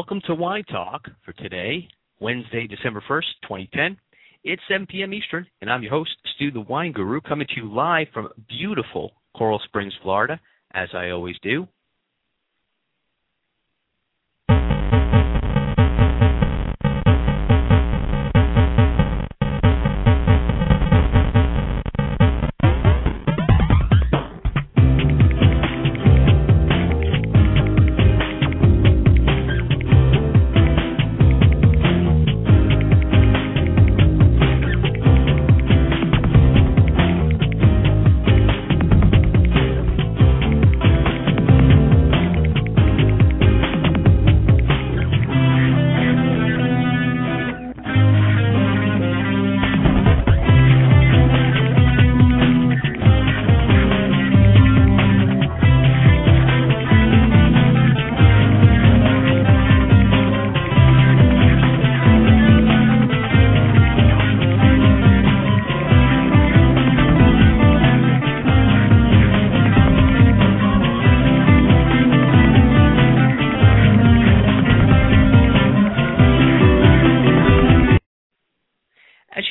Welcome 0.00 0.22
to 0.28 0.34
Wine 0.34 0.64
Talk 0.64 1.10
for 1.26 1.34
today, 1.34 1.86
Wednesday, 2.20 2.66
December 2.66 3.04
1st, 3.06 3.26
2010. 3.42 3.98
It's 4.44 4.62
7 4.66 4.86
p.m. 4.86 5.12
Eastern, 5.12 5.46
and 5.60 5.70
I'm 5.70 5.82
your 5.82 5.90
host, 5.90 6.12
Stu 6.34 6.50
the 6.50 6.62
Wine 6.62 6.92
Guru, 6.92 7.20
coming 7.20 7.46
to 7.46 7.60
you 7.60 7.70
live 7.70 8.06
from 8.14 8.30
beautiful 8.48 9.12
Coral 9.36 9.60
Springs, 9.66 9.92
Florida, 10.02 10.40
as 10.72 10.88
I 10.94 11.10
always 11.10 11.36
do. 11.42 11.68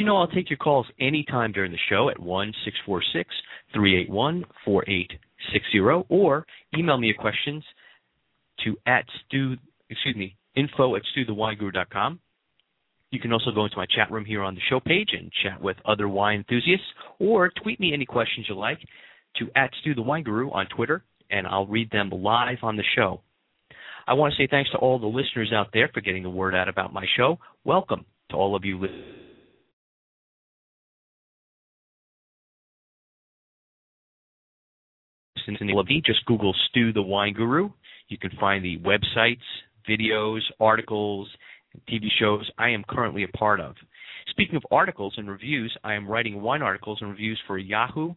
Know, 0.10 0.18
I'll 0.18 0.28
take 0.28 0.50
your 0.50 0.58
calls 0.58 0.88
anytime 1.00 1.52
during 1.52 1.72
the 1.72 1.78
show 1.88 2.10
at 2.10 2.18
1 2.20 2.54
646 2.66 3.30
381 3.76 4.44
4860 4.66 5.80
or 6.10 6.48
email 6.76 6.98
me 6.98 7.06
your 7.10 7.16
questions 7.16 7.64
to 8.66 8.76
at 8.88 9.06
stu, 9.28 9.54
excuse 9.88 10.16
me, 10.16 10.36
info 10.56 10.96
at 10.96 11.04
stuthewineguru.com. 11.16 12.20
You 13.12 13.20
can 13.20 13.32
also 13.32 13.52
go 13.54 13.66
into 13.66 13.78
my 13.78 13.86
chat 13.86 14.12
room 14.12 14.26
here 14.26 14.42
on 14.42 14.56
the 14.56 14.62
show 14.68 14.80
page 14.80 15.10
and 15.14 15.32
chat 15.44 15.62
with 15.62 15.78
other 15.86 16.10
wine 16.10 16.40
enthusiasts 16.40 16.88
or 17.20 17.52
tweet 17.62 17.80
me 17.80 17.94
any 17.94 18.08
questions 18.08 18.48
you 18.50 18.56
like 18.56 18.80
to 19.36 19.48
at 19.56 19.70
Stu 19.82 19.94
on 20.02 20.68
Twitter 20.76 21.04
and 21.30 21.46
I'll 21.46 21.68
read 21.68 21.92
them 21.92 22.10
live 22.10 22.64
on 22.64 22.78
the 22.78 22.84
show. 22.96 23.22
I 24.08 24.16
want 24.16 24.34
to 24.34 24.42
say 24.42 24.48
thanks 24.50 24.72
to 24.72 24.80
all 24.80 24.98
the 24.98 25.06
listeners 25.06 25.54
out 25.54 25.68
there 25.72 25.92
for 25.94 26.02
getting 26.02 26.24
the 26.24 26.32
word 26.32 26.56
out 26.56 26.68
about 26.68 26.94
my 26.94 27.06
show. 27.16 27.38
Welcome 27.64 28.06
to 28.32 28.38
all 28.38 28.56
of 28.56 28.66
you 28.66 28.80
listeners. 28.80 29.29
Just 36.06 36.26
Google 36.26 36.56
Stu 36.70 36.94
the 36.94 37.02
Wine 37.02 37.34
Guru. 37.34 37.70
You 38.08 38.18
can 38.18 38.32
find 38.40 38.64
the 38.64 38.78
websites, 38.80 39.38
videos, 39.90 40.42
articles, 40.60 41.28
TV 41.88 42.06
shows 42.20 42.50
I 42.58 42.70
am 42.70 42.84
currently 42.88 43.24
a 43.24 43.38
part 43.38 43.60
of. 43.60 43.76
Speaking 44.30 44.56
of 44.56 44.64
articles 44.72 45.14
and 45.18 45.30
reviews, 45.30 45.76
I 45.84 45.94
am 45.94 46.08
writing 46.08 46.42
wine 46.42 46.62
articles 46.62 47.00
and 47.02 47.10
reviews 47.10 47.40
for 47.48 47.58
Yahoo 47.58 48.14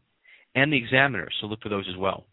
and 0.54 0.72
the 0.72 0.76
Examiner, 0.76 1.28
so 1.40 1.46
look 1.46 1.62
for 1.62 1.68
those 1.68 1.86
as 1.90 1.96
well. 1.96 2.24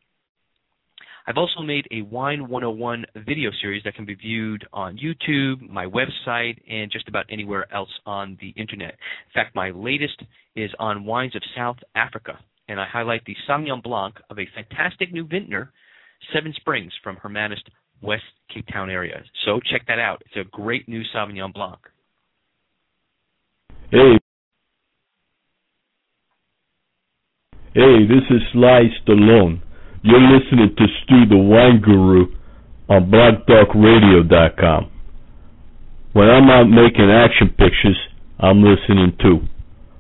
I've 1.28 1.38
also 1.38 1.62
made 1.62 1.86
a 1.92 2.02
Wine 2.02 2.48
101 2.48 3.06
video 3.28 3.52
series 3.62 3.84
that 3.84 3.94
can 3.94 4.06
be 4.06 4.16
viewed 4.16 4.66
on 4.74 4.98
YouTube, 4.98 5.70
my 5.70 5.86
website, 5.86 6.58
and 6.68 6.92
just 6.92 7.08
about 7.08 7.26
anywhere 7.30 7.72
else 7.74 7.90
on 8.06 8.38
the 8.42 8.50
internet. 8.60 8.92
In 8.92 9.34
fact, 9.34 9.56
my 9.56 9.70
latest 9.70 10.24
is 10.56 10.72
on 10.80 11.06
wines 11.06 11.36
of 11.36 11.44
South 11.56 11.78
Africa, 11.94 12.40
and 12.70 12.80
I 12.80 12.86
highlight 12.86 13.26
the 13.26 13.36
Sauvignon 13.48 13.82
Blanc 13.84 14.16
of 14.30 14.38
a 14.38 14.48
fantastic 14.56 15.12
new 15.12 15.26
vintner, 15.26 15.74
Seven 16.34 16.54
Springs 16.56 16.94
from 17.04 17.18
Hermanus, 17.18 17.60
West 18.02 18.24
Cape 18.54 18.68
Town 18.72 18.90
area. 18.90 19.22
So 19.46 19.60
check 19.72 19.88
that 19.88 20.00
out. 20.00 20.22
It's 20.26 20.48
a 20.48 20.50
great 20.50 20.88
new 20.88 21.02
Sauvignon 21.14 21.54
Blanc. 21.54 21.80
Hey. 23.92 24.18
Hey, 27.74 28.06
this 28.08 28.24
is 28.30 28.42
Sly 28.54 28.84
Stallone. 29.04 29.62
You're 30.04 30.22
listening 30.22 30.76
to 30.78 30.86
Stu 31.04 31.26
the 31.28 31.38
Wine 31.38 31.82
Guru 31.82 32.28
on 32.88 33.12
blogtalkradio.com. 33.12 34.92
When 36.14 36.28
I'm 36.30 36.50
out 36.50 36.68
making 36.70 37.12
action 37.12 37.50
pictures, 37.50 37.98
I'm 38.40 38.64
listening 38.64 39.16
too. 39.22 39.42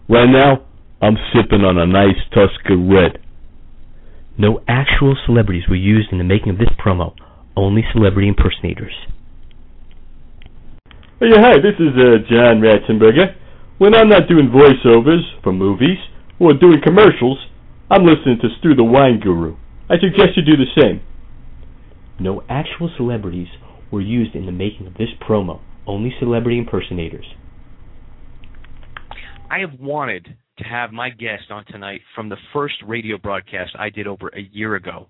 Right 0.07 0.29
now, 0.29 0.65
I'm 1.01 1.15
sipping 1.31 1.63
on 1.63 1.77
a 1.77 1.87
nice 1.87 2.19
Tusca 2.35 2.75
Red. 2.75 3.23
No 4.37 4.59
actual 4.67 5.15
celebrities 5.25 5.63
were 5.69 5.79
used 5.79 6.11
in 6.11 6.17
the 6.17 6.25
making 6.25 6.49
of 6.49 6.57
this 6.57 6.71
promo, 6.75 7.13
only 7.55 7.83
celebrity 7.93 8.27
impersonators. 8.27 8.93
Oh, 11.21 11.25
yeah, 11.25 11.39
hi, 11.39 11.55
this 11.55 11.75
is 11.79 11.95
uh, 11.95 12.19
John 12.29 12.59
Ratzenberger. 12.59 13.35
When 13.77 13.95
I'm 13.95 14.09
not 14.09 14.27
doing 14.27 14.51
voiceovers 14.51 15.23
for 15.41 15.53
movies 15.53 15.97
or 16.37 16.53
doing 16.53 16.81
commercials, 16.83 17.37
I'm 17.89 18.05
listening 18.05 18.39
to 18.41 18.49
Stu 18.59 18.75
the 18.75 18.83
Wine 18.83 19.21
Guru. 19.21 19.55
I 19.89 19.95
suggest 19.95 20.35
you 20.35 20.43
do 20.43 20.57
the 20.57 20.81
same. 20.81 21.01
No 22.19 22.43
actual 22.49 22.91
celebrities 22.97 23.47
were 23.89 24.01
used 24.01 24.35
in 24.35 24.45
the 24.45 24.51
making 24.51 24.87
of 24.87 24.95
this 24.95 25.09
promo, 25.25 25.61
only 25.87 26.13
celebrity 26.19 26.59
impersonators. 26.59 27.25
I 29.49 29.59
have 29.59 29.79
wanted 29.79 30.35
to 30.59 30.65
have 30.65 30.91
my 30.91 31.09
guest 31.09 31.49
on 31.49 31.65
tonight 31.65 32.01
from 32.13 32.29
the 32.29 32.37
first 32.53 32.75
radio 32.85 33.17
broadcast 33.17 33.71
I 33.77 33.89
did 33.89 34.07
over 34.07 34.27
a 34.29 34.41
year 34.51 34.75
ago. 34.75 35.07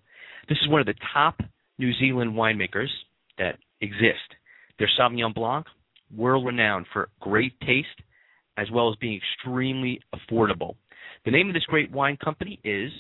This 0.47 0.57
is 0.61 0.69
one 0.69 0.79
of 0.79 0.87
the 0.87 0.95
top 1.13 1.39
New 1.77 1.91
Zealand 1.99 2.33
winemakers 2.33 2.89
that 3.37 3.57
exist. 3.81 4.35
Their 4.77 4.89
Sauvignon 4.97 5.33
Blanc, 5.33 5.65
world 6.15 6.45
renowned 6.45 6.85
for 6.93 7.09
great 7.19 7.59
taste 7.61 7.87
as 8.57 8.69
well 8.71 8.89
as 8.89 8.95
being 8.97 9.19
extremely 9.19 10.01
affordable. 10.15 10.75
The 11.25 11.31
name 11.31 11.47
of 11.47 11.53
this 11.53 11.65
great 11.65 11.91
wine 11.91 12.17
company 12.23 12.59
is 12.63 12.91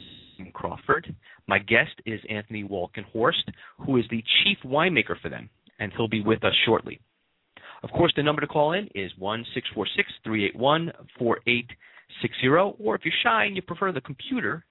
Crawford. 0.53 1.13
My 1.47 1.59
guest 1.59 1.91
is 2.05 2.19
Anthony 2.29 2.63
Walkenhorst, 2.63 3.51
who 3.85 3.97
is 3.97 4.05
the 4.09 4.23
chief 4.43 4.57
winemaker 4.65 5.19
for 5.21 5.29
them, 5.29 5.49
and 5.79 5.91
he'll 5.95 6.07
be 6.07 6.21
with 6.21 6.43
us 6.43 6.53
shortly. 6.65 6.99
Of 7.83 7.91
course, 7.91 8.13
the 8.15 8.23
number 8.23 8.41
to 8.41 8.47
call 8.47 8.73
in 8.73 8.89
is 8.95 9.11
one 9.17 9.45
six 9.53 9.67
four 9.73 9.87
six 9.95 10.09
three 10.23 10.45
eight 10.45 10.55
one 10.55 10.91
four 11.17 11.39
eight 11.47 11.69
six 12.21 12.33
zero. 12.41 12.75
Or 12.79 12.95
if 12.95 13.01
you're 13.03 13.13
shy 13.23 13.45
and 13.45 13.55
you 13.55 13.61
prefer 13.61 13.91
the 13.91 14.01
computer, 14.01 14.63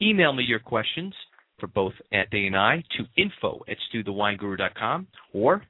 email 0.00 0.32
me 0.32 0.44
your 0.44 0.58
questions 0.58 1.14
for 1.58 1.66
both 1.68 1.92
Anthony 2.12 2.46
and 2.46 2.56
I 2.56 2.84
to 2.98 3.22
info 3.22 3.60
at 3.68 3.76
stuthewineguru.com 3.92 5.06
or 5.32 5.62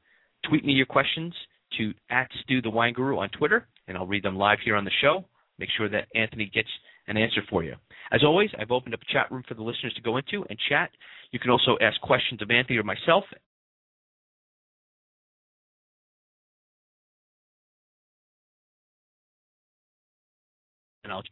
tweet 0.48 0.64
me 0.64 0.72
your 0.72 0.86
questions 0.86 1.34
to 1.78 1.92
at 2.10 2.28
Stu 2.42 2.62
the 2.62 2.70
Wine 2.70 2.92
Guru 2.92 3.18
on 3.18 3.28
Twitter, 3.30 3.66
and 3.88 3.96
I'll 3.96 4.06
read 4.06 4.22
them 4.22 4.36
live 4.36 4.58
here 4.64 4.76
on 4.76 4.84
the 4.84 4.90
show. 5.00 5.24
Make 5.58 5.68
sure 5.76 5.88
that 5.88 6.08
Anthony 6.14 6.50
gets 6.52 6.68
an 7.08 7.16
answer 7.16 7.40
for 7.48 7.64
you. 7.64 7.74
As 8.12 8.22
always, 8.24 8.50
I've 8.58 8.70
opened 8.70 8.94
up 8.94 9.00
a 9.02 9.12
chat 9.12 9.30
room 9.30 9.42
for 9.46 9.54
the 9.54 9.62
listeners 9.62 9.94
to 9.94 10.02
go 10.02 10.16
into 10.16 10.44
and 10.48 10.58
chat. 10.69 10.90
You 11.32 11.38
can 11.38 11.50
also 11.50 11.76
ask 11.80 12.00
questions 12.00 12.42
of 12.42 12.50
Anthony 12.50 12.78
or 12.78 12.82
myself 12.82 13.24
I'll. 21.11 21.23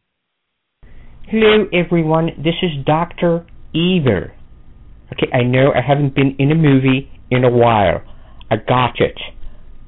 Hello, 1.27 1.65
everyone. 1.73 2.27
This 2.37 2.55
is 2.61 2.85
Dr. 2.85 3.45
Ever. 3.73 4.33
Okay, 5.11 5.27
I 5.33 5.43
know 5.43 5.71
I 5.73 5.81
haven't 5.85 6.15
been 6.15 6.35
in 6.39 6.51
a 6.51 6.55
movie 6.55 7.09
in 7.31 7.43
a 7.43 7.49
while. 7.49 8.01
I 8.49 8.55
got 8.57 8.99
it. 8.99 9.17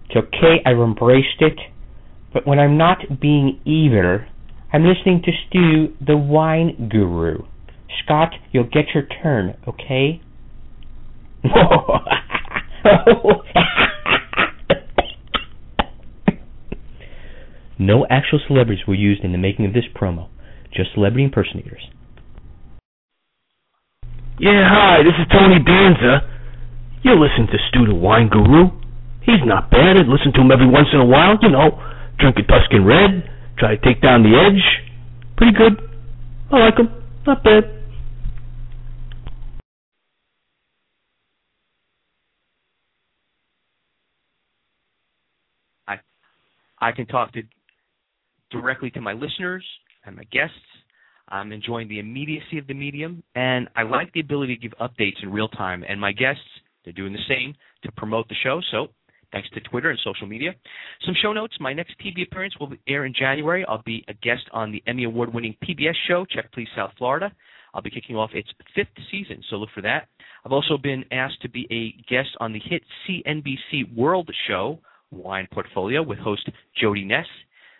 It's 0.05 0.15
okay, 0.15 0.61
I've 0.65 0.77
embraced 0.77 1.41
it. 1.41 1.59
But 2.33 2.47
when 2.47 2.59
I'm 2.59 2.77
not 2.77 2.99
being 3.21 3.59
either, 3.65 4.27
I'm 4.73 4.83
listening 4.83 5.21
to 5.25 5.31
Stu, 5.47 5.95
the 6.05 6.17
wine 6.17 6.89
guru. 6.91 7.43
Scott, 8.03 8.33
you'll 8.51 8.65
get 8.65 8.93
your 8.93 9.03
turn, 9.21 9.55
okay? 9.67 10.21
No 17.79 18.05
actual 18.09 18.39
celebrities 18.47 18.85
were 18.87 18.95
used 18.95 19.23
in 19.23 19.31
the 19.31 19.37
making 19.37 19.65
of 19.65 19.73
this 19.73 19.85
promo, 19.95 20.29
just 20.73 20.93
celebrity 20.93 21.23
impersonators. 21.23 21.81
Yeah, 24.39 24.65
hi, 24.69 25.03
this 25.03 25.13
is 25.19 25.27
Tony 25.31 25.57
Danza. 25.63 26.21
You 27.03 27.13
listen 27.13 27.47
to 27.47 27.57
Stu 27.69 27.85
the 27.85 27.95
Wine 27.95 28.29
Guru. 28.29 28.69
He's 29.21 29.43
not 29.45 29.69
bad. 29.69 29.97
I 29.97 30.05
listen 30.05 30.33
to 30.33 30.41
him 30.41 30.51
every 30.51 30.69
once 30.69 30.87
in 30.93 30.99
a 30.99 31.05
while, 31.05 31.37
you 31.41 31.49
know. 31.49 31.81
Drink 32.19 32.37
a 32.37 32.43
Tuscan 32.43 32.85
Red, 32.85 33.29
try 33.59 33.75
to 33.75 33.81
take 33.81 34.01
down 34.01 34.23
the 34.23 34.33
edge. 34.33 34.63
Pretty 35.37 35.53
good. 35.55 35.81
I 36.51 36.57
like 36.57 36.77
him. 36.77 36.89
Not 37.25 37.43
bad. 37.43 37.77
I 46.79 46.91
can 46.91 47.07
talk 47.07 47.33
to 47.33 47.41
directly 48.51 48.91
to 48.91 49.01
my 49.01 49.13
listeners 49.13 49.65
and 50.05 50.15
my 50.15 50.23
guests. 50.31 50.55
I'm 51.29 51.51
enjoying 51.51 51.89
the 51.89 51.99
immediacy 51.99 52.57
of 52.57 52.67
the 52.67 52.73
medium, 52.73 53.21
and 53.35 53.67
I 53.75 53.83
like 53.83 54.13
the 54.13 54.21
ability 54.21 54.55
to 54.55 54.61
give 54.61 54.73
updates 54.79 55.21
in 55.21 55.31
real 55.31 55.49
time. 55.49 55.83
And 55.87 55.99
my 55.99 56.13
guests, 56.13 56.41
they're 56.83 56.93
doing 56.93 57.11
the 57.11 57.19
same 57.27 57.53
to 57.83 57.91
promote 57.91 58.29
the 58.29 58.35
show. 58.43 58.61
So 58.71 58.87
thanks 59.31 59.49
to 59.53 59.59
Twitter 59.61 59.89
and 59.89 59.99
social 60.03 60.25
media. 60.25 60.51
Some 61.05 61.15
show 61.21 61.33
notes. 61.33 61.55
My 61.59 61.73
next 61.73 61.95
TV 61.99 62.25
appearance 62.25 62.55
will 62.59 62.71
air 62.87 63.05
in 63.05 63.13
January. 63.13 63.65
I'll 63.67 63.83
be 63.85 64.05
a 64.07 64.13
guest 64.13 64.43
on 64.53 64.71
the 64.71 64.81
Emmy 64.87 65.03
Award 65.03 65.33
winning 65.33 65.55
PBS 65.63 65.95
show, 66.07 66.25
Check 66.25 66.51
Please 66.53 66.69
South 66.75 66.91
Florida. 66.97 67.31
I'll 67.73 67.81
be 67.81 67.89
kicking 67.89 68.15
off 68.15 68.31
its 68.33 68.49
fifth 68.73 68.87
season, 69.11 69.43
so 69.49 69.57
look 69.57 69.69
for 69.75 69.81
that. 69.81 70.07
I've 70.45 70.53
also 70.53 70.77
been 70.77 71.03
asked 71.11 71.41
to 71.41 71.49
be 71.49 71.67
a 71.69 72.01
guest 72.09 72.29
on 72.39 72.53
the 72.53 72.61
hit 72.63 72.81
CNBC 73.07 73.95
World 73.95 74.29
show, 74.47 74.79
Wine 75.11 75.47
Portfolio, 75.51 76.01
with 76.01 76.17
host 76.17 76.49
Jody 76.81 77.03
Ness. 77.03 77.25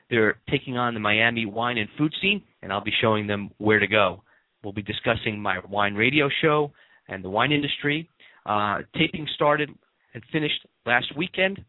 They're 0.09 0.39
taking 0.49 0.77
on 0.77 0.93
the 0.93 0.99
Miami 0.99 1.45
wine 1.45 1.77
and 1.77 1.89
food 1.97 2.13
scene, 2.21 2.41
and 2.61 2.71
I'll 2.71 2.83
be 2.83 2.93
showing 3.01 3.27
them 3.27 3.51
where 3.57 3.79
to 3.79 3.87
go. 3.87 4.23
We'll 4.63 4.73
be 4.73 4.81
discussing 4.81 5.39
my 5.39 5.59
wine 5.69 5.95
radio 5.95 6.29
show 6.41 6.71
and 7.07 7.23
the 7.23 7.29
wine 7.29 7.51
industry. 7.51 8.09
Uh, 8.45 8.79
taping 8.97 9.27
started 9.35 9.69
and 10.13 10.23
finished 10.31 10.65
last 10.85 11.15
weekend, 11.17 11.59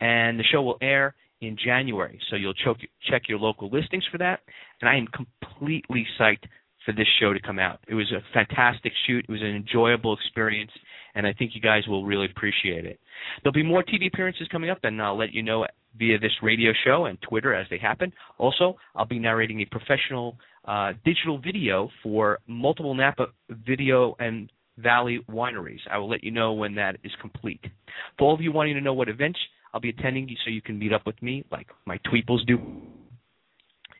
and 0.00 0.38
the 0.38 0.44
show 0.44 0.62
will 0.62 0.78
air 0.80 1.14
in 1.40 1.56
January. 1.62 2.18
So 2.30 2.36
you'll 2.36 2.54
ch- 2.54 2.88
check 3.10 3.22
your 3.28 3.38
local 3.38 3.68
listings 3.70 4.04
for 4.10 4.18
that. 4.18 4.40
And 4.80 4.88
I 4.88 4.96
am 4.96 5.06
completely 5.08 6.06
psyched 6.18 6.44
for 6.84 6.92
this 6.92 7.06
show 7.20 7.32
to 7.32 7.40
come 7.40 7.58
out. 7.58 7.80
It 7.88 7.94
was 7.94 8.10
a 8.12 8.22
fantastic 8.32 8.92
shoot. 9.06 9.24
It 9.28 9.32
was 9.32 9.42
an 9.42 9.54
enjoyable 9.54 10.14
experience, 10.14 10.70
and 11.14 11.26
I 11.26 11.32
think 11.32 11.52
you 11.54 11.60
guys 11.60 11.86
will 11.86 12.04
really 12.04 12.26
appreciate 12.30 12.86
it. 12.86 12.98
There'll 13.42 13.52
be 13.52 13.62
more 13.62 13.82
TV 13.82 14.06
appearances 14.12 14.48
coming 14.50 14.70
up, 14.70 14.78
and 14.84 15.00
I'll 15.02 15.18
let 15.18 15.32
you 15.32 15.42
know 15.42 15.66
via 15.98 16.18
this 16.18 16.32
radio 16.42 16.72
show 16.84 17.06
and 17.06 17.18
Twitter 17.22 17.54
as 17.54 17.66
they 17.70 17.78
happen. 17.78 18.12
Also, 18.38 18.76
I'll 18.94 19.06
be 19.06 19.18
narrating 19.18 19.60
a 19.60 19.66
professional 19.66 20.36
uh, 20.66 20.92
digital 21.04 21.38
video 21.38 21.88
for 22.02 22.38
multiple 22.46 22.94
Napa 22.94 23.26
Video 23.66 24.14
and 24.18 24.50
Valley 24.78 25.20
wineries. 25.30 25.80
I 25.90 25.98
will 25.98 26.08
let 26.08 26.22
you 26.22 26.30
know 26.30 26.52
when 26.52 26.74
that 26.76 26.96
is 27.02 27.12
complete. 27.20 27.60
For 28.18 28.28
all 28.28 28.34
of 28.34 28.40
you 28.40 28.52
wanting 28.52 28.74
to 28.74 28.80
know 28.80 28.94
what 28.94 29.08
events 29.08 29.38
I'll 29.74 29.80
be 29.80 29.90
attending 29.90 30.28
so 30.44 30.50
you 30.50 30.62
can 30.62 30.78
meet 30.78 30.92
up 30.92 31.06
with 31.06 31.20
me, 31.22 31.44
like 31.50 31.68
my 31.86 31.98
Tweeples 31.98 32.46
do. 32.46 32.58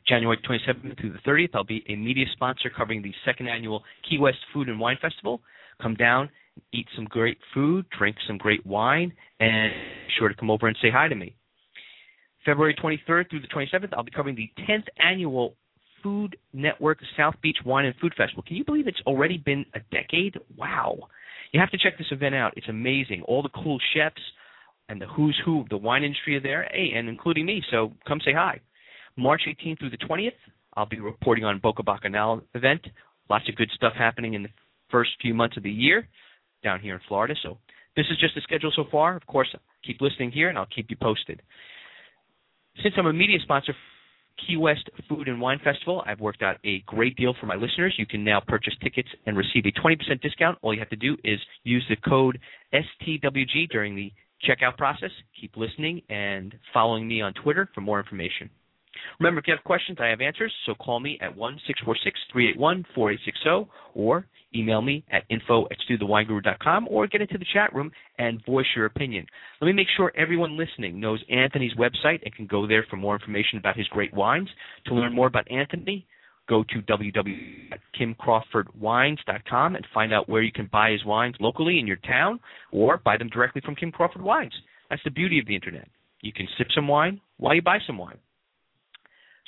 January 0.09 0.39
27th 0.39 0.99
through 0.99 1.13
the 1.13 1.19
30th, 1.19 1.51
I'll 1.55 1.65
be 1.65 1.85
a 1.89 1.97
media 1.97 2.25
sponsor 2.33 2.71
covering 2.75 3.03
the 3.03 3.13
second 3.27 3.49
annual 3.49 3.83
Key 4.09 4.19
West 4.19 4.39
Food 4.55 4.69
and 4.69 4.81
Wine 4.81 4.97
Festival. 5.03 5.43
Come 5.83 5.95
down, 5.95 6.31
eat 6.73 6.87
some 6.97 7.05
great 7.05 7.39
food, 7.53 7.85
drink 7.97 8.17
some 8.27 8.39
great 8.39 8.65
wine, 8.65 9.13
and 9.39 9.71
be 9.73 10.13
sure 10.19 10.29
to 10.29 10.35
come 10.35 10.51
over 10.51 10.67
and 10.67 10.77
say 10.81 10.91
hi 10.91 11.09
to 11.09 11.15
me. 11.15 11.35
February 12.49 12.75
23rd 12.83 13.29
through 13.29 13.41
the 13.41 13.49
27th, 13.49 13.93
I'll 13.93 14.03
be 14.03 14.11
covering 14.11 14.35
the 14.35 14.51
10th 14.67 14.87
annual 15.05 15.55
Food 16.03 16.35
Network 16.55 16.97
South 17.15 17.35
Beach 17.43 17.59
Wine 17.63 17.85
and 17.85 17.95
Food 17.97 18.15
Festival. 18.17 18.43
Can 18.47 18.57
you 18.57 18.65
believe 18.65 18.89
it's 18.89 19.03
already 19.07 19.37
been 19.37 19.67
a 19.75 19.81
decade? 19.93 20.39
Wow. 20.57 20.97
You 21.53 21.61
have 21.61 21.71
to 21.73 21.77
check 21.77 21.99
this 21.99 22.07
event 22.11 22.35
out. 22.35 22.55
It's 22.57 22.69
amazing. 22.71 23.23
All 23.27 23.43
the 23.43 23.51
cool 23.51 23.79
chefs 23.95 24.23
and 24.89 24.99
the 24.99 25.07
who's 25.07 25.39
who 25.45 25.61
of 25.61 25.69
the 25.69 25.77
wine 25.77 26.05
industry 26.05 26.37
are 26.37 26.41
there, 26.41 26.67
hey, 26.73 26.93
and 26.97 27.07
including 27.07 27.45
me, 27.45 27.63
so 27.71 27.93
come 28.07 28.19
say 28.25 28.33
hi. 28.33 28.61
March 29.19 29.43
18th 29.47 29.81
through 29.81 29.91
the 29.91 29.99
20th, 29.99 30.33
I'll 30.73 30.87
be 30.87 31.01
reporting 31.01 31.45
on 31.45 31.59
Boca 31.59 31.83
Bacchanal 31.83 32.41
event. 32.55 32.81
Lots 33.29 33.47
of 33.47 33.57
good 33.57 33.69
stuff 33.75 33.93
happening 33.95 34.33
in 34.33 34.45
the 34.45 34.51
first 34.91 35.11
few 35.21 35.35
months 35.35 35.59
of 35.59 35.65
the 35.65 35.71
year 35.71 36.09
down 36.65 36.81
here 36.81 36.95
in 36.95 37.01
Florida. 37.09 37.35
So 37.43 37.59
this 37.95 38.07
is 38.11 38.19
just 38.19 38.35
the 38.37 38.41
schedule 38.41 38.73
so 38.75 38.85
far. 38.91 39.17
Of 39.17 39.27
course, 39.27 39.55
keep 39.85 40.01
listening 40.01 40.31
here, 40.31 40.49
and 40.49 40.57
I'll 40.57 40.67
keep 40.75 40.87
you 40.89 40.97
posted. 40.97 41.43
Since 42.83 42.95
I'm 42.97 43.07
a 43.07 43.13
media 43.13 43.39
sponsor 43.43 43.75
Key 44.47 44.57
West 44.57 44.89
Food 45.09 45.29
and 45.29 45.41
Wine 45.41 45.61
Festival. 45.63 46.03
I've 46.07 46.21
worked 46.21 46.43
out 46.43 46.57
a 46.65 46.81
great 46.87 47.17
deal 47.17 47.35
for 47.41 47.47
my 47.47 47.57
listeners. 47.57 47.95
You 47.99 48.07
can 48.07 48.25
now 48.25 48.41
purchase 48.47 48.75
tickets 48.83 49.09
and 49.27 49.37
receive 49.37 49.65
a 49.67 49.73
20% 49.81 50.21
discount. 50.21 50.59
All 50.63 50.73
you 50.73 50.81
have 50.81 50.91
to 50.91 50.97
do 50.97 51.17
is 51.25 51.39
use 51.65 51.85
the 51.89 51.97
code 52.09 52.39
STWG 52.73 53.69
during 53.71 53.97
the 53.97 54.13
checkout 54.49 54.77
process. 54.77 55.11
Keep 55.41 55.57
listening 55.57 56.03
and 56.09 56.55
following 56.73 57.09
me 57.09 57.21
on 57.21 57.33
Twitter 57.35 57.69
for 57.75 57.81
more 57.81 57.99
information. 57.99 58.51
Remember, 59.21 59.41
if 59.41 59.47
you 59.47 59.55
have 59.55 59.65
questions, 59.65 59.99
I 60.01 60.09
have 60.09 60.21
answers, 60.21 60.53
so 60.67 60.75
call 60.75 61.01
me 61.01 61.19
at 61.21 61.37
1 61.37 61.61
646 61.67 62.19
381 62.33 62.85
4860 62.95 63.71
or 63.95 64.27
email 64.55 64.81
me 64.81 65.05
at 65.11 65.25
info 65.29 65.67
at 65.71 65.77
stuthewineguru.com 65.89 66.89
or 66.91 67.07
get 67.07 67.21
into 67.21 67.39
the 67.39 67.45
chat 67.53 67.73
room 67.75 67.91
and 68.19 68.45
voice 68.47 68.67
your 68.75 68.87
opinion. 68.87 69.27
Let 69.61 69.67
me 69.67 69.73
make 69.73 69.89
sure 69.97 70.13
everyone 70.17 70.57
listening 70.57 71.01
knows 71.01 71.23
Anthony's 71.31 71.75
website 71.75 72.23
and 72.25 72.35
can 72.35 72.47
go 72.47 72.67
there 72.67 72.87
for 72.89 72.97
more 72.97 73.15
information 73.15 73.59
about 73.59 73.77
his 73.77 73.87
great 73.89 74.15
wines. 74.15 74.49
To 74.87 74.95
learn 74.95 75.15
more 75.15 75.27
about 75.27 75.51
Anthony, 75.51 76.07
go 76.49 76.65
to 76.65 76.81
www.kimcrawfordwines.com 76.81 79.77
and 79.77 79.87
find 79.93 80.15
out 80.15 80.29
where 80.29 80.43
you 80.43 80.53
can 80.53 80.69
buy 80.73 80.93
his 80.93 81.05
wines 81.05 81.35
locally 81.41 81.79
in 81.79 81.87
your 81.87 81.97
town 81.97 82.41
or 82.73 82.97
buy 82.99 83.17
them 83.17 83.29
directly 83.29 83.63
from 83.65 83.77
Kim 83.77 83.93
Crawford 83.93 84.23
Wines. 84.23 84.55
That's 84.91 85.05
the 85.05 85.11
beauty 85.11 85.39
of 85.39 85.47
the 85.47 85.55
internet. 85.55 85.89
You 86.23 86.33
can 86.33 86.49
sip 86.57 86.69
some 86.75 86.89
wine 86.89 87.21
while 87.37 87.55
you 87.55 87.63
buy 87.63 87.79
some 87.87 87.99
wine. 87.99 88.19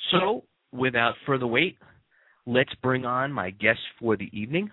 So, 0.09 0.43
without 0.71 1.13
further 1.25 1.47
wait, 1.47 1.77
let's 2.45 2.73
bring 2.81 3.05
on 3.05 3.31
my 3.31 3.51
guest 3.51 3.79
for 3.99 4.17
the 4.17 4.29
evening, 4.33 4.71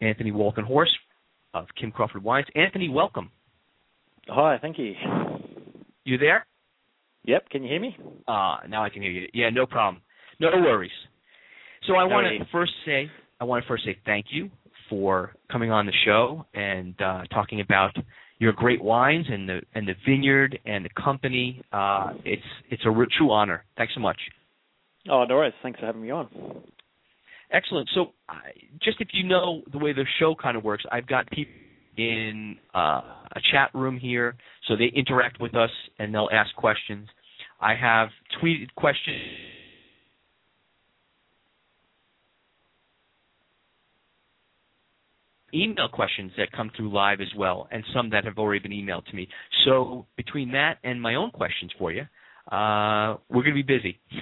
Anthony 0.00 0.32
Walkenhorst 0.32 0.92
of 1.54 1.66
Kim 1.78 1.90
Crawford 1.90 2.22
Wines. 2.22 2.46
Anthony, 2.54 2.88
welcome. 2.88 3.30
Hi, 4.28 4.58
thank 4.60 4.78
you. 4.78 4.94
You 6.04 6.18
there? 6.18 6.46
Yep, 7.24 7.50
can 7.50 7.62
you 7.62 7.68
hear 7.68 7.80
me? 7.80 7.96
Uh, 8.26 8.56
now 8.68 8.84
I 8.84 8.90
can 8.90 9.02
hear 9.02 9.10
you. 9.10 9.28
Yeah, 9.32 9.50
no 9.50 9.66
problem. 9.66 10.02
No 10.40 10.48
worries. 10.48 10.90
So 11.86 11.94
I 11.94 12.04
want 12.04 12.26
to 12.26 12.44
first 12.50 12.72
say 12.86 13.10
I 13.40 13.44
want 13.44 13.64
to 13.64 13.68
first 13.68 13.84
say 13.84 13.96
thank 14.04 14.26
you 14.30 14.50
for 14.88 15.32
coming 15.50 15.70
on 15.70 15.86
the 15.86 15.92
show 16.04 16.46
and 16.54 16.94
uh, 17.00 17.22
talking 17.32 17.60
about 17.60 17.96
your 18.42 18.52
great 18.52 18.82
wines 18.82 19.26
and 19.30 19.48
the 19.48 19.60
and 19.76 19.86
the 19.86 19.94
vineyard 20.04 20.58
and 20.66 20.84
the 20.84 20.90
company. 21.00 21.62
Uh, 21.72 22.08
it's 22.24 22.42
it's 22.70 22.82
a 22.84 22.90
true 23.16 23.30
honor. 23.30 23.64
Thanks 23.76 23.94
so 23.94 24.00
much. 24.00 24.18
Oh, 25.08 25.24
worries. 25.36 25.54
Thanks 25.62 25.78
for 25.78 25.86
having 25.86 26.02
me 26.02 26.10
on. 26.10 26.28
Excellent. 27.52 27.88
So, 27.94 28.12
just 28.82 29.00
if 29.00 29.08
you 29.12 29.22
know 29.22 29.62
the 29.70 29.78
way 29.78 29.92
the 29.92 30.04
show 30.18 30.34
kind 30.34 30.56
of 30.56 30.64
works, 30.64 30.82
I've 30.90 31.06
got 31.06 31.30
people 31.30 31.52
in 31.96 32.56
uh, 32.74 33.02
a 33.36 33.40
chat 33.52 33.70
room 33.74 33.96
here, 33.96 34.34
so 34.66 34.74
they 34.74 34.90
interact 34.96 35.40
with 35.40 35.54
us 35.54 35.70
and 36.00 36.12
they'll 36.12 36.30
ask 36.32 36.52
questions. 36.56 37.08
I 37.60 37.76
have 37.76 38.08
tweeted 38.42 38.74
questions 38.74 39.20
email 45.54 45.88
questions 45.88 46.32
that 46.36 46.52
come 46.52 46.70
through 46.76 46.92
live 46.92 47.20
as 47.20 47.28
well, 47.36 47.68
and 47.70 47.84
some 47.94 48.10
that 48.10 48.24
have 48.24 48.38
already 48.38 48.60
been 48.60 48.72
emailed 48.72 49.04
to 49.06 49.16
me. 49.16 49.28
So 49.64 50.06
between 50.16 50.52
that 50.52 50.78
and 50.84 51.00
my 51.00 51.14
own 51.14 51.30
questions 51.30 51.72
for 51.78 51.92
you, 51.92 52.02
uh, 52.50 53.16
we're 53.28 53.42
going 53.42 53.54
to 53.56 53.62
be 53.62 53.62
busy. 53.62 53.98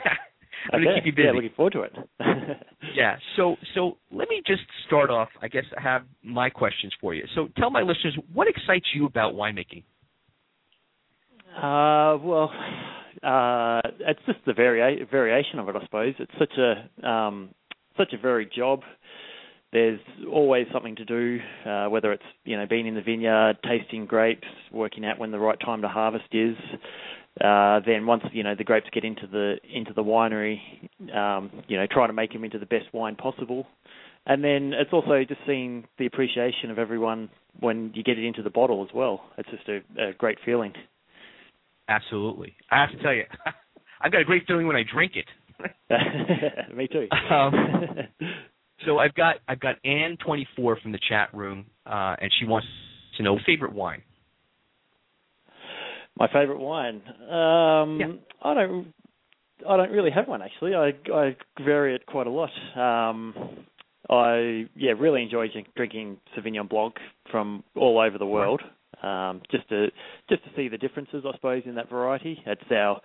I'm 0.72 0.82
going 0.82 0.94
to 0.94 1.00
keep 1.00 1.06
you 1.06 1.12
busy. 1.12 1.26
Yeah, 1.26 1.32
looking 1.32 1.50
forward 1.56 1.72
to 1.72 1.82
it. 1.82 1.92
yeah. 2.94 3.16
So 3.36 3.56
so 3.74 3.96
let 4.10 4.28
me 4.28 4.42
just 4.46 4.62
start 4.86 5.10
off. 5.10 5.28
I 5.40 5.48
guess 5.48 5.64
I 5.76 5.80
have 5.80 6.02
my 6.22 6.50
questions 6.50 6.92
for 7.00 7.14
you. 7.14 7.24
So 7.34 7.48
tell 7.56 7.70
my 7.70 7.80
listeners 7.80 8.16
what 8.32 8.46
excites 8.46 8.86
you 8.94 9.06
about 9.06 9.34
winemaking. 9.34 9.84
Uh, 11.56 12.18
well, 12.22 12.52
uh, 13.22 13.80
it's 14.00 14.20
just 14.26 14.38
the 14.46 14.52
varia- 14.52 15.04
variation 15.10 15.58
of 15.58 15.68
it, 15.68 15.76
I 15.76 15.84
suppose. 15.84 16.14
It's 16.18 16.32
such 16.38 16.52
a 16.58 17.08
um, 17.08 17.50
such 17.96 18.12
a 18.12 18.18
varied 18.18 18.50
job. 18.54 18.80
There's 19.72 20.00
always 20.30 20.66
something 20.72 20.96
to 20.96 21.04
do, 21.04 21.38
uh, 21.64 21.86
whether 21.86 22.12
it's 22.12 22.24
you 22.44 22.56
know 22.56 22.66
being 22.68 22.86
in 22.86 22.94
the 22.94 23.02
vineyard, 23.02 23.58
tasting 23.64 24.06
grapes, 24.06 24.48
working 24.72 25.04
out 25.04 25.18
when 25.18 25.30
the 25.30 25.38
right 25.38 25.58
time 25.60 25.82
to 25.82 25.88
harvest 25.88 26.24
is. 26.32 26.56
Uh, 27.40 27.78
then 27.86 28.06
once 28.06 28.24
you 28.32 28.42
know 28.42 28.54
the 28.56 28.64
grapes 28.64 28.86
get 28.92 29.04
into 29.04 29.26
the 29.28 29.56
into 29.72 29.92
the 29.94 30.02
winery, 30.02 30.58
um, 31.14 31.50
you 31.68 31.76
know 31.76 31.86
trying 31.90 32.08
to 32.08 32.12
make 32.12 32.32
them 32.32 32.44
into 32.44 32.58
the 32.58 32.66
best 32.66 32.92
wine 32.92 33.14
possible. 33.14 33.66
And 34.26 34.44
then 34.44 34.72
it's 34.74 34.92
also 34.92 35.24
just 35.26 35.40
seeing 35.46 35.84
the 35.98 36.06
appreciation 36.06 36.70
of 36.70 36.78
everyone 36.78 37.30
when 37.58 37.90
you 37.94 38.02
get 38.02 38.18
it 38.18 38.24
into 38.24 38.42
the 38.42 38.50
bottle 38.50 38.86
as 38.88 38.94
well. 38.94 39.22
It's 39.38 39.48
just 39.50 39.68
a, 39.68 40.08
a 40.08 40.12
great 40.12 40.38
feeling. 40.44 40.74
Absolutely. 41.88 42.54
I 42.70 42.82
have 42.82 42.90
to 42.90 43.02
tell 43.02 43.14
you, 43.14 43.24
I've 44.00 44.12
got 44.12 44.20
a 44.20 44.24
great 44.24 44.46
feeling 44.46 44.66
when 44.66 44.76
I 44.76 44.82
drink 44.82 45.12
it. 45.16 45.26
Me 46.76 46.86
too. 46.86 47.08
Um, 47.34 47.54
so 48.86 48.98
I've 48.98 49.14
got 49.14 49.36
I've 49.48 49.60
got 49.60 49.76
Anne 49.84 50.16
twenty 50.24 50.46
four 50.56 50.76
from 50.80 50.92
the 50.92 51.00
chat 51.08 51.32
room, 51.34 51.66
uh, 51.86 52.16
and 52.20 52.30
she 52.38 52.46
wants 52.46 52.68
to 53.16 53.22
know 53.22 53.38
favorite 53.46 53.72
wine. 53.72 54.02
My 56.18 56.28
favorite 56.28 56.58
wine. 56.58 57.02
Um, 57.30 57.98
Yeah. 58.00 58.12
I 58.42 58.54
don't. 58.54 58.92
I 59.68 59.76
don't 59.76 59.90
really 59.90 60.10
have 60.10 60.26
one 60.26 60.42
actually. 60.42 60.74
I 60.74 60.94
I 61.12 61.36
vary 61.62 61.94
it 61.94 62.06
quite 62.06 62.26
a 62.26 62.30
lot. 62.30 62.50
Um, 62.76 63.34
I 64.08 64.66
yeah 64.74 64.92
really 64.98 65.22
enjoy 65.22 65.48
drinking 65.76 66.18
Sauvignon 66.36 66.68
Blanc 66.68 66.94
from 67.30 67.62
all 67.76 67.98
over 67.98 68.18
the 68.18 68.26
world. 68.26 68.62
Um, 69.02 69.40
just 69.50 69.68
to 69.68 69.88
just 70.28 70.44
to 70.44 70.50
see 70.56 70.68
the 70.68 70.78
differences, 70.78 71.24
I 71.26 71.32
suppose, 71.34 71.62
in 71.66 71.74
that 71.76 71.88
variety. 71.88 72.42
It's 72.46 72.70
our 72.70 73.00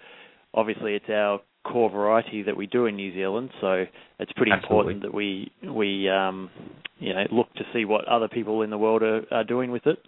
obviously 0.54 0.96
it's 0.96 1.10
our 1.10 1.42
core 1.66 1.90
variety 1.90 2.44
that 2.44 2.56
we 2.56 2.68
do 2.68 2.86
in 2.86 2.96
New 2.96 3.14
Zealand, 3.14 3.50
so 3.60 3.86
it's 4.20 4.32
pretty 4.34 4.52
Absolutely. 4.52 4.94
important 4.94 5.02
that 5.04 5.14
we 5.14 5.52
we 5.64 6.08
um, 6.10 6.50
you 7.00 7.14
know 7.14 7.26
look 7.32 7.52
to 7.56 7.64
see 7.74 7.86
what 7.86 8.08
other 8.08 8.28
people 8.28 8.62
in 8.62 8.70
the 8.70 8.78
world 8.78 9.02
are, 9.04 9.22
are 9.32 9.44
doing 9.44 9.72
with 9.72 9.84
it. 9.86 10.00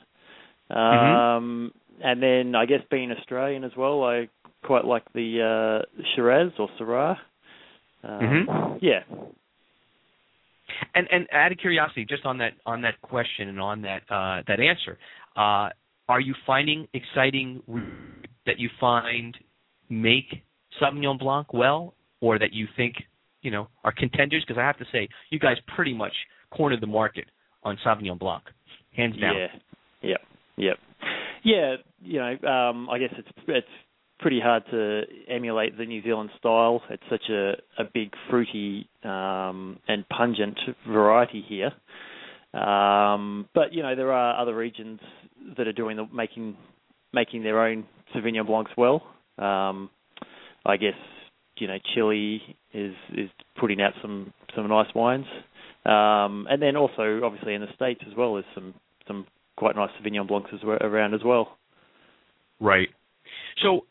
Um, 0.70 1.72
and 2.04 2.22
then 2.22 2.56
I 2.56 2.66
guess 2.66 2.82
being 2.92 3.12
Australian 3.12 3.64
as 3.64 3.72
well, 3.76 4.04
I 4.04 4.30
quite 4.64 4.86
like 4.86 5.04
the 5.14 5.84
uh, 5.84 6.04
Shiraz 6.16 6.52
or 6.60 6.70
Syrah. 6.80 7.18
Um, 8.04 8.20
Mhm. 8.20 8.78
Yeah. 8.82 9.04
And 10.94 11.08
and 11.12 11.28
out 11.32 11.52
of 11.52 11.58
curiosity, 11.58 12.06
just 12.06 12.26
on 12.26 12.38
that 12.38 12.54
on 12.66 12.82
that 12.82 13.02
question 13.02 13.50
and 13.50 13.60
on 13.60 13.82
that 13.82 14.04
uh, 14.10 14.44
that 14.48 14.60
answer, 14.60 14.98
uh, 15.36 15.70
are 16.08 16.20
you 16.20 16.36
finding 16.46 16.88
exciting 16.94 17.64
that 18.46 18.60
you 18.60 18.70
find 18.80 19.36
make 19.90 20.44
Sauvignon 20.82 21.20
Blanc 21.20 21.54
well, 21.54 21.94
or 22.22 22.40
that 22.40 22.54
you 22.54 22.68
think 22.76 22.96
you 23.42 23.52
know 23.52 23.68
are 23.84 23.92
contenders? 23.92 24.44
Because 24.46 24.60
I 24.60 24.66
have 24.66 24.78
to 24.78 24.86
say, 24.92 25.08
you 25.30 25.40
guys 25.40 25.58
pretty 25.76 25.94
much 25.94 26.14
cornered 26.52 26.82
the 26.82 26.88
market 26.88 27.26
on 27.64 27.78
Sauvignon 27.86 28.20
Blanc, 28.20 28.44
hands 28.96 29.20
down. 29.20 29.36
Yeah. 29.36 29.48
Yep. 30.02 30.22
Yep. 30.58 30.78
Yeah. 31.44 31.76
You 32.02 32.20
know, 32.20 32.50
um, 32.50 32.90
I 32.90 33.00
guess 33.00 33.14
it's 33.18 33.30
it's 33.48 33.68
pretty 34.20 34.40
hard 34.40 34.64
to 34.72 35.02
emulate 35.30 35.78
the 35.78 35.86
New 35.86 36.02
Zealand 36.04 36.30
style. 36.38 36.82
It's 36.90 37.04
such 37.10 37.30
a 37.30 37.54
a 37.78 37.84
big 37.94 38.12
fruity 38.30 38.90
um, 39.04 39.80
and 39.88 40.08
pungent 40.10 40.60
variety 40.88 41.44
here. 41.48 41.72
Um, 42.60 43.48
but 43.54 43.74
you 43.74 43.84
know, 43.84 43.96
there 43.96 44.12
are 44.12 44.40
other 44.42 44.56
regions 44.56 45.00
that 45.58 45.68
are 45.68 45.74
doing 45.74 45.98
the 45.98 46.08
making 46.14 46.56
making 47.14 47.44
their 47.44 47.62
own 47.62 47.86
Sauvignon 48.16 48.46
Blancs 48.46 48.72
well. 48.78 49.04
Um, 49.38 49.90
I 50.68 50.78
guess 50.78 50.94
you 51.58 51.68
know 51.68 51.78
Chile 51.96 52.42
is 52.74 52.94
is 53.16 53.30
putting 53.60 53.82
out 53.82 53.94
some 54.02 54.34
some 54.56 54.68
nice 54.68 54.94
wines, 54.94 55.26
um, 55.86 56.46
and 56.50 56.62
then 56.62 56.76
also 56.76 57.22
obviously 57.24 57.54
in 57.54 57.62
the 57.62 57.74
states 57.76 58.02
as 58.08 58.16
well, 58.16 58.34
there's 58.34 58.46
some 58.54 58.74
some 59.08 59.26
quite 59.56 59.76
nice 59.76 59.90
Sauvignon 60.00 60.28
Blancs 60.28 60.52
as 60.54 60.60
well, 60.64 60.78
around 60.82 61.14
as 61.14 61.22
well. 61.24 61.58
Right. 62.60 62.90
So 63.64 63.82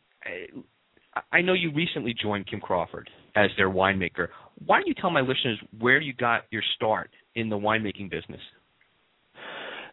I 1.32 1.40
know 1.40 1.54
you 1.54 1.72
recently 1.72 2.14
joined 2.20 2.46
Kim 2.46 2.60
Crawford 2.60 3.08
as 3.34 3.50
their 3.56 3.70
winemaker. 3.70 4.28
Why 4.64 4.78
don't 4.78 4.86
you 4.86 4.94
tell 4.94 5.10
my 5.10 5.20
listeners 5.20 5.58
where 5.78 6.00
you 6.00 6.12
got 6.12 6.42
your 6.50 6.62
start 6.74 7.10
in 7.34 7.48
the 7.48 7.56
winemaking 7.56 8.10
business? 8.10 8.40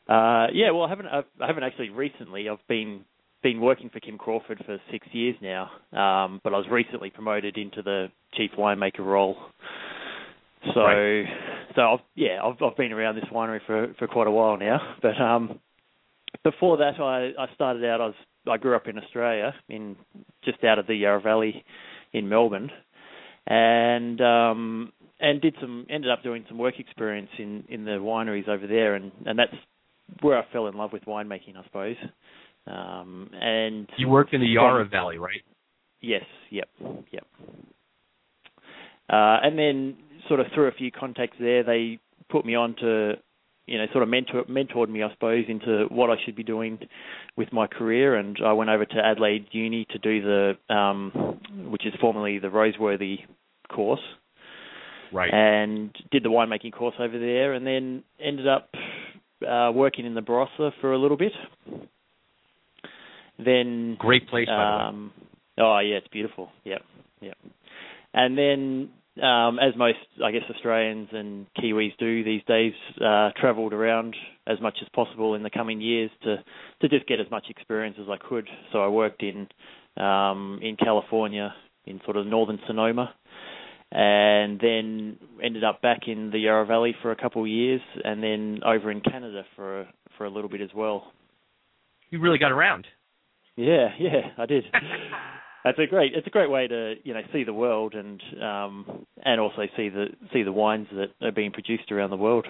Uh, 0.07 0.47
yeah, 0.53 0.71
well, 0.71 0.83
I 0.83 0.89
haven't 0.89 1.07
I 1.07 1.23
haven't 1.47 1.63
actually 1.63 1.89
recently. 1.89 2.49
I've 2.49 2.65
been 2.67 3.05
been 3.43 3.61
working 3.61 3.89
for 3.89 3.99
Kim 3.99 4.17
Crawford 4.17 4.63
for 4.65 4.77
six 4.91 5.05
years 5.11 5.35
now, 5.41 5.69
um, 5.91 6.41
but 6.43 6.53
I 6.53 6.57
was 6.57 6.65
recently 6.71 7.09
promoted 7.09 7.57
into 7.57 7.81
the 7.81 8.07
chief 8.33 8.51
winemaker 8.57 8.99
role. 9.05 9.37
So, 10.73 10.79
Right. 10.79 11.27
so 11.75 11.81
I've, 11.81 11.99
yeah, 12.15 12.39
I've 12.43 12.61
I've 12.63 12.77
been 12.77 12.93
around 12.93 13.15
this 13.15 13.25
winery 13.25 13.59
for 13.67 13.93
for 13.99 14.07
quite 14.07 14.27
a 14.27 14.31
while 14.31 14.57
now. 14.57 14.95
But 15.01 15.19
um, 15.21 15.59
before 16.43 16.77
that, 16.77 16.99
I 16.99 17.33
I 17.37 17.53
started 17.53 17.83
out. 17.85 18.01
I 18.01 18.05
was 18.07 18.15
I 18.47 18.57
grew 18.57 18.75
up 18.75 18.87
in 18.87 18.97
Australia, 18.97 19.53
in 19.69 19.95
just 20.43 20.63
out 20.63 20.79
of 20.79 20.87
the 20.87 20.95
Yarra 20.95 21.21
Valley, 21.21 21.63
in 22.13 22.29
Melbourne, 22.29 22.71
and 23.45 24.21
um, 24.21 24.93
and 25.19 25.41
did 25.41 25.55
some 25.59 25.85
ended 25.89 26.11
up 26.11 26.23
doing 26.23 26.45
some 26.47 26.57
work 26.57 26.79
experience 26.79 27.29
in 27.37 27.65
in 27.67 27.83
the 27.83 27.91
wineries 27.99 28.47
over 28.47 28.67
there, 28.67 28.95
and 28.95 29.11
and 29.25 29.37
that's 29.37 29.55
where 30.21 30.37
I 30.37 30.45
fell 30.53 30.67
in 30.67 30.75
love 30.75 30.93
with 30.93 31.03
winemaking, 31.05 31.57
I 31.57 31.63
suppose. 31.65 31.95
Um, 32.65 33.29
and 33.33 33.89
You 33.97 34.07
worked 34.09 34.33
in 34.33 34.41
the 34.41 34.47
Yarra 34.47 34.85
Valley, 34.85 35.17
right? 35.17 35.41
Yes, 36.01 36.23
yep, 36.49 36.69
yep. 37.11 37.25
Uh, 39.09 39.39
and 39.43 39.57
then 39.57 39.97
sort 40.27 40.39
of 40.39 40.47
through 40.53 40.67
a 40.67 40.71
few 40.71 40.91
contacts 40.91 41.37
there, 41.39 41.63
they 41.63 41.99
put 42.29 42.45
me 42.45 42.55
on 42.55 42.75
to, 42.79 43.13
you 43.67 43.77
know, 43.77 43.85
sort 43.91 44.03
of 44.03 44.09
mentor 44.09 44.43
mentored 44.45 44.89
me, 44.89 45.03
I 45.03 45.11
suppose, 45.11 45.45
into 45.47 45.85
what 45.89 46.09
I 46.09 46.15
should 46.23 46.35
be 46.35 46.43
doing 46.43 46.79
with 47.35 47.51
my 47.51 47.67
career. 47.67 48.15
And 48.15 48.37
I 48.43 48.53
went 48.53 48.69
over 48.69 48.85
to 48.85 48.97
Adelaide 48.97 49.47
Uni 49.51 49.85
to 49.91 49.99
do 49.99 50.21
the, 50.21 50.73
um, 50.73 51.39
which 51.69 51.85
is 51.85 51.93
formerly 51.99 52.39
the 52.39 52.47
Roseworthy 52.47 53.19
course 53.69 54.01
Right. 55.11 55.33
and 55.33 55.95
did 56.11 56.23
the 56.23 56.29
winemaking 56.29 56.73
course 56.73 56.95
over 56.99 57.17
there, 57.19 57.53
and 57.53 57.65
then 57.67 58.03
ended 58.19 58.47
up 58.47 58.69
uh, 59.47 59.71
working 59.73 60.05
in 60.05 60.15
the 60.15 60.21
Barossa 60.21 60.71
for 60.81 60.93
a 60.93 60.97
little 60.97 61.17
bit. 61.17 61.33
Then, 63.37 63.97
Great 63.99 64.27
place, 64.29 64.47
by 64.47 64.53
the 64.53 64.77
way. 64.77 64.89
um, 64.89 65.11
oh 65.59 65.79
yeah, 65.79 65.95
it's 65.95 66.07
beautiful. 66.09 66.49
Yep, 66.63 66.81
yep. 67.21 67.37
And 68.13 68.37
then, 68.37 68.89
um, 69.23 69.57
as 69.59 69.75
most, 69.75 69.97
I 70.23 70.31
guess, 70.31 70.43
Australians 70.49 71.09
and 71.11 71.47
Kiwis 71.57 71.97
do 71.97 72.23
these 72.23 72.41
days, 72.47 72.73
uh, 73.03 73.31
travelled 73.39 73.73
around 73.73 74.15
as 74.45 74.59
much 74.61 74.77
as 74.81 74.87
possible 74.93 75.33
in 75.35 75.43
the 75.43 75.49
coming 75.49 75.81
years 75.81 76.11
to 76.23 76.37
to 76.81 76.89
just 76.89 77.07
get 77.07 77.19
as 77.19 77.29
much 77.31 77.45
experience 77.49 77.97
as 77.99 78.07
I 78.09 78.17
could. 78.17 78.47
So 78.71 78.83
I 78.83 78.87
worked 78.87 79.23
in 79.23 79.47
um, 79.97 80.59
in 80.61 80.75
California, 80.77 81.53
in 81.85 82.01
sort 82.05 82.17
of 82.17 82.27
northern 82.27 82.59
Sonoma, 82.67 83.13
and 83.91 84.59
then 84.59 85.17
ended 85.43 85.63
up 85.63 85.81
back 85.81 86.01
in 86.07 86.31
the 86.31 86.39
Yarra 86.39 86.65
Valley 86.65 86.95
for 87.01 87.11
a 87.11 87.15
couple 87.15 87.43
of 87.43 87.47
years, 87.47 87.81
and 88.03 88.23
then 88.23 88.59
over 88.65 88.89
in 88.91 89.01
Canada 89.01 89.43
for 89.55 89.81
a, 89.81 89.93
for 90.17 90.25
a 90.25 90.29
little 90.29 90.49
bit 90.49 90.61
as 90.61 90.69
well. 90.75 91.11
You 92.09 92.19
really 92.19 92.39
got 92.39 92.51
around. 92.51 92.87
Yeah, 93.55 93.89
yeah, 93.99 94.31
I 94.37 94.45
did. 94.45 94.65
That's 95.63 95.79
a 95.79 95.87
great. 95.87 96.13
It's 96.13 96.27
a 96.27 96.31
great 96.31 96.49
way 96.49 96.67
to 96.67 96.95
you 97.03 97.13
know 97.13 97.21
see 97.31 97.43
the 97.43 97.53
world 97.53 97.93
and 97.93 98.21
um, 98.41 99.05
and 99.23 99.39
also 99.39 99.63
see 99.77 99.89
the 99.89 100.07
see 100.33 100.43
the 100.43 100.51
wines 100.51 100.87
that 100.91 101.11
are 101.25 101.31
being 101.31 101.51
produced 101.51 101.91
around 101.91 102.09
the 102.09 102.17
world. 102.17 102.47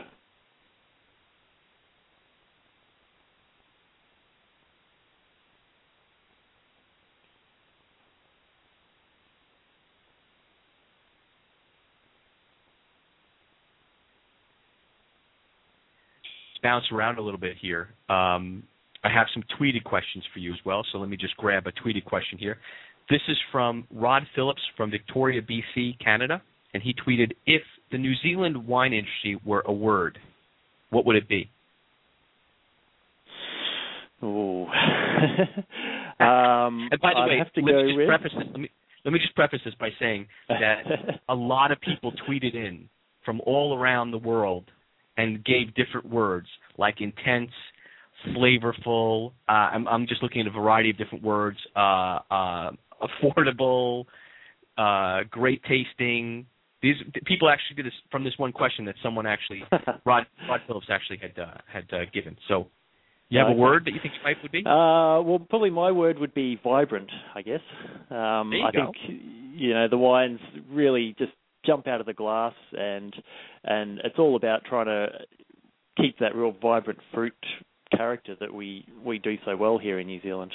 bounce 16.63 16.86
around 16.91 17.17
a 17.19 17.22
little 17.22 17.39
bit 17.39 17.57
here. 17.62 17.89
Um, 18.10 18.63
I 19.03 19.10
have 19.10 19.27
some 19.33 19.43
tweeted 19.60 19.83
questions 19.83 20.24
for 20.33 20.39
you 20.39 20.53
as 20.53 20.60
well, 20.65 20.86
so 20.91 20.98
let 20.98 21.10
me 21.10 21.17
just 21.17 21.36
grab 21.38 21.67
a 21.67 21.72
tweeted 21.72 22.05
question 22.05 22.38
here. 22.38 22.57
This 23.10 23.22
is 23.27 23.38
from 23.51 23.86
Rod 23.91 24.24
Phillips 24.36 24.62
from 24.77 24.89
Victoria, 24.89 25.41
BC, 25.41 26.00
Canada, 26.00 26.41
and 26.74 26.81
he 26.81 26.93
tweeted, 26.93 27.33
"If 27.45 27.62
the 27.91 27.98
New 27.98 28.15
Zealand 28.24 28.65
wine 28.65 28.93
industry 28.93 29.39
were 29.43 29.62
a 29.65 29.74
word, 29.74 30.17
what 30.89 31.05
would 31.05 31.17
it 31.17 31.27
be?" 31.27 31.50
Ooh. 34.24 34.63
um, 36.19 36.88
And 36.91 37.01
by 37.01 37.13
the 37.13 37.19
I'd 37.19 37.27
way, 37.27 37.38
have 37.39 37.51
to 37.53 37.62
let 37.62 37.75
me 37.86 37.93
just 37.93 38.07
preface 38.07 38.31
this. 38.38 38.48
Let 38.51 38.60
me, 38.60 38.69
let 39.03 39.12
me 39.12 39.19
just 39.19 39.36
preface 39.36 39.60
this 39.65 39.74
by 39.79 39.89
saying 40.00 40.27
that 40.48 40.83
a 41.29 41.36
lot 41.36 41.72
of 41.72 41.81
people 41.81 42.13
tweeted 42.27 42.55
in 42.55 42.88
from 43.25 43.41
all 43.45 43.77
around 43.77 44.12
the 44.12 44.17
world 44.17 44.65
and 45.17 45.43
gave 45.43 45.75
different 45.75 46.10
words 46.10 46.48
like 46.77 47.01
intense, 47.01 47.51
flavorful. 48.29 49.31
Uh, 49.47 49.51
I'm, 49.51 49.87
I'm 49.87 50.07
just 50.07 50.23
looking 50.23 50.41
at 50.41 50.47
a 50.47 50.51
variety 50.51 50.89
of 50.89 50.97
different 50.97 51.23
words. 51.23 51.57
Uh, 51.75 52.19
uh, 52.31 52.71
affordable, 53.01 54.05
uh, 54.77 55.21
great 55.29 55.61
tasting. 55.63 56.45
These 56.81 56.95
people 57.25 57.49
actually 57.49 57.77
did 57.77 57.85
this 57.85 57.93
from 58.11 58.23
this 58.23 58.33
one 58.37 58.51
question 58.51 58.85
that 58.85 58.95
someone 59.01 59.25
actually 59.25 59.63
Rod 60.05 60.25
Rod 60.49 60.61
Phillips 60.67 60.87
actually 60.89 61.19
had 61.21 61.39
uh, 61.41 61.57
had 61.71 61.85
uh, 61.93 62.05
given. 62.13 62.35
So, 62.47 62.67
you 63.29 63.39
have 63.39 63.47
a 63.47 63.53
word 63.53 63.85
that 63.85 63.91
you 63.91 63.99
think 64.01 64.13
life 64.23 64.35
would 64.43 64.51
be? 64.51 64.59
Uh, 64.59 65.23
well, 65.23 65.39
probably 65.49 65.69
my 65.69 65.91
word 65.91 66.19
would 66.19 66.33
be 66.33 66.59
vibrant. 66.61 67.09
I 67.33 67.41
guess. 67.41 67.61
Um, 68.09 68.51
I 68.51 68.71
go. 68.73 68.91
think 68.91 69.21
you 69.55 69.73
know 69.73 69.87
the 69.87 69.97
wines 69.97 70.39
really 70.69 71.15
just 71.17 71.31
jump 71.65 71.87
out 71.87 72.01
of 72.01 72.05
the 72.05 72.13
glass, 72.13 72.53
and 72.73 73.15
and 73.63 73.99
it's 74.03 74.19
all 74.19 74.35
about 74.35 74.65
trying 74.65 74.87
to 74.87 75.07
keep 75.97 76.19
that 76.19 76.35
real 76.35 76.53
vibrant 76.61 76.99
fruit 77.13 77.33
character 77.95 78.35
that 78.39 78.53
we 78.53 78.85
we 79.03 79.19
do 79.19 79.35
so 79.45 79.55
well 79.55 79.77
here 79.77 80.00
in 80.00 80.07
New 80.07 80.21
Zealand. 80.21 80.51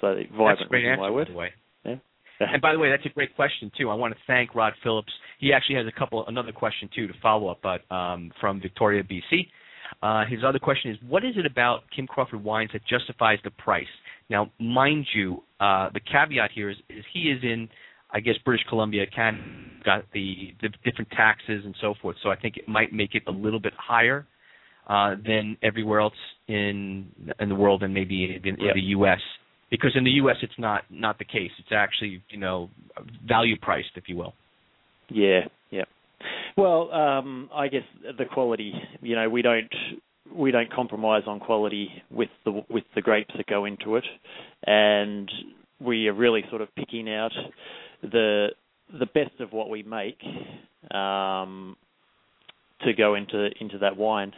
So 0.00 0.14
vibrant 0.14 0.58
That's 0.58 0.66
a 0.66 0.68
great 0.68 0.86
answer, 0.86 1.00
by 1.00 1.24
the 1.24 1.32
way. 1.32 1.50
Yeah. 1.84 1.94
And 2.40 2.60
by 2.60 2.72
the 2.72 2.78
way, 2.80 2.90
that's 2.90 3.06
a 3.06 3.10
great 3.10 3.34
question 3.36 3.70
too. 3.78 3.90
I 3.90 3.94
want 3.94 4.12
to 4.12 4.20
thank 4.26 4.56
Rod 4.56 4.72
Phillips. 4.82 5.12
He 5.38 5.52
actually 5.52 5.76
has 5.76 5.86
a 5.86 5.96
couple, 5.96 6.26
another 6.26 6.50
question 6.50 6.90
too 6.94 7.06
to 7.06 7.12
follow 7.22 7.48
up, 7.48 7.60
but 7.62 7.88
um, 7.94 8.32
from 8.40 8.60
Victoria, 8.60 9.04
BC. 9.04 9.46
Uh, 10.02 10.24
his 10.28 10.40
other 10.44 10.58
question 10.58 10.90
is, 10.90 10.98
what 11.08 11.24
is 11.24 11.34
it 11.36 11.46
about 11.46 11.84
Kim 11.94 12.06
Crawford 12.06 12.42
wines 12.42 12.70
that 12.72 12.82
justifies 12.86 13.38
the 13.44 13.50
price? 13.50 13.86
Now, 14.28 14.50
mind 14.58 15.06
you, 15.14 15.42
uh, 15.60 15.90
the 15.94 16.00
caveat 16.00 16.50
here 16.52 16.70
is, 16.70 16.76
is 16.88 17.04
he 17.12 17.30
is 17.30 17.42
in, 17.42 17.68
I 18.10 18.20
guess, 18.20 18.34
British 18.44 18.66
Columbia, 18.68 19.06
Canada, 19.06 19.44
got 19.84 20.04
the, 20.12 20.54
the 20.60 20.70
different 20.84 21.10
taxes 21.10 21.62
and 21.64 21.74
so 21.80 21.94
forth. 22.02 22.16
So 22.22 22.30
I 22.30 22.36
think 22.36 22.56
it 22.56 22.68
might 22.68 22.92
make 22.92 23.14
it 23.14 23.22
a 23.28 23.30
little 23.30 23.60
bit 23.60 23.74
higher 23.76 24.26
uh, 24.86 25.14
than 25.26 25.56
everywhere 25.62 26.00
else 26.00 26.14
in 26.48 27.06
in 27.40 27.48
the 27.48 27.54
world, 27.54 27.82
and 27.82 27.94
maybe 27.94 28.24
in, 28.24 28.48
in 28.48 28.56
Yep. 28.60 28.74
the 28.74 28.80
U.S. 28.98 29.20
Because 29.70 29.92
in 29.96 30.04
the 30.04 30.10
U.S. 30.22 30.36
it's 30.42 30.58
not 30.58 30.82
not 30.90 31.18
the 31.18 31.24
case. 31.24 31.50
It's 31.58 31.72
actually 31.72 32.22
you 32.30 32.38
know 32.38 32.70
value 33.26 33.56
priced, 33.60 33.96
if 33.96 34.04
you 34.08 34.16
will. 34.16 34.34
Yeah, 35.08 35.40
yeah. 35.70 35.84
Well, 36.56 36.92
um, 36.92 37.50
I 37.54 37.68
guess 37.68 37.82
the 38.18 38.24
quality. 38.24 38.72
You 39.00 39.16
know, 39.16 39.28
we 39.28 39.42
don't 39.42 39.72
we 40.34 40.50
don't 40.50 40.72
compromise 40.72 41.22
on 41.26 41.40
quality 41.40 41.90
with 42.10 42.30
the 42.44 42.62
with 42.70 42.84
the 42.94 43.02
grapes 43.02 43.34
that 43.36 43.46
go 43.46 43.64
into 43.64 43.96
it, 43.96 44.04
and 44.66 45.30
we 45.80 46.08
are 46.08 46.14
really 46.14 46.44
sort 46.50 46.62
of 46.62 46.74
picking 46.76 47.08
out 47.12 47.32
the 48.02 48.48
the 48.98 49.06
best 49.06 49.40
of 49.40 49.52
what 49.52 49.70
we 49.70 49.82
make 49.82 50.20
um, 50.94 51.76
to 52.82 52.92
go 52.92 53.14
into 53.14 53.50
into 53.60 53.78
that 53.78 53.96
wine. 53.96 54.32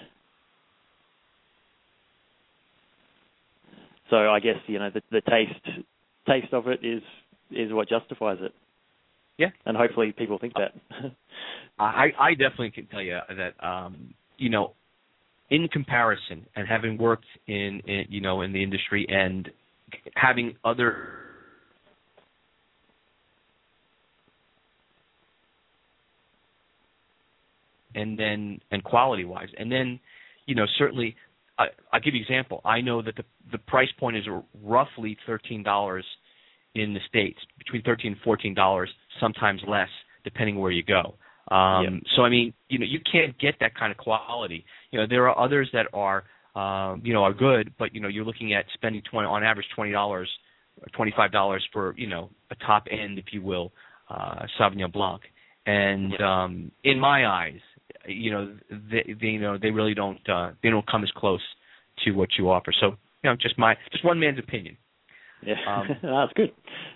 So 4.11 4.17
I 4.17 4.41
guess 4.41 4.57
you 4.67 4.79
know 4.79 4.91
the, 4.93 5.03
the 5.11 5.21
taste 5.23 5.85
taste 6.27 6.53
of 6.53 6.69
it 6.69 6.81
is 6.85 7.03
is 7.51 7.73
what 7.73 7.89
justifies 7.89 8.39
it. 8.41 8.53
Yeah. 9.39 9.49
and 9.67 9.77
hopefully 9.77 10.15
people 10.17 10.39
think 10.39 10.55
that. 10.55 10.73
I 11.79 12.09
I 12.19 12.31
definitely 12.31 12.71
can 12.71 12.87
tell 12.87 13.03
you 13.03 13.19
that 13.37 13.63
um, 13.67 14.15
you 14.39 14.49
know 14.49 14.73
in 15.51 15.69
comparison 15.69 16.47
and 16.57 16.67
having 16.67 16.97
worked 16.99 17.27
in, 17.47 17.81
in 17.87 18.05
you 18.09 18.21
know 18.21 18.41
in 18.43 18.53
the 18.53 18.63
industry 18.63 19.07
and 19.09 19.51
having 20.15 20.57
other 20.65 21.09
and 27.95 28.19
then 28.19 28.61
and 28.71 28.83
quality 28.83 29.25
wise 29.25 29.49
and 29.59 29.71
then 29.71 30.01
you 30.47 30.55
know 30.55 30.67
certainly 30.79 31.15
I, 31.59 31.67
I'll 31.93 32.01
give 32.01 32.15
you 32.15 32.21
an 32.21 32.25
example. 32.25 32.61
I 32.65 32.81
know 32.81 33.03
that 33.03 33.17
the 33.17 33.25
the 33.51 33.59
price 33.59 33.89
point 33.99 34.17
is 34.17 34.25
roughly 34.63 35.17
thirteen 35.27 35.63
dollars 35.63 36.05
in 36.75 36.93
the 36.93 37.01
states, 37.09 37.39
between 37.59 37.83
thirteen 37.83 38.13
and 38.13 38.21
fourteen 38.23 38.55
dollars, 38.55 38.91
sometimes 39.21 39.61
less, 39.67 39.89
depending 40.25 40.59
where 40.59 40.71
you 40.71 40.83
go. 40.83 41.17
Um, 41.55 41.85
Yeah. 41.85 41.91
So 42.17 42.23
I 42.23 42.29
mean, 42.29 42.53
you 42.69 42.79
know, 42.79 42.87
you 42.87 43.01
can't 43.11 43.39
get 43.39 43.55
that 43.61 43.75
kind 43.75 43.91
of 43.91 43.99
quality. 43.99 44.65
You 44.91 45.01
know, 45.01 45.07
there 45.09 45.29
are 45.29 45.39
others 45.39 45.69
that 45.73 45.87
are, 45.93 46.25
um, 46.55 47.03
you 47.05 47.15
know, 47.15 47.23
are 47.23 47.33
good, 47.33 47.73
but 47.79 47.95
you 47.95 48.01
know, 48.01 48.09
you're 48.09 48.25
looking 48.25 48.53
at 48.53 48.65
spending 48.75 49.03
twenty 49.11 49.27
on 49.27 49.43
average 49.43 49.67
twenty 49.75 49.93
dollars, 49.93 50.29
or 50.81 50.89
twenty 50.95 51.15
five 51.17 51.33
dollars 51.33 51.67
for 51.73 51.95
you 51.97 52.09
know 52.09 52.31
a 52.51 52.55
top 52.67 52.87
end, 52.91 53.19
if 53.19 53.27
you 53.33 53.43
will, 53.43 53.73
uh, 54.11 54.45
Sauvignon 54.59 54.93
Blanc. 54.93 55.23
And 55.67 56.21
um, 56.21 56.71
in 56.85 57.01
my 57.01 57.27
eyes, 57.27 57.61
you 58.07 58.31
know, 58.31 58.57
they, 58.71 59.15
they 59.21 59.27
you 59.29 59.41
know 59.41 59.59
they 59.61 59.71
really 59.71 59.95
don't 59.95 60.21
uh, 60.29 60.51
they 60.63 60.71
don't 60.71 60.87
come 60.87 61.03
as 61.03 61.11
close 61.17 61.41
to 62.05 62.13
what 62.13 62.31
you 62.39 62.51
offer. 62.51 62.73
So 62.81 62.97
you 63.23 63.31
know, 63.31 63.37
just 63.37 63.59
my 63.59 63.75
just 63.93 64.05
one 64.05 64.19
man's 64.21 64.39
opinion. 64.39 64.77
yeah, 65.43 65.55
Um, 65.69 65.89
that's 66.03 66.33
good. 66.35 66.53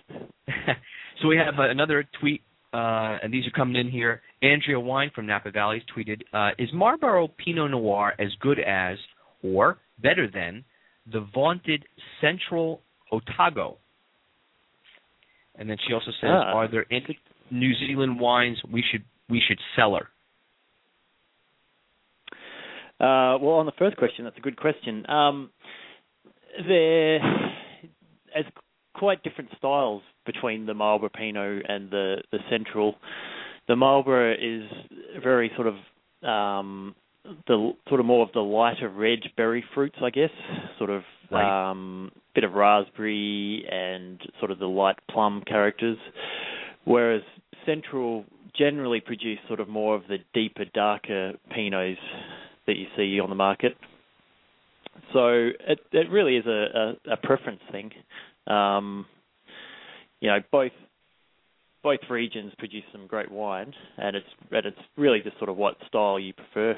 so 1.21 1.27
we 1.27 1.37
have 1.37 1.55
uh, 1.59 1.69
another 1.69 2.07
tweet, 2.19 2.41
uh, 2.73 3.17
and 3.23 3.33
these 3.33 3.45
are 3.47 3.51
coming 3.51 3.75
in 3.75 3.89
here. 3.89 4.21
Andrea 4.41 4.79
Wine 4.79 5.11
from 5.13 5.25
Napa 5.25 5.51
Valley 5.51 5.81
has 5.81 5.95
tweeted, 5.95 6.21
uh, 6.33 6.51
"Is 6.57 6.69
Marlborough 6.73 7.29
Pinot 7.43 7.71
Noir 7.71 8.13
as 8.19 8.29
good 8.39 8.59
as, 8.59 8.97
or 9.43 9.79
better 10.01 10.27
than, 10.31 10.63
the 11.11 11.27
vaunted 11.33 11.85
Central 12.19 12.81
Otago?" 13.11 13.77
And 15.55 15.69
then 15.69 15.77
she 15.87 15.93
also 15.93 16.11
says, 16.21 16.29
Ah. 16.31 16.53
"Are 16.53 16.67
there 16.69 16.85
any 16.91 17.19
New 17.49 17.73
Zealand 17.75 18.19
wines 18.19 18.57
we 18.71 18.83
should 18.91 19.03
we 19.29 19.41
should 19.47 19.59
cellar?" 19.75 20.09
Uh, 23.01 23.35
well, 23.41 23.55
on 23.55 23.65
the 23.65 23.71
first 23.79 23.97
question, 23.97 24.25
that's 24.25 24.37
a 24.37 24.41
good 24.41 24.57
question. 24.57 25.09
Um, 25.09 25.49
there 26.67 27.15
as 28.35 28.45
quite 28.93 29.23
different 29.23 29.49
styles 29.57 30.03
between 30.25 30.67
the 30.67 30.75
Marlborough 30.75 31.09
Pinot 31.09 31.65
and 31.67 31.89
the 31.89 32.17
the 32.31 32.37
Central. 32.49 32.95
The 33.67 33.75
Marlborough 33.75 34.33
is 34.33 34.69
very 35.23 35.51
sort 35.55 35.67
of 35.67 35.75
um, 36.23 36.93
the 37.47 37.71
sort 37.87 37.99
of 37.99 38.05
more 38.05 38.23
of 38.23 38.31
the 38.33 38.41
lighter 38.41 38.89
red 38.89 39.19
berry 39.35 39.63
fruits, 39.73 39.97
I 40.03 40.09
guess, 40.11 40.29
sort 40.77 40.89
of 40.89 41.01
Right. 41.31 41.69
um, 41.71 42.11
bit 42.35 42.43
of 42.43 42.55
raspberry 42.55 43.65
and 43.71 44.19
sort 44.39 44.51
of 44.51 44.59
the 44.59 44.67
light 44.67 44.97
plum 45.09 45.41
characters, 45.47 45.97
whereas 46.83 47.21
Central 47.65 48.25
generally 48.53 48.99
produce 48.99 49.39
sort 49.47 49.61
of 49.61 49.69
more 49.69 49.95
of 49.95 50.01
the 50.09 50.17
deeper, 50.33 50.65
darker 50.65 51.35
Pinots 51.55 51.95
that 52.67 52.77
you 52.77 52.85
see 52.95 53.19
on 53.19 53.29
the 53.29 53.35
market. 53.35 53.75
So 55.13 55.27
it 55.27 55.79
it 55.91 56.09
really 56.09 56.37
is 56.37 56.45
a, 56.45 56.95
a, 57.09 57.13
a 57.13 57.17
preference 57.17 57.61
thing. 57.71 57.91
Um, 58.47 59.05
you 60.19 60.29
know, 60.29 60.39
both 60.51 60.71
both 61.83 61.99
regions 62.09 62.53
produce 62.57 62.83
some 62.91 63.07
great 63.07 63.31
wine, 63.31 63.73
and 63.97 64.15
it's 64.15 64.27
and 64.51 64.65
it's 64.65 64.77
really 64.97 65.19
just 65.21 65.37
sort 65.37 65.49
of 65.49 65.57
what 65.57 65.75
style 65.87 66.19
you 66.19 66.33
prefer. 66.33 66.75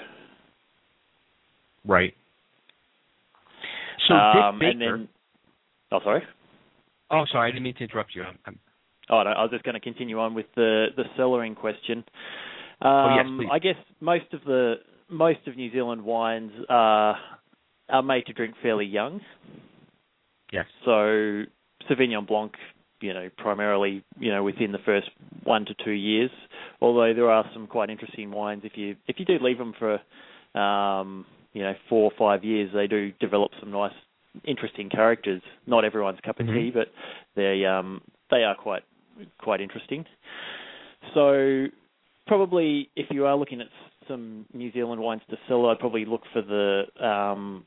Right. 1.86 2.14
So 4.08 4.14
um, 4.16 4.60
Dick 4.60 4.70
and 4.72 4.80
Baker. 4.80 4.98
then, 4.98 5.08
oh, 5.92 6.00
sorry. 6.04 6.24
oh, 7.12 7.26
sorry, 7.32 7.50
I 7.50 7.52
didn't 7.52 7.64
mean 7.64 7.76
to 7.76 7.84
interrupt 7.84 8.16
you. 8.16 8.24
I'm, 8.24 8.40
I'm, 8.46 8.60
Oh, 9.10 9.22
no, 9.22 9.32
I 9.32 9.42
was 9.42 9.52
just 9.52 9.64
going 9.64 9.74
to 9.74 9.82
continue 9.82 10.20
on 10.20 10.34
with 10.34 10.46
the 10.56 10.88
the 10.96 11.04
cellaring 11.18 11.56
question. 11.56 12.04
Um, 12.82 12.92
Oh, 12.92 13.16
yes, 13.16 13.26
please. 13.38 13.50
I 13.52 13.60
guess 13.60 13.76
most 14.00 14.34
of 14.34 14.42
the 14.46 14.76
most 15.14 15.40
of 15.48 15.56
New 15.56 15.72
Zealand 15.72 16.04
wines 16.04 16.52
are 16.70 17.18
are 17.90 18.04
made 18.04 18.26
to 18.26 18.34
drink 18.34 18.56
fairly 18.62 18.86
young. 18.86 19.22
yes. 20.52 20.66
So 20.86 21.44
Sauvignon 21.90 22.26
Blanc, 22.28 22.54
you 23.02 23.14
know, 23.14 23.30
primarily, 23.38 24.04
you 24.20 24.32
know, 24.32 24.44
within 24.44 24.72
the 24.72 24.78
first 24.86 25.10
one 25.44 25.66
to 25.66 25.74
two 25.84 25.92
years. 25.92 26.32
Although 26.82 27.14
there 27.14 27.30
are 27.30 27.46
some 27.54 27.68
quite 27.68 27.90
interesting 27.90 28.32
wines 28.32 28.62
if 28.64 28.74
you 28.76 28.96
if 29.08 29.20
you 29.20 29.26
do 29.26 29.38
leave 29.42 29.58
them 29.58 29.74
for, 29.78 30.00
um, 30.60 31.26
you 31.54 31.62
know, 31.62 31.74
four 31.90 32.04
or 32.04 32.12
five 32.18 32.44
years, 32.44 32.72
they 32.74 32.88
do 32.88 33.12
develop 33.20 33.52
some 33.60 33.72
nice, 33.72 33.94
interesting 34.46 34.90
characters. 34.90 35.42
Not 35.68 35.86
everyone's 35.86 36.20
cup 36.26 36.40
of 36.40 36.48
Mhm. 36.48 36.54
tea, 36.54 36.72
but 36.72 36.88
they 37.36 37.66
um 37.66 38.02
they 38.32 38.44
are 38.44 38.56
quite 38.56 38.84
quite 39.38 39.62
interesting. 39.62 40.06
So 41.14 41.68
probably 42.26 42.90
if 42.96 43.08
you 43.12 43.26
are 43.26 43.36
looking 43.36 43.62
at 43.62 43.68
some 44.08 44.46
New 44.54 44.72
Zealand 44.72 45.02
wines 45.02 45.22
to 45.30 45.38
sell, 45.48 45.68
I'd 45.68 45.80
probably 45.80 46.06
look 46.06 46.22
for 46.32 46.42
the 46.42 47.06
um, 47.06 47.66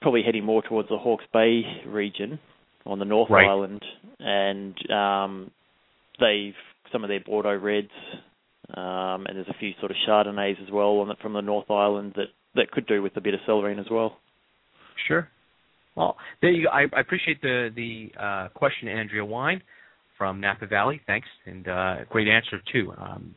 probably 0.00 0.22
heading 0.22 0.44
more 0.44 0.62
towards 0.62 0.88
the 0.88 0.98
Hawke's 0.98 1.24
Bay 1.32 1.62
region 1.86 2.38
on 2.86 2.98
the 2.98 3.04
North 3.04 3.30
Right. 3.30 3.46
Island, 3.46 3.84
and 4.18 4.90
um, 4.90 5.50
they've 6.20 6.54
some 6.92 7.04
of 7.04 7.08
their 7.08 7.20
Bordeaux 7.20 7.56
Reds, 7.56 7.88
um, 8.74 9.26
and 9.26 9.36
there's 9.36 9.48
a 9.48 9.58
few 9.58 9.72
sort 9.80 9.90
of 9.90 9.96
Chardonnays 10.06 10.62
as 10.62 10.70
well 10.72 10.98
on 11.00 11.08
the, 11.08 11.14
from 11.20 11.32
the 11.34 11.42
North 11.42 11.70
Island 11.70 12.14
that 12.16 12.28
that 12.54 12.70
could 12.70 12.86
do 12.86 13.02
with 13.02 13.16
a 13.16 13.20
bit 13.20 13.34
of 13.34 13.40
cellaring 13.46 13.78
as 13.78 13.86
well. 13.90 14.16
Sure. 15.06 15.28
Well, 15.94 16.16
there 16.40 16.50
you 16.50 16.64
go. 16.64 16.70
I, 16.70 16.86
I 16.96 17.00
appreciate 17.00 17.40
the 17.42 17.70
the 17.74 18.10
uh, 18.20 18.48
question, 18.54 18.88
Andrea 18.88 19.24
Wine 19.24 19.62
from 20.16 20.40
Napa 20.40 20.66
Valley. 20.66 21.00
Thanks, 21.06 21.28
and 21.46 21.68
uh, 21.68 21.96
great 22.08 22.28
answer 22.28 22.60
too. 22.72 22.92
Um, 22.98 23.34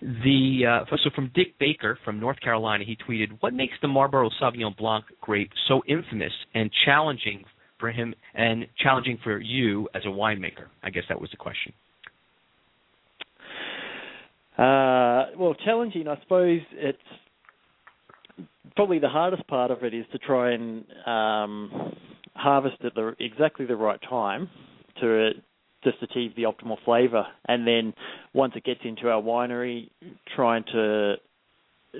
the 0.00 0.84
uh, 0.88 0.96
so 1.02 1.10
from 1.14 1.30
Dick 1.34 1.58
Baker 1.58 1.98
from 2.04 2.20
North 2.20 2.40
Carolina, 2.40 2.84
he 2.84 2.96
tweeted, 2.96 3.38
"What 3.40 3.54
makes 3.54 3.74
the 3.82 3.88
Marlborough 3.88 4.30
Sauvignon 4.40 4.76
Blanc 4.76 5.04
grape 5.20 5.50
so 5.68 5.82
infamous 5.88 6.32
and 6.54 6.70
challenging 6.84 7.44
for 7.78 7.90
him 7.90 8.14
and 8.34 8.66
challenging 8.78 9.18
for 9.22 9.40
you 9.40 9.88
as 9.94 10.02
a 10.04 10.08
winemaker? 10.08 10.66
I 10.82 10.90
guess 10.90 11.04
that 11.08 11.20
was 11.20 11.30
the 11.30 11.36
question. 11.36 11.72
Uh, 14.58 15.36
well, 15.38 15.54
challenging, 15.64 16.08
I 16.08 16.18
suppose 16.22 16.60
it's 16.72 16.98
probably 18.74 18.98
the 18.98 19.08
hardest 19.08 19.46
part 19.48 19.70
of 19.70 19.82
it 19.82 19.92
is 19.92 20.06
to 20.12 20.18
try 20.18 20.52
and 20.52 20.84
um, 21.06 21.94
harvest 22.34 22.76
at 22.84 22.94
the 22.94 23.14
exactly 23.20 23.66
the 23.66 23.76
right 23.76 24.00
time 24.08 24.48
to 25.00 25.32
just 25.86 26.02
achieve 26.02 26.34
the 26.34 26.42
optimal 26.42 26.76
flavour, 26.84 27.24
and 27.46 27.66
then 27.66 27.94
once 28.34 28.54
it 28.56 28.64
gets 28.64 28.80
into 28.84 29.08
our 29.08 29.22
winery, 29.22 29.88
trying 30.34 30.64
to 30.72 31.14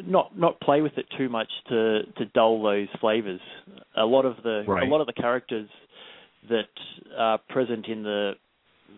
not 0.04 0.36
not 0.38 0.60
play 0.60 0.80
with 0.80 0.92
it 0.98 1.06
too 1.16 1.28
much 1.28 1.48
to 1.68 2.02
to 2.18 2.24
dull 2.34 2.62
those 2.62 2.88
flavors. 3.00 3.40
A 3.96 4.04
lot 4.04 4.24
of 4.24 4.36
the 4.42 4.64
right. 4.66 4.82
a 4.82 4.86
lot 4.86 5.00
of 5.00 5.06
the 5.06 5.12
characters 5.12 5.68
that 6.48 6.68
are 7.16 7.38
present 7.48 7.86
in 7.86 8.02
the 8.02 8.32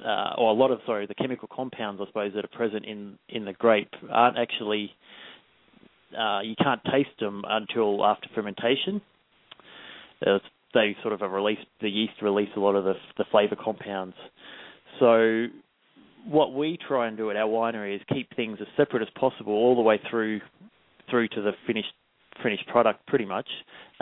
uh, 0.05 0.35
or 0.37 0.51
a 0.51 0.55
lot 0.55 0.71
of 0.71 0.81
sorry 0.87 1.07
the 1.07 1.15
chemical 1.15 1.49
compounds 1.55 2.01
I 2.03 2.07
suppose 2.07 2.33
that 2.35 2.45
are 2.45 2.57
present 2.57 2.85
in 2.85 3.19
in 3.29 3.45
the 3.45 3.53
grape 3.53 3.93
aren't 4.11 4.39
actually 4.39 4.91
uh, 6.19 6.41
you 6.41 6.55
can't 6.57 6.81
taste 6.85 7.21
them 7.21 7.45
until 7.47 8.05
after 8.05 8.29
fermentation. 8.35 9.01
Uh, 10.27 10.39
they 10.75 10.97
sort 11.03 11.15
of 11.15 11.23
are 11.23 11.29
released 11.29 11.67
the 11.81 11.89
yeast 11.89 12.15
release 12.23 12.49
a 12.57 12.61
lot 12.61 12.75
of 12.75 12.85
the 12.85 12.95
the 13.17 13.25
flavor 13.31 13.57
compounds. 13.57 14.15
So 14.99 15.47
what 16.27 16.55
we 16.55 16.79
try 16.87 17.09
and 17.09 17.17
do 17.17 17.31
at 17.31 17.37
our 17.37 17.49
winery 17.49 17.97
is 17.97 18.03
keep 18.13 18.35
things 18.37 18.59
as 18.61 18.67
separate 18.77 19.03
as 19.03 19.09
possible 19.19 19.53
all 19.53 19.75
the 19.75 19.83
way 19.83 20.01
through 20.11 20.41
through 21.11 21.29
to 21.29 21.41
the 21.43 21.53
finished 21.67 21.89
finished 22.43 22.67
product 22.69 23.07
pretty 23.07 23.25
much. 23.25 23.49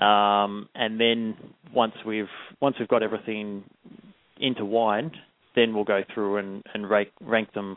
Um, 0.01 0.69
and 0.75 1.01
then 1.01 1.37
once 1.73 1.95
we've 2.07 2.27
once 2.61 2.77
we've 2.79 2.89
got 2.89 3.03
everything 3.03 3.65
into 4.39 4.65
wine, 4.65 5.13
then 5.55 5.75
we'll 5.75 5.85
go 5.85 6.03
through 6.13 6.37
and, 6.39 6.63
and 6.75 6.89
rank, 6.89 7.09
rank 7.21 7.53
them 7.55 7.77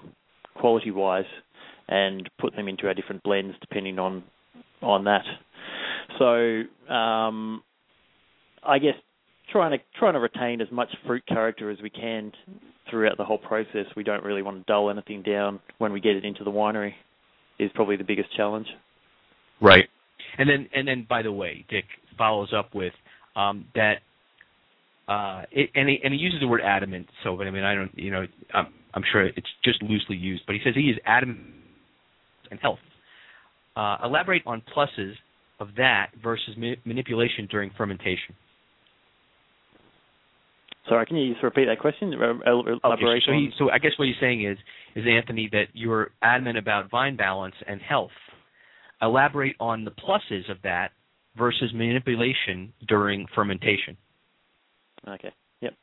quality 0.55 0.91
wise 0.91 1.23
and 1.87 2.29
put 2.39 2.55
them 2.55 2.67
into 2.67 2.87
our 2.87 2.93
different 2.93 3.23
blends 3.23 3.55
depending 3.61 3.99
on 3.99 4.23
on 4.81 5.05
that. 5.05 5.23
So 6.17 6.93
um, 6.93 7.63
I 8.63 8.79
guess 8.79 8.95
trying 9.51 9.71
to 9.71 9.83
trying 9.97 10.13
to 10.13 10.19
retain 10.19 10.61
as 10.61 10.71
much 10.71 10.89
fruit 11.05 11.25
character 11.27 11.69
as 11.69 11.77
we 11.81 11.89
can 11.89 12.31
throughout 12.89 13.17
the 13.17 13.25
whole 13.25 13.37
process. 13.37 13.85
We 13.95 14.03
don't 14.03 14.23
really 14.23 14.41
want 14.41 14.57
to 14.57 14.71
dull 14.71 14.89
anything 14.89 15.21
down 15.23 15.59
when 15.77 15.93
we 15.93 15.99
get 15.99 16.15
it 16.15 16.25
into 16.25 16.43
the 16.43 16.51
winery. 16.51 16.93
Is 17.59 17.69
probably 17.75 17.97
the 17.97 18.05
biggest 18.05 18.33
challenge. 18.37 18.67
Right. 19.61 19.89
And 20.37 20.49
then 20.49 20.69
and 20.73 20.87
then 20.87 21.05
by 21.09 21.21
the 21.21 21.31
way, 21.31 21.65
Dick 21.69 21.85
follows 22.17 22.53
up 22.57 22.73
with 22.73 22.93
um, 23.35 23.65
that 23.75 23.95
uh, 25.07 25.43
it, 25.51 25.71
and 25.75 25.89
he 25.89 25.99
and 26.03 26.13
he 26.13 26.19
uses 26.19 26.39
the 26.39 26.47
word 26.47 26.61
adamant. 26.61 27.07
So, 27.23 27.35
but 27.35 27.47
I 27.47 27.51
mean, 27.51 27.63
I 27.63 27.75
don't, 27.75 27.91
you 27.97 28.11
know, 28.11 28.25
I'm, 28.53 28.67
I'm 28.93 29.03
sure 29.11 29.25
it's 29.25 29.47
just 29.63 29.81
loosely 29.81 30.15
used. 30.15 30.43
But 30.45 30.55
he 30.55 30.61
says 30.63 30.73
he 30.75 30.89
is 30.89 30.97
adamant 31.05 31.39
and 32.51 32.59
health. 32.59 32.79
Uh, 33.75 33.97
elaborate 34.03 34.43
on 34.45 34.61
pluses 34.75 35.13
of 35.59 35.69
that 35.77 36.11
versus 36.21 36.55
ma- 36.57 36.75
manipulation 36.85 37.47
during 37.49 37.71
fermentation. 37.77 38.35
Sorry, 40.89 41.05
can 41.05 41.17
you 41.17 41.33
just 41.33 41.43
repeat 41.43 41.65
that 41.65 41.79
question? 41.79 42.13
Elaboration. 42.13 42.83
Okay, 42.83 43.19
so, 43.25 43.31
he, 43.31 43.49
so 43.57 43.69
I 43.69 43.77
guess 43.77 43.91
what 43.97 44.07
he's 44.07 44.17
saying 44.19 44.43
is, 44.43 44.57
is 44.95 45.05
Anthony 45.07 45.47
that 45.51 45.65
you're 45.73 46.09
adamant 46.23 46.57
about 46.57 46.89
vine 46.89 47.15
balance 47.15 47.55
and 47.67 47.79
health. 47.79 48.11
Elaborate 49.01 49.55
on 49.59 49.85
the 49.85 49.91
pluses 49.91 50.49
of 50.49 50.57
that 50.63 50.91
versus 51.37 51.71
manipulation 51.73 52.73
during 52.87 53.27
fermentation. 53.35 53.95
Okay. 55.07 55.31
Yep. 55.61 55.73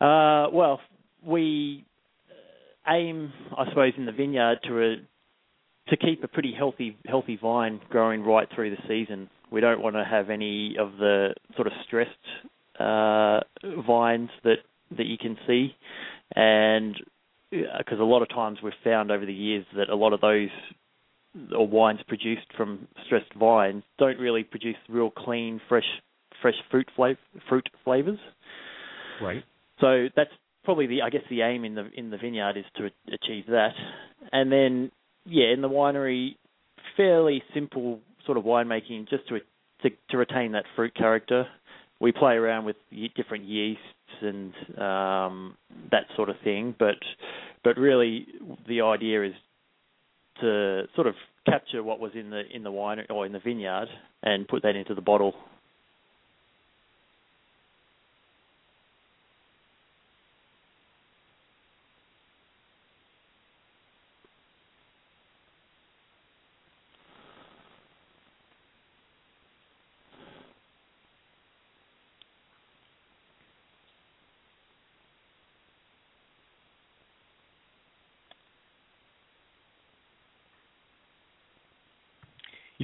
Uh, 0.00 0.46
well, 0.52 0.80
we 1.24 1.84
uh, 2.28 2.92
aim, 2.92 3.32
I 3.56 3.68
suppose, 3.68 3.92
in 3.96 4.06
the 4.06 4.12
vineyard 4.12 4.58
to 4.64 4.82
a, 4.82 4.96
to 5.90 5.96
keep 5.98 6.24
a 6.24 6.28
pretty 6.28 6.54
healthy 6.56 6.96
healthy 7.06 7.38
vine 7.40 7.80
growing 7.90 8.22
right 8.22 8.48
through 8.54 8.70
the 8.70 8.82
season. 8.88 9.28
We 9.52 9.60
don't 9.60 9.82
want 9.82 9.96
to 9.96 10.04
have 10.04 10.30
any 10.30 10.76
of 10.80 10.92
the 10.98 11.34
sort 11.54 11.66
of 11.66 11.74
stressed 11.86 12.10
uh, 12.78 13.40
vines 13.86 14.30
that 14.42 14.58
that 14.96 15.06
you 15.06 15.16
can 15.18 15.36
see, 15.46 15.74
and 16.34 16.96
because 17.50 18.00
a 18.00 18.04
lot 18.04 18.22
of 18.22 18.28
times 18.28 18.58
we've 18.62 18.72
found 18.82 19.10
over 19.10 19.24
the 19.24 19.32
years 19.32 19.64
that 19.76 19.88
a 19.88 19.94
lot 19.94 20.12
of 20.12 20.20
those 20.20 20.50
or 21.56 21.66
wines 21.66 22.00
produced 22.06 22.46
from 22.56 22.86
stressed 23.06 23.32
vines 23.38 23.82
don't 23.98 24.18
really 24.18 24.44
produce 24.44 24.76
real 24.88 25.10
clean, 25.10 25.60
fresh, 25.68 25.84
fresh 26.40 26.54
fruit 26.70 26.88
flavor, 26.94 27.18
fruit 27.48 27.68
flavors. 27.84 28.18
Right. 29.20 29.42
So 29.80 30.08
that's 30.16 30.30
probably 30.64 30.86
the 30.86 31.02
I 31.02 31.10
guess 31.10 31.22
the 31.28 31.42
aim 31.42 31.64
in 31.64 31.74
the 31.74 31.88
in 31.96 32.10
the 32.10 32.18
vineyard 32.18 32.56
is 32.56 32.64
to 32.76 32.90
achieve 33.12 33.46
that, 33.48 33.72
and 34.32 34.50
then 34.50 34.90
yeah, 35.26 35.52
in 35.52 35.60
the 35.60 35.68
winery, 35.68 36.36
fairly 36.96 37.42
simple 37.52 38.00
sort 38.26 38.38
of 38.38 38.44
winemaking 38.44 39.08
just 39.08 39.26
to 39.28 39.38
to, 39.82 39.90
to 40.10 40.16
retain 40.16 40.52
that 40.52 40.64
fruit 40.76 40.94
character. 40.94 41.46
We 42.04 42.12
play 42.12 42.34
around 42.34 42.66
with 42.66 42.76
different 43.16 43.44
yeasts 43.44 43.80
and 44.20 44.52
um, 44.78 45.56
that 45.90 46.04
sort 46.16 46.28
of 46.28 46.36
thing, 46.44 46.74
but 46.78 46.96
but 47.64 47.78
really 47.78 48.26
the 48.68 48.82
idea 48.82 49.24
is 49.24 49.32
to 50.42 50.82
sort 50.94 51.06
of 51.06 51.14
capture 51.46 51.82
what 51.82 52.00
was 52.00 52.12
in 52.14 52.28
the 52.28 52.42
in 52.54 52.62
the 52.62 52.70
wine 52.70 52.98
or 53.08 53.24
in 53.24 53.32
the 53.32 53.40
vineyard 53.40 53.88
and 54.22 54.46
put 54.46 54.62
that 54.64 54.76
into 54.76 54.94
the 54.94 55.00
bottle. 55.00 55.32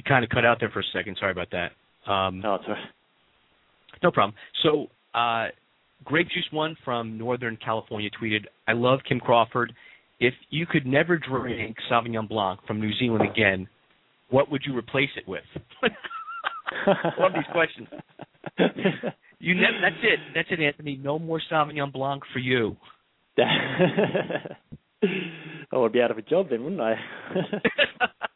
kind 0.11 0.25
of 0.25 0.29
cut 0.29 0.45
out 0.45 0.57
there 0.59 0.69
for 0.69 0.81
a 0.81 0.89
second. 0.93 1.15
Sorry 1.19 1.31
about 1.31 1.47
that. 1.51 1.71
Um, 2.11 2.43
oh, 2.45 2.57
sorry. 2.65 2.79
No 4.03 4.11
problem. 4.11 4.35
So, 4.63 4.87
uh, 5.17 5.47
Grape 6.03 6.27
Juice 6.27 6.47
One 6.51 6.75
from 6.83 7.17
Northern 7.17 7.57
California 7.63 8.09
tweeted, 8.21 8.45
"I 8.67 8.73
love 8.73 8.99
Kim 9.07 9.19
Crawford. 9.19 9.73
If 10.19 10.33
you 10.49 10.65
could 10.65 10.85
never 10.85 11.17
drink 11.17 11.77
Sauvignon 11.89 12.27
Blanc 12.27 12.59
from 12.67 12.81
New 12.81 12.91
Zealand 12.99 13.23
again, 13.29 13.67
what 14.29 14.51
would 14.51 14.63
you 14.65 14.77
replace 14.77 15.09
it 15.15 15.27
with?" 15.27 15.43
love 17.19 17.31
these 17.33 17.43
questions. 17.51 17.87
You 19.39 19.55
ne- 19.55 19.81
that's 19.81 19.95
it. 20.03 20.19
That's 20.35 20.47
it, 20.51 20.59
Anthony. 20.59 20.99
No 21.01 21.17
more 21.19 21.41
Sauvignon 21.51 21.93
Blanc 21.93 22.23
for 22.33 22.39
you. 22.39 22.75
I 23.37 24.57
would 25.77 25.93
be 25.93 26.01
out 26.01 26.11
of 26.11 26.17
a 26.17 26.21
job 26.21 26.49
then, 26.49 26.63
wouldn't 26.63 26.81
I? 26.81 26.95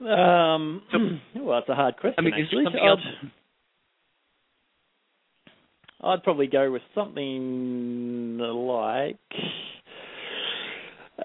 Um, 0.00 0.82
so, 0.92 0.98
well, 1.42 1.58
it's 1.58 1.68
a 1.68 1.74
hard 1.74 1.96
question. 1.96 2.14
I 2.18 2.22
mean, 2.22 2.34
actually. 2.34 2.64
I'd? 2.66 3.30
I'd 6.02 6.22
probably 6.22 6.46
go 6.46 6.70
with 6.70 6.82
something 6.94 8.36
like, 8.38 9.16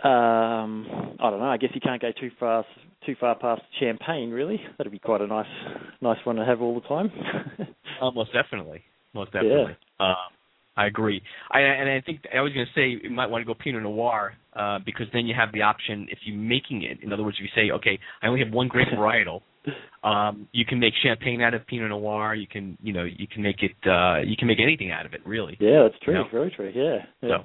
um, 0.03 1.17
I 1.19 1.29
don't 1.29 1.39
know. 1.39 1.49
I 1.49 1.57
guess 1.57 1.71
you 1.73 1.81
can't 1.81 2.01
go 2.01 2.11
too 2.17 2.31
far 2.39 2.65
too 3.05 3.15
far 3.19 3.35
past 3.37 3.61
champagne. 3.79 4.31
Really, 4.31 4.61
that'd 4.77 4.91
be 4.91 4.99
quite 4.99 5.21
a 5.21 5.27
nice 5.27 5.45
nice 5.99 6.19
one 6.23 6.37
to 6.37 6.45
have 6.45 6.61
all 6.61 6.79
the 6.79 6.87
time. 6.87 7.11
uh, 8.01 8.11
most 8.11 8.31
definitely, 8.31 8.81
most 9.13 9.33
definitely. 9.33 9.75
Yeah. 9.99 10.07
Um, 10.07 10.15
I 10.77 10.87
agree. 10.87 11.21
I, 11.51 11.59
and 11.59 11.89
I 11.89 12.01
think 12.01 12.21
I 12.35 12.41
was 12.41 12.53
going 12.53 12.65
to 12.65 12.71
say 12.73 13.03
you 13.03 13.09
might 13.09 13.29
want 13.29 13.41
to 13.41 13.45
go 13.45 13.53
Pinot 13.53 13.83
Noir 13.83 14.33
uh, 14.55 14.79
because 14.85 15.07
then 15.13 15.25
you 15.27 15.35
have 15.37 15.51
the 15.51 15.61
option 15.61 16.07
if 16.09 16.19
you're 16.23 16.37
making 16.37 16.83
it. 16.83 17.03
In 17.03 17.11
other 17.11 17.23
words, 17.23 17.37
if 17.39 17.43
you 17.43 17.49
say, 17.55 17.71
okay, 17.71 17.99
I 18.21 18.27
only 18.27 18.43
have 18.43 18.53
one 18.53 18.67
grape 18.67 18.87
varietal, 18.93 19.41
um, 20.03 20.47
you 20.53 20.65
can 20.65 20.79
make 20.79 20.93
champagne 21.03 21.41
out 21.41 21.53
of 21.53 21.67
Pinot 21.67 21.89
Noir. 21.89 22.35
You 22.35 22.47
can, 22.47 22.77
you 22.81 22.93
know, 22.93 23.03
you 23.03 23.27
can 23.27 23.43
make 23.43 23.61
it. 23.61 23.75
Uh, 23.85 24.21
you 24.21 24.35
can 24.37 24.47
make 24.47 24.59
anything 24.59 24.91
out 24.91 25.05
of 25.05 25.13
it, 25.13 25.21
really. 25.25 25.57
Yeah, 25.59 25.83
that's 25.83 26.01
true. 26.03 26.13
You 26.13 26.19
know? 26.21 26.29
Very 26.31 26.51
true. 26.51 26.71
Yeah. 26.73 27.05
yeah. 27.21 27.37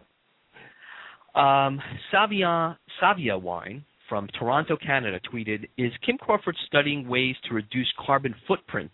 So, 1.35 1.39
um, 1.39 1.81
Savia 2.13 2.77
Savia 3.03 3.41
Wine 3.41 3.85
from 4.09 4.29
Toronto, 4.39 4.77
Canada, 4.77 5.21
tweeted: 5.31 5.69
Is 5.77 5.93
Kim 6.05 6.17
Crawford 6.17 6.57
studying 6.67 7.07
ways 7.07 7.35
to 7.49 7.55
reduce 7.55 7.93
carbon 8.07 8.35
footprint 8.49 8.93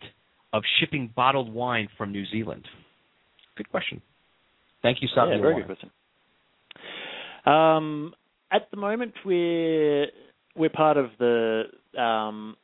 of 0.53 0.63
shipping 0.81 1.13
bottled 1.15 1.53
wine 1.53 1.89
from 1.97 2.11
New 2.11 2.25
Zealand? 2.27 2.67
Good 3.57 3.71
question. 3.71 4.03
Thank 4.83 4.99
you, 5.01 5.09
Savia. 5.17 5.37
Yeah, 5.37 5.41
very 5.41 5.55
good 5.63 5.67
question. 5.67 5.91
Um, 7.47 8.15
at 8.51 8.71
the 8.71 8.77
moment, 8.77 9.15
we're 9.25 10.07
we're 10.57 10.71
part 10.71 10.97
of 10.97 11.11
the 11.19 11.65
um, 11.99 12.57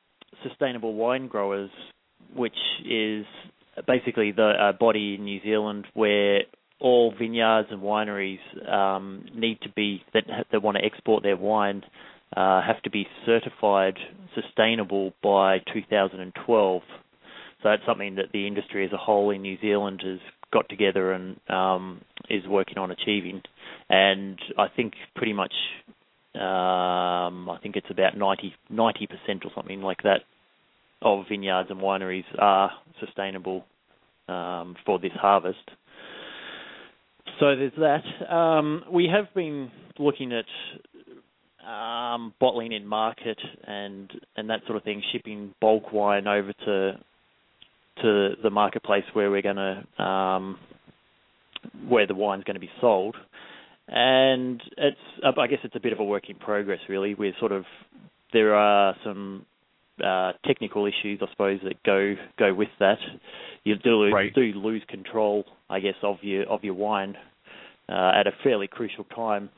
Sustainable 0.46 0.94
Wine 0.94 1.28
Growers, 1.28 1.70
which 2.34 2.56
is 2.84 3.24
basically 3.86 4.32
the 4.32 4.52
uh, 4.60 4.72
body 4.72 5.14
in 5.14 5.24
New 5.24 5.40
Zealand 5.42 5.86
where 5.94 6.40
all 6.80 7.12
vineyards 7.18 7.68
and 7.70 7.82
wineries 7.82 8.38
um, 8.70 9.24
need 9.34 9.60
to 9.62 9.68
be 9.70 10.02
that 10.14 10.24
that 10.52 10.62
want 10.62 10.76
to 10.76 10.84
export 10.84 11.22
their 11.22 11.36
wine 11.36 11.82
uh, 12.36 12.60
have 12.62 12.80
to 12.82 12.90
be 12.90 13.06
certified 13.24 13.94
sustainable 14.34 15.12
by 15.22 15.58
2012. 15.72 16.82
So 17.62 17.68
that's 17.68 17.82
something 17.86 18.16
that 18.16 18.26
the 18.32 18.46
industry 18.46 18.84
as 18.84 18.92
a 18.92 18.96
whole 18.96 19.30
in 19.30 19.42
New 19.42 19.58
Zealand 19.60 20.02
has 20.04 20.20
got 20.52 20.68
together 20.68 21.12
and 21.12 21.38
um, 21.48 22.00
is 22.30 22.46
working 22.46 22.78
on 22.78 22.90
achieving. 22.90 23.42
And 23.88 24.38
I 24.56 24.66
think 24.74 24.94
pretty 25.14 25.32
much, 25.32 25.52
um, 26.34 27.48
I 27.48 27.58
think 27.62 27.76
it's 27.76 27.90
about 27.90 28.16
90 28.16 28.54
percent 29.06 29.44
or 29.44 29.50
something 29.54 29.82
like 29.82 30.02
that 30.02 30.20
of 31.00 31.26
vineyards 31.28 31.70
and 31.70 31.80
wineries 31.80 32.24
are 32.38 32.72
sustainable 33.00 33.64
um, 34.28 34.76
for 34.84 34.98
this 34.98 35.12
harvest. 35.14 35.58
So 37.38 37.54
there's 37.54 37.72
that. 37.78 38.32
Um, 38.34 38.84
we 38.90 39.08
have 39.12 39.32
been 39.34 39.70
looking 39.98 40.32
at 40.32 40.44
um, 41.68 42.34
bottling 42.40 42.72
in 42.72 42.86
market 42.86 43.38
and 43.64 44.10
and 44.36 44.50
that 44.50 44.60
sort 44.66 44.76
of 44.76 44.82
thing, 44.82 45.02
shipping 45.12 45.54
bulk 45.60 45.92
wine 45.92 46.26
over 46.26 46.52
to 46.52 46.98
to 48.02 48.30
the 48.42 48.50
marketplace 48.50 49.04
where 49.12 49.30
we're 49.30 49.42
going 49.42 49.56
to 49.56 50.02
um, 50.02 50.58
where 51.88 52.06
the 52.06 52.14
wine's 52.14 52.44
going 52.44 52.54
to 52.54 52.60
be 52.60 52.70
sold. 52.80 53.16
And 53.88 54.60
it's 54.76 54.98
I 55.24 55.46
guess 55.46 55.60
it's 55.64 55.76
a 55.76 55.80
bit 55.80 55.92
of 55.92 56.00
a 56.00 56.04
work 56.04 56.28
in 56.28 56.36
progress, 56.36 56.80
really. 56.88 57.14
We're 57.14 57.32
sort 57.40 57.52
of 57.52 57.64
there 58.32 58.54
are 58.54 58.94
some 59.02 59.46
uh, 60.04 60.32
technical 60.46 60.86
issues, 60.86 61.20
I 61.22 61.30
suppose, 61.30 61.60
that 61.64 61.82
go 61.84 62.14
go 62.38 62.52
with 62.52 62.68
that. 62.80 62.98
You 63.64 63.76
do 63.76 64.10
right. 64.10 64.32
do 64.34 64.42
lose 64.42 64.82
control, 64.88 65.44
I 65.70 65.80
guess, 65.80 65.94
of 66.02 66.16
your 66.22 66.44
of 66.44 66.64
your 66.64 66.74
wine 66.74 67.16
uh, 67.88 68.12
at 68.14 68.26
a 68.26 68.32
fairly 68.44 68.68
crucial 68.68 69.04
time. 69.04 69.48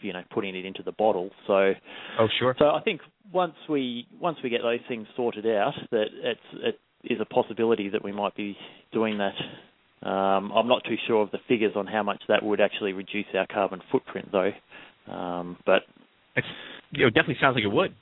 You 0.00 0.14
know, 0.14 0.22
putting 0.32 0.56
it 0.56 0.64
into 0.64 0.82
the 0.82 0.92
bottle. 0.92 1.30
So, 1.46 1.72
oh 2.18 2.28
sure. 2.38 2.54
So 2.58 2.66
I 2.66 2.80
think 2.82 3.00
once 3.32 3.56
we 3.68 4.06
once 4.18 4.38
we 4.42 4.48
get 4.48 4.62
those 4.62 4.80
things 4.88 5.06
sorted 5.16 5.46
out, 5.46 5.74
that 5.90 6.06
it's 6.22 6.40
it 6.54 6.80
is 7.04 7.18
a 7.20 7.24
possibility 7.24 7.88
that 7.88 8.04
we 8.04 8.12
might 8.12 8.34
be 8.36 8.56
doing 8.92 9.18
that. 9.18 9.34
Um, 10.06 10.50
I'm 10.52 10.68
not 10.68 10.82
too 10.84 10.96
sure 11.06 11.22
of 11.22 11.30
the 11.30 11.38
figures 11.48 11.72
on 11.76 11.86
how 11.86 12.02
much 12.02 12.22
that 12.28 12.42
would 12.42 12.60
actually 12.60 12.92
reduce 12.92 13.26
our 13.34 13.46
carbon 13.46 13.80
footprint, 13.92 14.30
though. 14.32 14.50
Um, 15.12 15.56
but 15.66 15.82
it's, 16.36 16.46
it 16.92 17.14
definitely 17.14 17.36
sounds 17.40 17.54
like 17.54 17.64
it 17.64 17.72
would. 17.72 17.94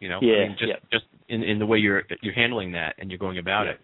You 0.00 0.08
know, 0.08 0.18
yeah, 0.20 0.34
I 0.34 0.48
mean, 0.48 0.56
just 0.58 0.68
yeah. 0.68 0.76
just 0.92 1.04
in 1.28 1.42
in 1.42 1.58
the 1.58 1.66
way 1.66 1.78
you're 1.78 2.02
you're 2.20 2.34
handling 2.34 2.72
that 2.72 2.94
and 2.98 3.10
you're 3.10 3.18
going 3.18 3.38
about 3.38 3.64
yeah. 3.64 3.72
it. 3.72 3.80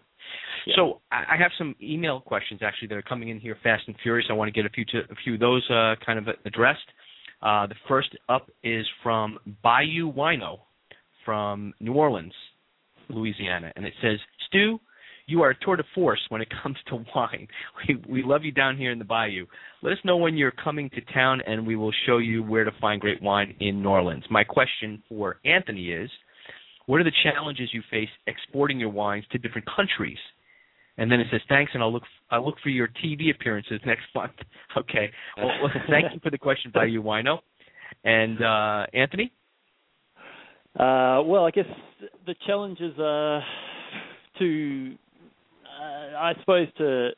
Yeah. 0.67 0.73
So 0.75 1.01
I 1.11 1.35
have 1.39 1.51
some 1.57 1.75
email 1.81 2.19
questions 2.19 2.61
actually 2.63 2.89
that 2.89 2.95
are 2.95 3.01
coming 3.01 3.29
in 3.29 3.39
here 3.39 3.57
fast 3.63 3.83
and 3.87 3.95
furious. 4.03 4.27
I 4.29 4.33
want 4.33 4.47
to 4.47 4.51
get 4.51 4.65
a 4.65 4.69
few 4.69 4.85
to, 4.85 4.99
a 4.99 5.15
few 5.23 5.33
of 5.33 5.39
those 5.39 5.67
uh, 5.69 5.95
kind 6.05 6.19
of 6.19 6.27
addressed. 6.45 6.79
Uh, 7.41 7.65
the 7.65 7.75
first 7.87 8.09
up 8.29 8.49
is 8.63 8.85
from 9.01 9.39
Bayou 9.63 10.13
Wino 10.13 10.59
from 11.25 11.73
New 11.79 11.93
Orleans, 11.93 12.33
Louisiana, 13.09 13.71
and 13.75 13.85
it 13.85 13.93
says, 14.01 14.19
"Stu, 14.47 14.79
you 15.27 15.41
are 15.41 15.51
a 15.51 15.59
tour 15.59 15.75
de 15.75 15.83
force 15.95 16.21
when 16.29 16.41
it 16.41 16.49
comes 16.63 16.77
to 16.87 17.03
wine. 17.15 17.47
We 17.87 17.95
we 18.07 18.23
love 18.23 18.43
you 18.43 18.51
down 18.51 18.77
here 18.77 18.91
in 18.91 18.99
the 18.99 19.05
Bayou. 19.05 19.45
Let 19.81 19.93
us 19.93 19.99
know 20.03 20.17
when 20.17 20.37
you're 20.37 20.51
coming 20.51 20.89
to 20.91 21.01
town, 21.13 21.41
and 21.47 21.65
we 21.65 21.75
will 21.75 21.93
show 22.05 22.17
you 22.17 22.43
where 22.43 22.63
to 22.63 22.71
find 22.79 22.99
great 23.01 23.21
wine 23.21 23.55
in 23.59 23.81
New 23.81 23.89
Orleans." 23.89 24.23
My 24.29 24.43
question 24.43 25.01
for 25.09 25.39
Anthony 25.45 25.91
is, 25.91 26.09
what 26.85 26.99
are 26.99 27.03
the 27.03 27.11
challenges 27.23 27.69
you 27.73 27.81
face 27.89 28.09
exporting 28.27 28.79
your 28.79 28.89
wines 28.89 29.25
to 29.31 29.37
different 29.37 29.67
countries? 29.75 30.17
And 30.97 31.11
then 31.11 31.19
it 31.19 31.27
says, 31.31 31.41
"Thanks, 31.47 31.71
and 31.73 31.81
I'll 31.81 31.93
look 31.93 32.03
I'll 32.29 32.45
look 32.45 32.59
for 32.61 32.69
your 32.69 32.89
TV 33.03 33.31
appearances 33.33 33.79
next 33.85 34.03
month." 34.15 34.33
Okay. 34.77 35.11
Well, 35.37 35.69
thank 35.89 36.13
you 36.13 36.19
for 36.21 36.29
the 36.29 36.37
question, 36.37 36.71
Bayou 36.73 37.01
Wino. 37.01 37.39
And 38.03 38.43
uh, 38.43 38.85
Anthony. 38.93 39.31
Uh, 40.77 41.21
well, 41.25 41.45
I 41.45 41.51
guess 41.51 41.65
the 42.25 42.35
challenges 42.47 42.93
are 42.99 43.43
to, 44.39 44.93
uh, 45.65 46.17
I 46.17 46.33
suppose, 46.39 46.67
to 46.77 47.09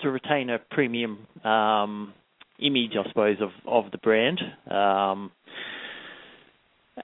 to 0.00 0.10
retain 0.10 0.50
a 0.50 0.58
premium 0.70 1.26
um, 1.44 2.12
image, 2.58 2.92
I 2.98 3.08
suppose, 3.08 3.36
of 3.40 3.50
of 3.66 3.90
the 3.92 3.98
brand. 3.98 4.40
Um, 4.70 5.30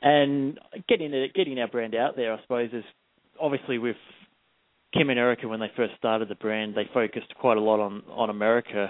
and 0.03 0.59
getting 0.89 1.15
it, 1.15 1.33
getting 1.35 1.59
our 1.59 1.69
brand 1.69 1.95
out 1.95 2.17
there, 2.17 2.35
I 2.35 2.41
suppose, 2.43 2.71
is 2.73 2.85
obviously 3.41 3.79
with 3.79 3.97
Kim 4.93 5.11
and 5.11 5.19
Erica 5.19 5.49
when 5.49 5.61
they 5.61 5.71
first 5.77 5.95
started 5.99 6.29
the 6.29 6.35
brand, 6.35 6.75
they 6.75 6.89
focused 6.93 7.35
quite 7.41 7.57
a 7.57 7.61
lot 7.61 7.81
on 7.81 8.03
on 8.11 8.31
America 8.31 8.89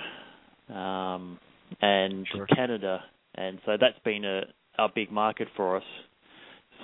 um, 0.69 1.39
and 1.81 2.27
Sure. 2.33 2.47
Canada, 2.47 3.05
and 3.37 3.59
so 3.65 3.77
that's 3.81 3.99
been 4.05 4.25
a 4.25 4.43
a 4.79 4.89
big 4.93 5.11
market 5.13 5.49
for 5.57 5.77
us. 5.77 5.85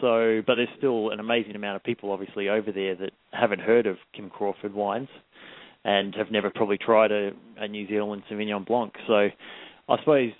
So, 0.00 0.42
but 0.46 0.56
there's 0.56 0.68
still 0.78 1.10
an 1.10 1.20
amazing 1.20 1.54
amount 1.54 1.76
of 1.76 1.84
people, 1.84 2.10
obviously, 2.10 2.48
over 2.48 2.72
there 2.72 2.94
that 2.96 3.12
haven't 3.32 3.60
heard 3.60 3.86
of 3.86 3.96
Kim 4.14 4.28
Crawford 4.28 4.74
wines 4.74 5.08
and 5.84 6.14
have 6.14 6.30
never 6.30 6.50
probably 6.50 6.78
tried 6.78 7.12
a, 7.12 7.30
a 7.58 7.68
New 7.68 7.86
Zealand 7.88 8.22
Sauvignon 8.30 8.66
Blanc. 8.66 8.92
So, 9.06 9.28
I 9.88 9.98
suppose 9.98 10.32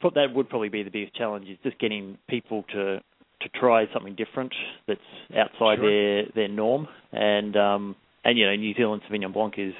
put 0.00 0.14
that 0.14 0.34
would 0.34 0.48
probably 0.48 0.68
be 0.68 0.82
the 0.82 0.90
biggest 0.90 1.14
challenge 1.14 1.48
is 1.48 1.58
just 1.62 1.78
getting 1.78 2.18
people 2.28 2.64
to 2.72 3.00
to 3.40 3.48
try 3.60 3.84
something 3.92 4.16
different 4.16 4.52
that's 4.88 5.00
outside 5.36 5.78
Sure. 5.78 5.90
their 5.90 6.24
their 6.34 6.48
norm. 6.48 6.88
And 7.12 7.56
um, 7.56 7.96
and 8.24 8.38
you 8.38 8.46
know, 8.46 8.56
New 8.56 8.74
Zealand 8.74 9.02
Sauvignon 9.08 9.32
Blanc 9.32 9.54
is 9.58 9.74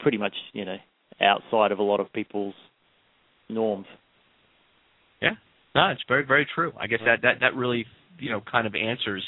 pretty 0.00 0.18
much 0.18 0.34
you 0.52 0.64
know 0.64 0.76
outside 1.20 1.72
of 1.72 1.78
a 1.78 1.82
lot 1.82 2.00
of 2.00 2.12
people's 2.12 2.54
norms. 3.48 3.86
Yeah, 5.20 5.34
no, 5.74 5.88
it's 5.88 6.02
very 6.08 6.24
very 6.24 6.46
true. 6.54 6.72
I 6.78 6.86
guess 6.86 7.00
that 7.04 7.22
that 7.22 7.40
that 7.40 7.54
really 7.54 7.86
you 8.18 8.30
know 8.30 8.40
kind 8.50 8.66
of 8.66 8.74
answers 8.74 9.22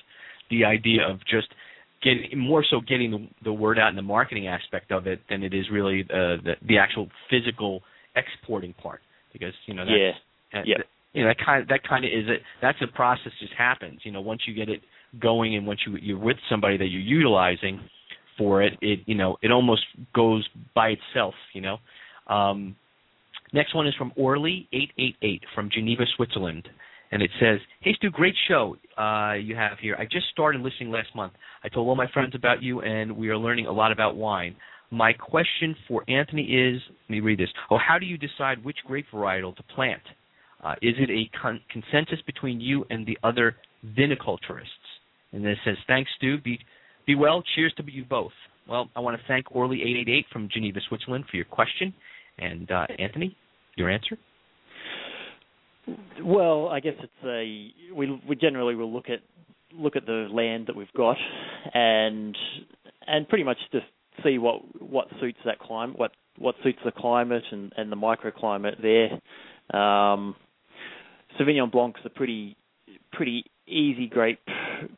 the 0.51 0.64
idea 0.64 1.03
of 1.09 1.18
just 1.29 1.49
getting 2.03 2.38
more 2.38 2.64
so 2.68 2.81
getting 2.81 3.11
the, 3.11 3.29
the 3.44 3.53
word 3.53 3.79
out 3.79 3.88
in 3.90 3.96
the 3.96 4.03
marketing 4.03 4.46
aspect 4.46 4.92
of 4.92 5.07
it 5.07 5.20
than 5.31 5.42
it 5.42 5.53
is 5.55 5.64
really 5.70 6.03
uh, 6.11 6.37
the 6.44 6.55
the 6.68 6.79
actual 6.79 7.09
physical 7.31 7.83
exporting 8.14 8.72
part 8.75 9.01
because 9.33 9.53
you 9.66 9.75
know 9.75 9.85
that's, 9.85 9.96
Yeah. 9.99 10.12
that- 10.53 10.66
Yeah. 10.66 10.77
you 11.12 11.22
know 11.22 11.29
that 11.29 11.38
kind 11.44 11.62
of 11.62 11.68
that 11.68 11.83
kind 11.83 12.05
of 12.05 12.11
is 12.11 12.29
it 12.29 12.42
that's 12.61 12.79
a 12.83 12.87
process 12.87 13.33
just 13.40 13.53
happens 13.55 14.01
you 14.05 14.12
know 14.12 14.20
once 14.20 14.42
you 14.46 14.55
get 14.55 14.68
it 14.68 14.83
going 15.20 15.57
and 15.57 15.66
once 15.66 15.81
you 15.87 15.96
you're 15.96 16.18
with 16.18 16.37
somebody 16.51 16.77
that 16.77 16.87
you're 16.87 17.01
utilizing 17.01 17.81
for 18.37 18.62
it 18.62 18.75
it 18.83 19.01
you 19.07 19.14
know 19.14 19.37
it 19.42 19.51
almost 19.51 19.83
goes 20.14 20.46
by 20.75 20.88
itself 20.90 21.35
you 21.55 21.61
know 21.61 21.79
um 22.29 22.77
Next 23.53 23.75
one 23.77 23.87
is 23.87 23.94
from 23.94 24.11
Orly888 24.18 25.40
from 25.55 25.70
Geneva, 25.70 26.03
Switzerland. 26.16 26.68
And 27.12 27.23
it 27.23 27.31
says, 27.40 27.61
Hey 27.81 27.95
Stu, 27.97 28.11
great 28.11 28.35
show 28.49 28.77
uh, 28.99 29.35
you 29.35 29.55
have 29.55 29.79
here. 29.79 29.97
I 29.99 30.05
just 30.05 30.27
started 30.33 30.61
listening 30.61 30.90
last 30.90 31.14
month. 31.14 31.33
I 31.62 31.69
told 31.69 31.88
all 31.88 31.97
my 31.97 32.11
friends 32.12 32.35
about 32.35 32.62
you, 32.62 32.81
and 32.81 33.16
we 33.16 33.29
are 33.29 33.37
learning 33.37 33.66
a 33.66 33.73
lot 33.73 33.92
about 33.92 34.16
wine. 34.16 34.57
My 34.90 35.12
question 35.12 35.75
for 35.88 36.05
Anthony 36.09 36.42
is 36.42 36.81
let 37.09 37.11
me 37.11 37.21
read 37.21 37.38
this. 37.38 37.49
Oh, 37.71 37.79
how 37.79 37.99
do 37.99 38.07
you 38.07 38.16
decide 38.19 38.64
which 38.64 38.79
grape 38.87 39.07
varietal 39.12 39.57
to 39.57 39.62
plant? 39.75 40.03
Uh, 40.62 40.75
is 40.83 40.95
it 40.99 41.11
a 41.11 41.31
con- 41.40 41.61
consensus 41.71 42.19
between 42.27 42.61
you 42.61 42.85
and 42.90 43.07
the 43.07 43.19
other 43.23 43.57
viniculturists? 43.97 44.66
And 45.33 45.45
then 45.45 45.53
it 45.53 45.59
says, 45.64 45.77
Thanks, 45.87 46.11
Stu. 46.16 46.38
Be, 46.40 46.59
be 47.07 47.14
well. 47.14 47.42
Cheers 47.55 47.75
to 47.77 47.85
you 47.90 48.05
both. 48.05 48.33
Well, 48.69 48.88
I 48.97 49.01
want 49.01 49.16
to 49.21 49.23
thank 49.29 49.47
Orly888 49.47 50.25
from 50.33 50.49
Geneva, 50.53 50.81
Switzerland 50.88 51.25
for 51.31 51.37
your 51.37 51.47
question. 51.47 51.95
And 52.38 52.71
uh, 52.71 52.87
Anthony, 52.99 53.37
your 53.77 53.90
answer? 53.90 54.19
Well, 56.22 56.68
I 56.68 56.81
guess 56.81 56.94
it's 57.01 57.25
a 57.25 57.94
we 57.94 58.20
we 58.29 58.37
generally 58.37 58.75
will 58.75 58.92
look 58.92 59.09
at 59.09 59.20
look 59.72 59.96
at 59.96 60.07
the 60.07 60.29
land 60.31 60.66
that 60.66 60.77
we've 60.77 60.92
got 60.96 61.16
and 61.75 62.37
and 63.07 63.29
pretty 63.29 63.44
much 63.44 63.59
just 63.72 63.87
see 64.25 64.38
what 64.38 64.62
what 64.83 65.09
suits 65.20 65.38
that 65.44 65.59
climate, 65.59 65.99
what 65.99 66.12
what 66.38 66.55
suits 66.62 66.79
the 66.85 66.92
climate 66.92 67.44
and 67.51 67.72
and 67.77 67.90
the 67.90 67.96
microclimate 67.96 68.81
there. 68.83 69.12
Um, 69.81 70.37
Sauvignon 71.38 71.70
Blanc's 71.70 72.01
a 72.05 72.11
pretty 72.11 72.57
pretty 73.12 73.44
easy 73.66 74.07
grape 74.09 74.40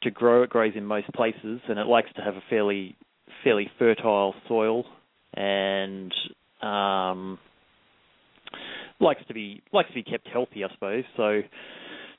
to 0.02 0.10
grow. 0.10 0.42
It 0.42 0.50
grows 0.50 0.72
in 0.74 0.84
most 0.84 1.08
places, 1.12 1.60
and 1.68 1.78
it 1.78 1.86
likes 1.86 2.08
to 2.16 2.22
have 2.22 2.34
a 2.34 2.42
fairly 2.48 2.96
fairly 3.44 3.70
fertile 3.78 4.34
soil 4.46 4.84
and 5.34 6.12
um, 6.62 7.38
likes 9.00 9.22
to 9.28 9.34
be 9.34 9.62
likes 9.72 9.88
to 9.88 9.94
be 9.94 10.02
kept 10.02 10.28
healthy, 10.28 10.64
I 10.64 10.72
suppose. 10.74 11.04
So 11.16 11.40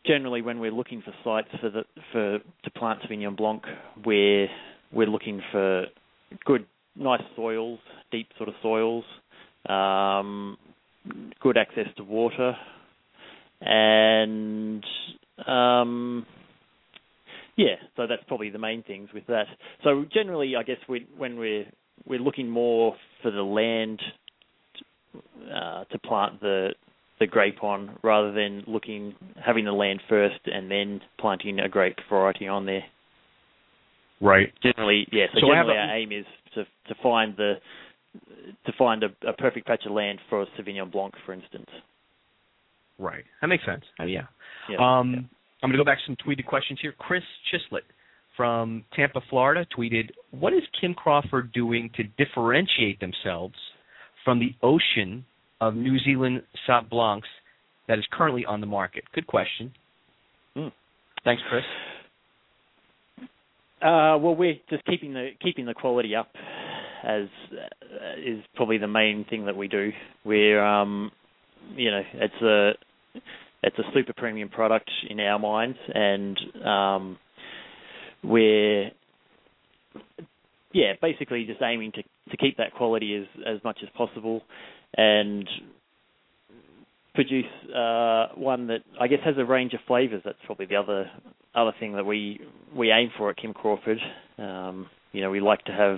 generally, 0.05 0.41
when 0.41 0.59
we're 0.59 0.71
looking 0.71 1.01
for 1.01 1.13
sites 1.23 1.49
for 1.61 1.69
the 1.69 1.83
for 2.11 2.39
to 2.39 2.71
plant 2.71 3.01
Sauvignon 3.01 3.35
Blanc, 3.35 3.63
we're 4.05 4.47
we're 4.91 5.07
looking 5.07 5.41
for 5.51 5.85
good, 6.45 6.65
nice 6.95 7.21
soils, 7.35 7.79
deep 8.11 8.27
sort 8.37 8.49
of 8.49 8.55
soils, 8.61 9.03
um, 9.67 10.57
good 11.41 11.57
access 11.57 11.87
to 11.97 12.03
water, 12.03 12.53
and 13.61 14.83
um, 15.47 16.25
yeah, 17.55 17.75
so 17.97 18.07
that's 18.07 18.23
probably 18.27 18.49
the 18.49 18.59
main 18.59 18.83
things 18.83 19.09
with 19.13 19.27
that. 19.27 19.45
So 19.83 20.05
generally, 20.13 20.55
I 20.55 20.63
guess 20.63 20.77
we, 20.87 21.07
when 21.17 21.37
we're 21.37 21.65
we're 22.05 22.19
looking 22.19 22.49
more 22.49 22.95
for 23.21 23.31
the 23.31 23.41
land 23.41 24.01
uh, 25.53 25.83
to 25.85 25.99
plant 25.99 26.39
the 26.41 26.69
the 27.19 27.27
grape 27.27 27.63
on, 27.63 27.97
rather 28.01 28.31
than 28.31 28.63
looking 28.65 29.13
having 29.45 29.65
the 29.65 29.73
land 29.73 30.01
first 30.07 30.39
and 30.45 30.71
then 30.71 31.01
planting 31.19 31.59
a 31.59 31.67
grape 31.67 31.97
variety 32.09 32.47
on 32.47 32.65
there. 32.65 32.83
Right. 34.21 34.53
Generally, 34.63 35.07
yeah. 35.11 35.25
So, 35.33 35.41
So 35.41 35.47
generally, 35.47 35.75
a- 35.75 35.79
our 35.79 35.97
aim 35.97 36.11
is 36.11 36.25
to 36.55 36.63
to 36.63 36.95
find 37.01 37.35
the 37.37 37.55
to 38.65 38.71
find 38.77 39.03
a, 39.03 39.09
a 39.27 39.33
perfect 39.33 39.67
patch 39.67 39.83
of 39.85 39.91
land 39.91 40.19
for 40.29 40.41
a 40.41 40.45
Sauvignon 40.57 40.91
Blanc, 40.91 41.13
for 41.25 41.33
instance. 41.33 41.69
Right. 42.97 43.23
That 43.41 43.47
makes 43.47 43.65
sense. 43.65 43.83
Uh, 43.99 44.05
yeah. 44.05 44.23
Yeah. 44.69 44.77
Um, 44.77 45.29
I'm 45.61 45.69
going 45.69 45.73
to 45.73 45.77
go 45.77 45.85
back 45.85 45.99
to 45.99 46.03
some 46.07 46.15
tweeted 46.25 46.45
questions 46.45 46.79
here. 46.81 46.93
Chris 46.97 47.23
Chislett 47.51 47.81
from 48.35 48.83
Tampa, 48.95 49.21
Florida, 49.29 49.65
tweeted, 49.77 50.09
"What 50.31 50.53
is 50.53 50.63
Kim 50.79 50.93
Crawford 50.93 51.51
doing 51.51 51.89
to 51.95 52.03
differentiate 52.23 52.99
themselves 52.99 53.55
from 54.23 54.39
the 54.39 54.53
ocean 54.61 55.25
of 55.61 55.75
New 55.75 55.99
Zealand 55.99 56.43
Sauv 56.67 56.89
Blancs 56.89 57.27
that 57.87 57.99
is 57.99 58.05
currently 58.11 58.45
on 58.45 58.61
the 58.61 58.67
market?" 58.67 59.03
Good 59.13 59.27
question. 59.27 59.73
Hmm. 60.55 60.67
Thanks, 61.23 61.41
Chris. 61.49 61.63
Uh, 63.81 64.17
well, 64.19 64.35
we're 64.35 64.55
just 64.69 64.83
keeping 64.85 65.13
the 65.13 65.29
keeping 65.41 65.65
the 65.65 65.73
quality 65.73 66.15
up, 66.15 66.29
as 67.03 67.27
uh, 67.53 68.19
is 68.19 68.43
probably 68.55 68.77
the 68.77 68.87
main 68.87 69.25
thing 69.29 69.45
that 69.45 69.55
we 69.55 69.69
do. 69.69 69.91
We're, 70.25 70.61
um, 70.63 71.11
you 71.75 71.89
know, 71.89 72.01
it's 72.13 72.41
a 72.41 72.71
it's 73.63 73.79
a 73.79 73.83
super 73.93 74.13
premium 74.13 74.49
product 74.49 74.89
in 75.09 75.19
our 75.21 75.39
minds, 75.39 75.77
and 75.93 76.37
um, 76.65 77.17
we're 78.21 78.91
yeah, 80.73 80.93
basically 81.01 81.45
just 81.45 81.61
aiming 81.61 81.93
to 81.93 82.03
to 82.31 82.37
keep 82.37 82.57
that 82.57 82.73
quality 82.73 83.15
as 83.15 83.27
as 83.45 83.63
much 83.63 83.79
as 83.83 83.89
possible, 83.95 84.41
and 84.95 85.47
produce 87.15 87.45
uh, 87.75 88.27
one 88.35 88.67
that 88.67 88.81
I 88.99 89.07
guess 89.07 89.19
has 89.25 89.35
a 89.37 89.45
range 89.45 89.73
of 89.73 89.79
flavors. 89.87 90.21
That's 90.23 90.37
probably 90.45 90.65
the 90.65 90.75
other 90.75 91.09
other 91.55 91.73
thing 91.79 91.93
that 91.93 92.05
we 92.05 92.39
we 92.75 92.91
aim 92.91 93.11
for 93.17 93.29
at 93.29 93.37
Kim 93.37 93.53
Crawford. 93.53 93.99
Um, 94.37 94.87
you 95.11 95.21
know, 95.21 95.31
we 95.31 95.39
like 95.39 95.63
to 95.65 95.71
have 95.71 95.97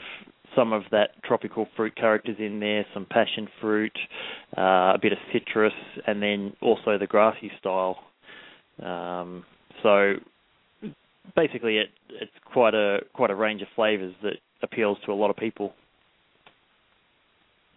some 0.55 0.73
of 0.73 0.83
that 0.91 1.09
tropical 1.23 1.67
fruit 1.75 1.95
characters 1.95 2.35
in 2.39 2.59
there, 2.59 2.85
some 2.93 3.05
passion 3.09 3.47
fruit, 3.59 3.97
uh, 4.57 4.93
a 4.93 4.97
bit 5.01 5.11
of 5.11 5.17
citrus, 5.31 5.73
and 6.07 6.21
then 6.21 6.53
also 6.61 6.97
the 6.97 7.07
grassy 7.07 7.51
style. 7.59 7.99
Um, 8.81 9.45
so 9.83 10.15
basically, 11.35 11.77
it 11.77 11.89
it's 12.09 12.31
quite 12.51 12.73
a 12.73 12.99
quite 13.13 13.29
a 13.31 13.35
range 13.35 13.61
of 13.61 13.67
flavors 13.75 14.13
that 14.23 14.37
appeals 14.63 14.97
to 15.05 15.11
a 15.11 15.13
lot 15.13 15.29
of 15.29 15.37
people. 15.37 15.73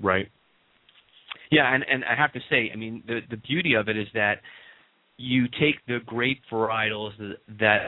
Right. 0.04 0.28
Yeah, 1.50 1.72
and 1.72 1.84
and 1.90 2.04
I 2.04 2.14
have 2.14 2.32
to 2.34 2.40
say, 2.50 2.70
I 2.72 2.76
mean, 2.76 3.02
the 3.06 3.20
the 3.30 3.36
beauty 3.38 3.74
of 3.74 3.88
it 3.88 3.96
is 3.96 4.06
that 4.14 4.40
you 5.16 5.46
take 5.48 5.76
the 5.86 5.98
grape 6.04 6.40
varietals 6.52 7.12
that 7.60 7.78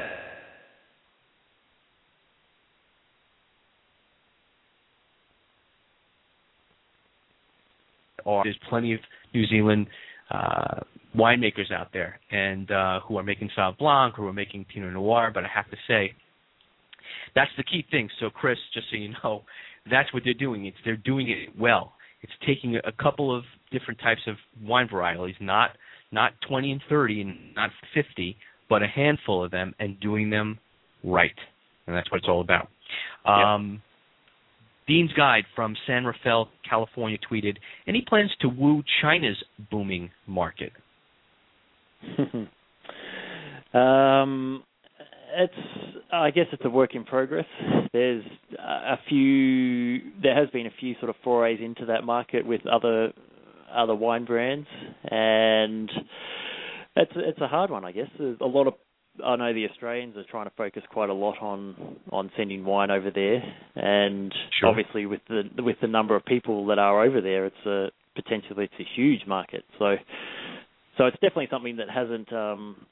are 8.24 8.44
there's 8.44 8.58
plenty 8.68 8.94
of 8.94 9.00
New 9.34 9.46
Zealand 9.48 9.86
uh, 10.30 10.80
winemakers 11.16 11.72
out 11.72 11.88
there 11.92 12.18
and 12.30 12.70
uh, 12.70 13.00
who 13.00 13.18
are 13.18 13.22
making 13.22 13.50
Sauv 13.58 13.76
Blanc, 13.78 14.14
who 14.14 14.26
are 14.26 14.32
making 14.32 14.64
Pinot 14.72 14.92
Noir. 14.92 15.30
But 15.34 15.44
I 15.44 15.48
have 15.54 15.68
to 15.70 15.76
say, 15.88 16.12
that's 17.34 17.50
the 17.56 17.64
key 17.64 17.84
thing. 17.90 18.08
So, 18.20 18.30
Chris, 18.30 18.58
just 18.72 18.86
so 18.90 18.96
you 18.96 19.12
know, 19.22 19.42
that's 19.90 20.12
what 20.14 20.22
they're 20.24 20.34
doing. 20.34 20.66
It's 20.66 20.76
they're 20.84 20.96
doing 20.96 21.30
it 21.30 21.58
well. 21.58 21.92
It's 22.26 22.46
taking 22.46 22.76
a, 22.76 22.92
couple 22.92 23.36
of 23.36 23.44
different 23.70 24.00
types 24.00 24.20
of 24.26 24.34
wine 24.62 24.88
varieties, 24.90 25.36
not 25.40 25.70
not 26.12 26.32
20 26.48 26.72
and 26.72 26.80
30 26.88 27.20
and 27.20 27.54
not 27.54 27.70
50, 27.94 28.36
but 28.68 28.82
a 28.82 28.86
handful 28.86 29.44
of 29.44 29.50
them, 29.50 29.74
and 29.78 29.98
doing 30.00 30.30
them 30.30 30.58
right. 31.04 31.34
And 31.86 31.94
that's 31.94 32.10
what 32.10 32.18
it's 32.18 32.28
all 32.28 32.40
about. 32.40 32.68
Um, 33.24 33.82
Dean's 34.86 35.12
Guide 35.14 35.44
from 35.54 35.74
San 35.86 36.04
Rafael, 36.04 36.48
California 36.68 37.18
tweeted, 37.30 37.56
any 37.88 38.04
plans 38.08 38.30
to 38.40 38.48
woo 38.48 38.82
China's 39.02 39.36
booming 39.70 40.10
market? 40.26 40.72
um, 43.74 44.62
it's 45.36 45.54
I 46.12 46.30
guess 46.30 46.46
it's 46.52 46.64
a 46.64 46.70
work 46.70 46.94
in 46.94 47.04
progress. 47.04 47.46
There's 47.92 48.24
a 48.58 48.96
few 49.08 50.00
there 50.22 50.34
has 50.38 50.48
been 50.50 50.66
a 50.66 50.70
few 50.80 50.94
sort 51.00 51.10
of 51.10 51.16
forays 51.22 51.58
into 51.62 51.86
that 51.86 52.04
market 52.04 52.46
with 52.46 52.66
other 52.66 53.12
other 53.74 53.94
wine 53.94 54.24
brands 54.24 54.66
and 55.04 55.90
it's 56.96 57.12
it's 57.16 57.40
a 57.40 57.48
hard 57.48 57.70
one 57.70 57.84
I 57.84 57.92
guess. 57.92 58.08
There's 58.18 58.38
a 58.40 58.46
lot 58.46 58.66
of 58.66 58.74
I 59.24 59.36
know 59.36 59.52
the 59.54 59.66
Australians 59.68 60.16
are 60.16 60.24
trying 60.30 60.44
to 60.46 60.52
focus 60.56 60.82
quite 60.92 61.10
a 61.10 61.14
lot 61.14 61.36
on 61.40 61.96
on 62.12 62.30
sending 62.36 62.64
wine 62.64 62.90
over 62.90 63.10
there 63.10 63.42
and 63.74 64.32
Sure. 64.60 64.68
obviously 64.70 65.06
with 65.06 65.20
the 65.28 65.42
with 65.62 65.76
the 65.80 65.88
number 65.88 66.14
of 66.16 66.24
people 66.24 66.66
that 66.66 66.78
are 66.78 67.02
over 67.04 67.20
there 67.20 67.46
it's 67.46 67.66
a 67.66 67.88
potentially 68.14 68.64
it's 68.64 68.80
a 68.80 68.86
huge 68.94 69.26
market. 69.26 69.64
So 69.78 69.96
so 70.98 71.04
it's 71.06 71.16
definitely 71.16 71.48
something 71.50 71.76
that 71.76 71.90
hasn't 71.90 72.32
um 72.32 72.86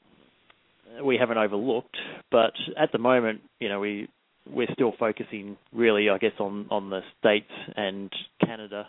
we 1.03 1.17
haven't 1.17 1.37
overlooked, 1.37 1.95
but 2.31 2.53
at 2.77 2.91
the 2.91 2.97
moment, 2.97 3.41
you 3.59 3.69
know, 3.69 3.79
we 3.79 4.07
we're 4.49 4.71
still 4.73 4.93
focusing 4.99 5.57
really, 5.73 6.09
I 6.09 6.17
guess, 6.17 6.33
on 6.39 6.67
on 6.69 6.89
the 6.89 7.01
states 7.19 7.51
and 7.75 8.11
Canada, 8.43 8.87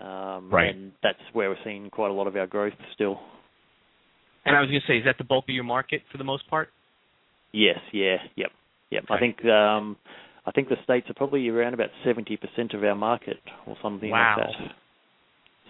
um, 0.00 0.50
Right. 0.50 0.74
and 0.74 0.92
that's 1.02 1.18
where 1.32 1.50
we're 1.50 1.62
seeing 1.64 1.90
quite 1.90 2.10
a 2.10 2.14
lot 2.14 2.26
of 2.26 2.36
our 2.36 2.46
growth 2.46 2.74
still. 2.94 3.20
And 4.44 4.56
I 4.56 4.60
was 4.60 4.70
going 4.70 4.80
to 4.80 4.86
say, 4.86 4.98
is 4.98 5.04
that 5.04 5.18
the 5.18 5.24
bulk 5.24 5.44
of 5.48 5.54
your 5.54 5.64
market 5.64 6.02
for 6.10 6.18
the 6.18 6.24
most 6.24 6.48
part? 6.48 6.68
Yes, 7.52 7.78
yeah, 7.92 8.16
yep, 8.36 8.50
yep. 8.90 9.04
I 9.10 9.18
think 9.18 9.44
um, 9.44 9.96
I 10.46 10.52
think 10.52 10.68
the 10.68 10.76
states 10.84 11.10
are 11.10 11.14
probably 11.14 11.48
around 11.48 11.74
about 11.74 11.90
seventy 12.04 12.36
percent 12.36 12.72
of 12.74 12.84
our 12.84 12.94
market 12.94 13.38
or 13.66 13.76
something 13.82 14.10
Wow. 14.10 14.36
like 14.38 14.46
that. 14.46 14.74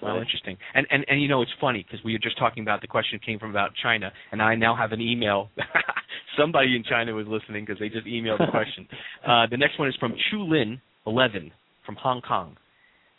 Well, 0.03 0.17
interesting. 0.17 0.57
And 0.75 0.87
and 0.91 1.05
and 1.09 1.21
you 1.23 1.29
know, 1.29 1.43
it's 1.43 1.51
funny 1.61 1.85
because 1.87 2.05
we 2.05 2.13
were 2.13 2.19
just 2.19 2.39
talking 2.39 2.63
about 2.63 2.81
the 2.81 2.87
question 2.87 3.19
came 3.25 3.39
from 3.39 3.51
about 3.51 3.71
China, 3.83 4.13
and 4.33 4.41
I 4.41 4.55
now 4.55 4.75
have 4.75 4.93
an 4.93 5.01
email. 5.01 5.51
Somebody 6.39 6.77
in 6.77 6.85
China 6.85 7.15
was 7.15 7.27
listening 7.27 7.65
because 7.65 7.79
they 7.79 7.89
just 7.89 8.07
emailed 8.07 8.39
the 8.39 8.51
question. 8.51 8.89
uh, 9.27 9.47
the 9.51 9.57
next 9.57 9.79
one 9.79 9.89
is 9.89 9.97
from 9.97 10.15
Chu 10.31 10.43
Lin, 10.45 10.81
eleven, 11.07 11.51
from 11.85 11.97
Hong 11.97 12.23
Kong, 12.23 12.57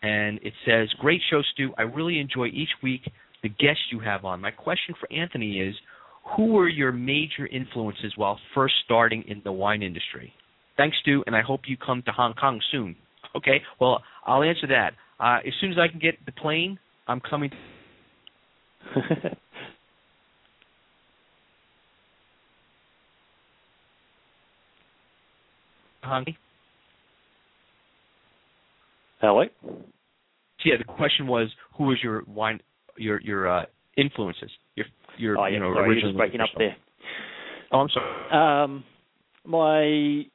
and 0.02 0.40
it 0.42 0.54
says, 0.66 0.90
"Great 1.00 1.22
show, 1.30 1.42
Stu. 1.54 1.72
I 1.78 1.84
really 1.84 2.20
enjoy 2.20 2.48
each 2.48 2.70
week 2.82 3.02
the 3.44 3.50
guests 3.50 3.84
you 3.92 4.00
have 4.00 4.26
on. 4.26 4.42
My 4.42 4.52
question 4.52 4.96
for 5.00 5.12
Anthony 5.14 5.60
is." 5.60 5.76
Who 6.38 6.54
were 6.54 6.70
your 6.70 6.92
major 6.92 7.48
influences 7.48 8.14
while 8.16 8.40
first 8.54 8.76
starting 8.86 9.24
in 9.28 9.42
the 9.44 9.52
wine 9.52 9.82
industry? 9.82 10.32
Thanks, 10.78 10.96
Stu, 11.02 11.24
and 11.26 11.36
I 11.36 11.42
hope 11.42 11.62
you 11.66 11.78
come 11.78 12.04
to 12.06 12.12
Hong 12.12 12.36
Kong 12.36 12.62
soon. 12.72 12.96
Okay, 13.36 13.62
well, 13.80 14.04
I'll 14.26 14.44
answer 14.44 14.68
that. 14.68 14.92
Uh, 15.22 15.38
as 15.46 15.54
soon 15.62 15.72
as 15.72 15.78
I 15.78 15.88
can 15.88 16.00
get 16.00 16.16
the 16.26 16.32
plane, 16.32 16.80
I'm 17.08 17.20
coming. 17.22 17.52
Kong. 26.04 26.26
Hello. 29.20 29.44
Yeah, 30.66 30.78
the 30.78 30.84
question 30.84 31.28
was, 31.28 31.50
who 31.78 31.84
was 31.86 32.00
your 32.02 32.24
wine, 32.28 32.60
your 32.98 33.22
your 33.22 33.48
uh, 33.48 33.66
influences, 33.98 34.50
your 34.76 34.88
your 35.18 35.38
Oh 35.38 35.46
yeah, 35.46 35.54
you 35.54 35.60
know 35.60 35.74
sorry, 35.76 35.96
original 35.96 36.14
breaking 36.18 36.42
up 36.42 36.50
there. 36.58 36.76
Oh, 37.72 37.80
I'm 37.80 37.90
sorry. 37.90 38.64
Um, 38.64 38.84
my 39.46 40.26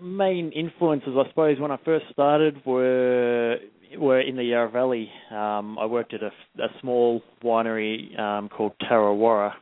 main 0.00 0.50
influences, 0.52 1.14
I 1.16 1.28
suppose, 1.28 1.60
when 1.60 1.70
I 1.70 1.76
first 1.84 2.06
started 2.10 2.64
were 2.64 3.58
were 3.98 4.20
in 4.20 4.36
the 4.36 4.44
Yarra 4.44 4.70
Valley. 4.70 5.10
Um, 5.30 5.78
I 5.78 5.86
worked 5.86 6.14
at 6.14 6.22
a, 6.22 6.32
a 6.62 6.68
small 6.80 7.22
winery 7.42 8.18
um, 8.18 8.48
called 8.48 8.72
TarraWarra, 8.82 9.52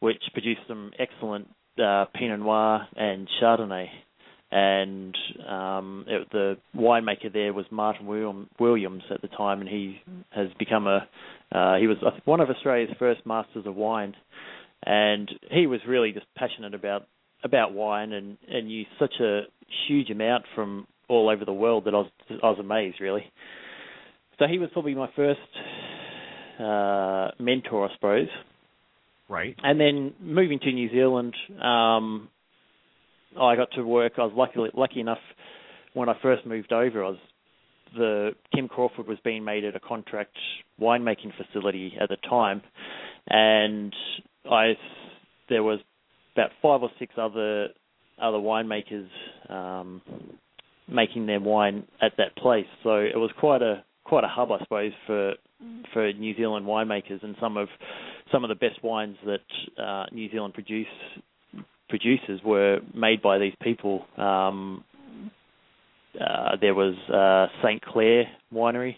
which 0.00 0.22
produced 0.32 0.60
some 0.68 0.92
excellent 0.98 1.48
uh, 1.82 2.06
Pinot 2.14 2.40
Noir 2.40 2.86
and 2.96 3.28
Chardonnay. 3.40 3.86
And 4.50 5.16
um, 5.48 6.04
it, 6.06 6.28
the 6.30 6.56
winemaker 6.76 7.32
there 7.32 7.52
was 7.52 7.66
Martin 7.70 8.06
William, 8.06 8.48
Williams 8.60 9.02
at 9.10 9.20
the 9.20 9.28
time, 9.28 9.60
and 9.60 9.68
he 9.68 10.00
has 10.30 10.48
become 10.58 10.86
a 10.86 11.08
uh, 11.52 11.76
he 11.76 11.86
was 11.86 11.96
one 12.24 12.40
of 12.40 12.50
Australia's 12.50 12.94
first 12.98 13.24
masters 13.24 13.66
of 13.66 13.76
wine 13.76 14.14
and 14.84 15.30
he 15.50 15.66
was 15.66 15.80
really 15.86 16.12
just 16.12 16.26
passionate 16.36 16.74
about 16.74 17.06
about 17.44 17.72
wine 17.72 18.12
and 18.12 18.38
and 18.48 18.68
knew 18.68 18.84
such 18.98 19.14
a 19.20 19.42
huge 19.88 20.10
amount 20.10 20.44
from 20.54 20.86
all 21.08 21.28
over 21.28 21.44
the 21.44 21.52
world 21.52 21.84
that 21.84 21.94
I 21.94 21.98
was 21.98 22.10
I 22.30 22.46
was 22.46 22.58
amazed 22.58 23.00
really. 23.00 23.24
So 24.38 24.46
he 24.46 24.58
was 24.58 24.68
probably 24.72 24.94
my 24.94 25.08
first 25.16 25.40
uh, 26.60 27.30
mentor, 27.42 27.88
I 27.88 27.94
suppose. 27.94 28.28
Right. 29.28 29.56
And 29.62 29.80
then 29.80 30.14
moving 30.20 30.58
to 30.60 30.70
New 30.70 30.90
Zealand, 30.90 31.34
um, 31.60 32.28
I 33.40 33.56
got 33.56 33.70
to 33.72 33.82
work. 33.82 34.12
I 34.18 34.22
was 34.22 34.32
lucky 34.36 34.70
lucky 34.74 35.00
enough 35.00 35.18
when 35.96 36.10
I 36.10 36.14
first 36.22 36.46
moved 36.46 36.72
over, 36.72 37.02
I 37.02 37.08
was 37.08 37.18
the 37.96 38.32
Kim 38.54 38.68
Crawford 38.68 39.06
was 39.06 39.18
being 39.24 39.44
made 39.44 39.64
at 39.64 39.74
a 39.74 39.80
contract 39.80 40.36
winemaking 40.80 41.32
facility 41.36 41.96
at 42.00 42.10
the 42.10 42.16
time, 42.28 42.60
and 43.28 43.94
I 44.50 44.74
there 45.48 45.62
was 45.62 45.80
about 46.34 46.50
five 46.60 46.82
or 46.82 46.90
six 46.98 47.14
other 47.16 47.68
other 48.20 48.38
winemakers 48.38 49.08
um, 49.48 50.02
making 50.88 51.26
their 51.26 51.40
wine 51.40 51.84
at 52.00 52.12
that 52.18 52.36
place. 52.36 52.66
So 52.82 52.96
it 52.96 53.16
was 53.16 53.30
quite 53.38 53.62
a 53.62 53.84
quite 54.04 54.24
a 54.24 54.28
hub, 54.28 54.52
I 54.52 54.58
suppose, 54.60 54.92
for 55.06 55.34
for 55.92 56.12
New 56.12 56.34
Zealand 56.36 56.66
winemakers, 56.66 57.22
and 57.22 57.36
some 57.40 57.56
of 57.56 57.68
some 58.32 58.44
of 58.44 58.48
the 58.48 58.54
best 58.54 58.82
wines 58.82 59.16
that 59.24 59.82
uh, 59.82 60.06
New 60.12 60.30
Zealand 60.30 60.54
produce 60.54 60.86
producers 61.88 62.40
were 62.44 62.78
made 62.94 63.22
by 63.22 63.38
these 63.38 63.54
people. 63.62 64.04
Um, 64.16 64.84
uh, 66.20 66.56
there 66.60 66.74
was 66.74 66.94
uh, 67.12 67.52
St 67.62 67.82
Clair 67.84 68.24
Winery. 68.52 68.96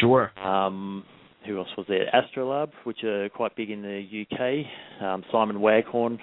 Sure. 0.00 0.30
Um, 0.42 1.04
who 1.46 1.58
else 1.58 1.68
was 1.76 1.86
there? 1.88 2.06
Astrolabe, 2.14 2.70
which 2.84 3.02
are 3.04 3.28
quite 3.30 3.56
big 3.56 3.70
in 3.70 3.82
the 3.82 4.24
UK. 4.24 5.04
Um, 5.04 5.24
Simon 5.32 5.60
Waghorn, 5.60 6.18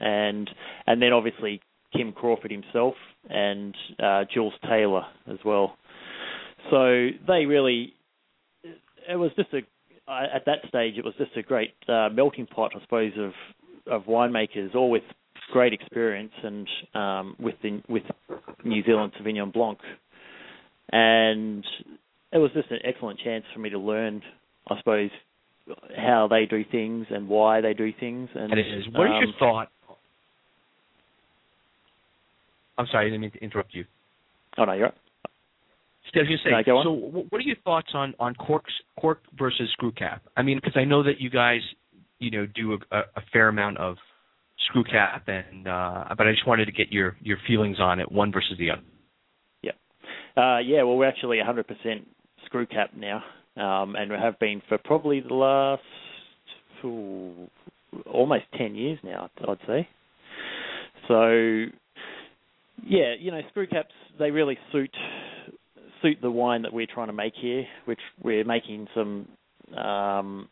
and 0.00 0.48
and 0.86 1.02
then 1.02 1.12
obviously 1.12 1.60
Kim 1.92 2.12
Crawford 2.12 2.50
himself 2.50 2.94
and 3.28 3.74
uh, 4.02 4.24
Jules 4.32 4.54
Taylor 4.68 5.04
as 5.30 5.38
well. 5.44 5.76
So 6.70 7.08
they 7.26 7.46
really, 7.46 7.94
it 8.64 9.16
was 9.16 9.30
just 9.36 9.52
a 9.52 9.60
at 10.10 10.44
that 10.46 10.58
stage 10.68 10.94
it 10.98 11.04
was 11.04 11.14
just 11.18 11.30
a 11.36 11.42
great 11.42 11.74
uh, 11.88 12.08
melting 12.12 12.46
pot, 12.46 12.72
I 12.76 12.80
suppose, 12.82 13.12
of 13.18 13.32
of 13.86 14.04
winemakers, 14.04 14.74
all 14.74 14.90
with 14.90 15.02
great 15.52 15.72
experience 15.72 16.32
and 16.42 16.68
um, 16.94 17.36
with 17.38 17.54
the 17.62 17.82
with 17.88 18.02
New 18.64 18.82
Zealand 18.84 19.12
Sauvignon 19.20 19.52
Blanc, 19.52 19.78
and 20.92 21.64
it 22.32 22.38
was 22.38 22.50
just 22.54 22.70
an 22.70 22.78
excellent 22.84 23.20
chance 23.20 23.44
for 23.52 23.60
me 23.60 23.70
to 23.70 23.78
learn, 23.78 24.22
I 24.68 24.78
suppose, 24.78 25.10
how 25.96 26.28
they 26.28 26.46
do 26.46 26.64
things 26.70 27.06
and 27.10 27.28
why 27.28 27.60
they 27.60 27.74
do 27.74 27.90
things. 27.98 28.28
And 28.34 28.52
it 28.52 28.58
is. 28.58 28.84
What 28.92 29.06
is 29.06 29.12
um, 29.14 29.22
your 29.22 29.32
thought? 29.38 29.68
I'm 32.78 32.86
sorry, 32.90 33.06
I 33.06 33.08
didn't 33.08 33.20
mean 33.20 33.30
to 33.32 33.38
interrupt 33.42 33.74
you. 33.74 33.84
Oh 34.58 34.64
no, 34.64 34.72
you're 34.72 34.84
right. 34.86 34.94
Say, 36.12 36.50
No, 36.50 36.62
go 36.64 36.78
on. 36.78 36.84
so 36.84 36.92
what 37.30 37.38
are 37.38 37.42
your 37.42 37.56
thoughts 37.62 37.88
on 37.94 38.14
on 38.18 38.34
corks, 38.34 38.72
cork 38.98 39.20
versus 39.38 39.68
screw 39.72 39.92
cap? 39.92 40.22
I 40.36 40.42
mean, 40.42 40.58
because 40.58 40.76
I 40.76 40.84
know 40.84 41.04
that 41.04 41.20
you 41.20 41.30
guys, 41.30 41.60
you 42.18 42.32
know, 42.32 42.46
do 42.46 42.78
a, 42.90 42.98
a, 42.98 43.22
fair 43.32 43.46
amount 43.46 43.78
of 43.78 43.96
screw 44.66 44.82
cap, 44.82 45.28
and 45.28 45.68
uh, 45.68 46.06
but 46.18 46.26
I 46.26 46.32
just 46.32 46.48
wanted 46.48 46.64
to 46.64 46.72
get 46.72 46.90
your 46.90 47.16
your 47.20 47.38
feelings 47.46 47.78
on 47.78 48.00
it, 48.00 48.10
one 48.10 48.32
versus 48.32 48.54
the 48.58 48.70
other. 48.70 48.82
Uh, 50.36 50.58
yeah, 50.58 50.82
well, 50.82 50.96
we're 50.96 51.08
actually 51.08 51.38
100% 51.38 51.64
screw 52.46 52.66
cap 52.66 52.90
now, 52.96 53.22
um, 53.56 53.96
and 53.96 54.10
we 54.10 54.16
have 54.16 54.38
been 54.38 54.62
for 54.68 54.78
probably 54.78 55.20
the 55.20 55.34
last 55.34 55.82
ooh, 56.84 57.48
almost 58.06 58.44
10 58.56 58.74
years 58.74 58.98
now, 59.02 59.28
I'd 59.46 59.58
say. 59.66 59.88
So, 61.08 61.66
yeah, 62.86 63.14
you 63.18 63.30
know, 63.30 63.40
screw 63.50 63.66
caps 63.66 63.92
they 64.18 64.30
really 64.30 64.58
suit 64.72 64.94
suit 66.02 66.18
the 66.22 66.30
wine 66.30 66.62
that 66.62 66.72
we're 66.72 66.86
trying 66.92 67.08
to 67.08 67.12
make 67.12 67.34
here, 67.40 67.64
which 67.84 68.00
we're 68.22 68.44
making 68.44 68.86
some, 68.94 69.28
um, 69.76 70.48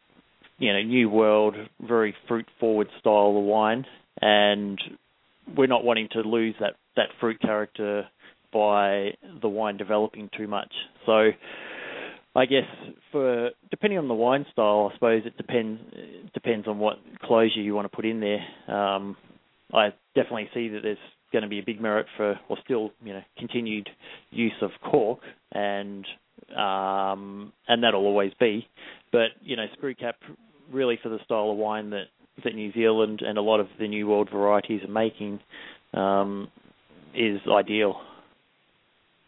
you 0.59 0.73
know, 0.73 0.83
new 0.83 1.09
world, 1.09 1.55
very 1.81 2.15
fruit 2.27 2.47
forward 2.61 2.89
style 3.01 3.35
of 3.37 3.45
wine, 3.45 3.85
and 4.21 4.81
we're 5.57 5.67
not 5.67 5.85
wanting 5.85 6.09
to 6.13 6.21
lose 6.21 6.55
that 6.61 6.75
that 6.97 7.09
fruit 7.21 7.41
character 7.41 8.05
by 8.53 9.11
the 9.41 9.49
wine 9.49 9.77
developing 9.77 10.29
too 10.37 10.47
much. 10.47 10.73
So 11.07 11.31
I 12.35 12.47
guess 12.47 12.65
for 13.13 13.51
depending 13.71 13.99
on 13.99 14.09
the 14.09 14.15
wine 14.15 14.47
style, 14.53 14.91
I 14.91 14.95
suppose 14.97 15.23
it 15.25 15.37
depends 15.37 15.81
it 15.93 16.33
depends 16.33 16.67
on 16.67 16.79
what 16.79 16.97
closure 17.23 17.61
you 17.61 17.75
want 17.75 17.91
to 17.91 17.95
put 17.97 18.05
in 18.05 18.21
there. 18.21 18.75
Um, 18.75 19.17
I 19.73 19.91
definitely 20.15 20.49
see 20.55 20.69
that 20.69 20.81
there's 20.83 20.99
going 21.33 21.43
to 21.43 21.49
be 21.49 21.59
a 21.59 21.65
big 21.65 21.81
merit 21.81 22.07
for, 22.17 22.39
or 22.49 22.57
still, 22.65 22.91
you 23.03 23.13
know, 23.13 23.23
continued 23.39 23.89
use 24.31 24.53
of 24.63 24.71
cork, 24.83 25.21
and 25.53 26.07
um, 26.57 27.53
and 27.67 27.83
that'll 27.83 28.07
always 28.07 28.33
be. 28.41 28.67
But 29.13 29.29
you 29.43 29.57
know, 29.57 29.67
screw 29.77 29.95
cap 29.95 30.17
really 30.71 30.99
for 31.03 31.09
the 31.09 31.19
style 31.25 31.51
of 31.51 31.57
wine 31.57 31.91
that 31.91 32.05
that 32.45 32.55
New 32.55 32.73
Zealand 32.73 33.23
and 33.27 33.37
a 33.37 33.43
lot 33.43 33.61
of 33.61 33.67
the 33.79 33.89
New 33.89 34.07
World 34.07 34.29
varieties 34.33 34.83
are 34.83 34.93
making 34.93 35.41
um, 35.95 36.49
is 37.15 37.41
ideal. 37.51 38.01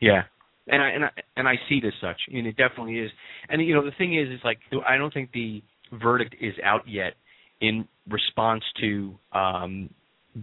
Yeah, 0.01 0.23
and 0.69 0.83
I 0.83 0.89
and 0.89 1.05
I 1.05 1.11
and 1.37 1.49
I 1.49 1.55
see 1.69 1.81
it 1.83 1.87
as 1.87 1.93
such. 2.01 2.17
Mean, 2.33 2.47
it 2.47 2.57
definitely 2.57 2.99
is. 2.99 3.11
And 3.49 3.65
you 3.67 3.75
know, 3.75 3.85
the 3.85 3.93
thing 3.99 4.19
is, 4.19 4.29
is 4.29 4.41
like 4.45 4.59
I 4.87 4.97
don't 4.97 5.13
think 5.13 5.33
the 5.33 5.63
verdict 5.93 6.37
is 6.41 6.55
out 6.65 6.83
yet 6.87 7.15
in 7.61 7.87
response 8.09 8.63
to 8.81 9.15
um, 9.33 9.91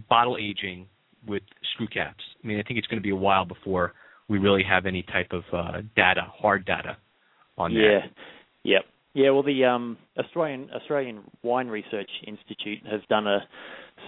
bottle 0.08 0.36
aging 0.36 0.86
with 1.28 1.42
screw 1.74 1.86
caps. 1.86 2.24
I 2.42 2.46
mean, 2.46 2.58
I 2.58 2.62
think 2.62 2.78
it's 2.78 2.86
going 2.86 2.98
to 2.98 3.02
be 3.02 3.10
a 3.10 3.16
while 3.16 3.44
before 3.44 3.94
we 4.28 4.38
really 4.38 4.62
have 4.62 4.86
any 4.86 5.02
type 5.02 5.32
of 5.32 5.42
uh, 5.52 5.80
data, 5.96 6.22
hard 6.30 6.64
data, 6.64 6.96
on 7.56 7.74
that. 7.74 7.80
Yeah. 7.80 7.98
Yep. 8.64 8.82
Yeah. 9.14 9.30
Well, 9.30 9.42
the 9.42 9.64
um, 9.64 9.96
Australian 10.18 10.70
Australian 10.74 11.22
Wine 11.42 11.68
Research 11.68 12.10
Institute 12.26 12.78
has 12.90 13.00
done 13.08 13.26
a 13.26 13.40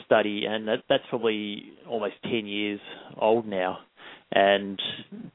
study, 0.04 0.44
and 0.46 0.68
that, 0.68 0.78
that's 0.88 1.02
probably 1.08 1.72
almost 1.88 2.14
ten 2.22 2.46
years 2.46 2.80
old 3.20 3.46
now. 3.46 3.78
And 4.32 4.80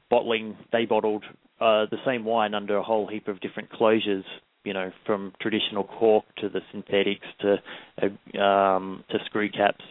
bottling, 0.08 0.56
they 0.72 0.86
bottled 0.86 1.24
uh, 1.60 1.86
the 1.90 1.98
same 2.06 2.24
wine 2.24 2.54
under 2.54 2.76
a 2.76 2.82
whole 2.82 3.06
heap 3.06 3.28
of 3.28 3.40
different 3.40 3.70
closures. 3.70 4.24
You 4.64 4.72
know, 4.72 4.90
from 5.04 5.32
traditional 5.40 5.84
cork 5.84 6.24
to 6.40 6.48
the 6.48 6.60
synthetics 6.72 7.26
to 7.40 7.56
uh, 8.02 8.40
um, 8.42 9.04
to 9.10 9.18
screw 9.26 9.48
caps, 9.50 9.84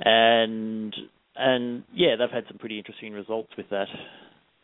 and 0.00 0.94
and 1.40 1.82
yeah, 1.94 2.16
they've 2.18 2.30
had 2.30 2.44
some 2.48 2.58
pretty 2.58 2.78
interesting 2.78 3.12
results 3.12 3.50
with 3.56 3.66
that. 3.70 3.88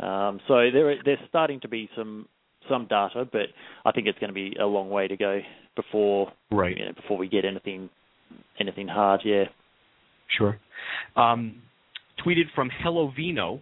Um, 0.04 0.40
so 0.46 0.54
there 0.72 0.94
there's 1.04 1.18
starting 1.28 1.60
to 1.60 1.68
be 1.68 1.88
some 1.96 2.26
some 2.68 2.86
data, 2.86 3.26
but 3.30 3.46
I 3.84 3.92
think 3.92 4.06
it's 4.06 4.18
going 4.18 4.28
to 4.28 4.34
be 4.34 4.56
a 4.60 4.66
long 4.66 4.90
way 4.90 5.08
to 5.08 5.16
go 5.16 5.40
before 5.74 6.32
Right. 6.50 6.76
you 6.76 6.84
know, 6.84 6.92
before 6.92 7.16
we 7.16 7.28
get 7.28 7.44
anything 7.44 7.88
anything 8.60 8.88
hard. 8.88 9.20
Yeah. 9.24 9.44
Sure. 10.36 10.58
Um, 11.16 11.62
tweeted 12.24 12.44
from 12.54 12.70
Hello 12.82 13.12
Vino 13.14 13.60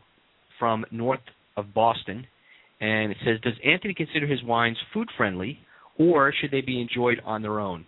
from 0.59 0.85
north 0.91 1.21
of 1.57 1.75
Boston, 1.75 2.27
and 2.81 3.13
it 3.13 3.19
says, 3.25 3.41
"Does 3.43 3.55
Anthony 3.65 3.95
consider 3.95 4.27
his 4.27 4.43
wines 4.43 4.79
food 4.93 5.09
friendly, 5.17 5.61
or 5.99 6.33
should 6.33 6.51
they 6.51 6.63
be 6.63 6.81
enjoyed 6.81 7.21
on 7.25 7.43
their 7.43 7.61
own?" 7.61 7.87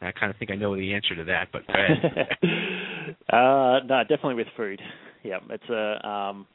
I 0.00 0.12
kind 0.12 0.30
of 0.30 0.36
think 0.38 0.50
I 0.50 0.56
know 0.56 0.76
the 0.76 0.92
answer 0.94 1.14
to 1.16 1.24
that, 1.24 1.48
but 1.52 1.62
uh, 3.34 3.80
no, 3.86 4.02
definitely 4.02 4.34
with 4.34 4.48
food. 4.56 4.80
Yeah, 5.22 5.38
it's 5.50 5.68
a 5.70 6.08
um, 6.08 6.46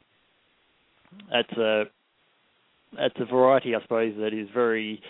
it's 1.32 1.52
a 1.52 1.84
it's 2.98 3.16
a 3.18 3.24
variety, 3.24 3.74
I 3.74 3.82
suppose, 3.82 4.14
that 4.18 4.32
is 4.32 4.48
very 4.54 5.00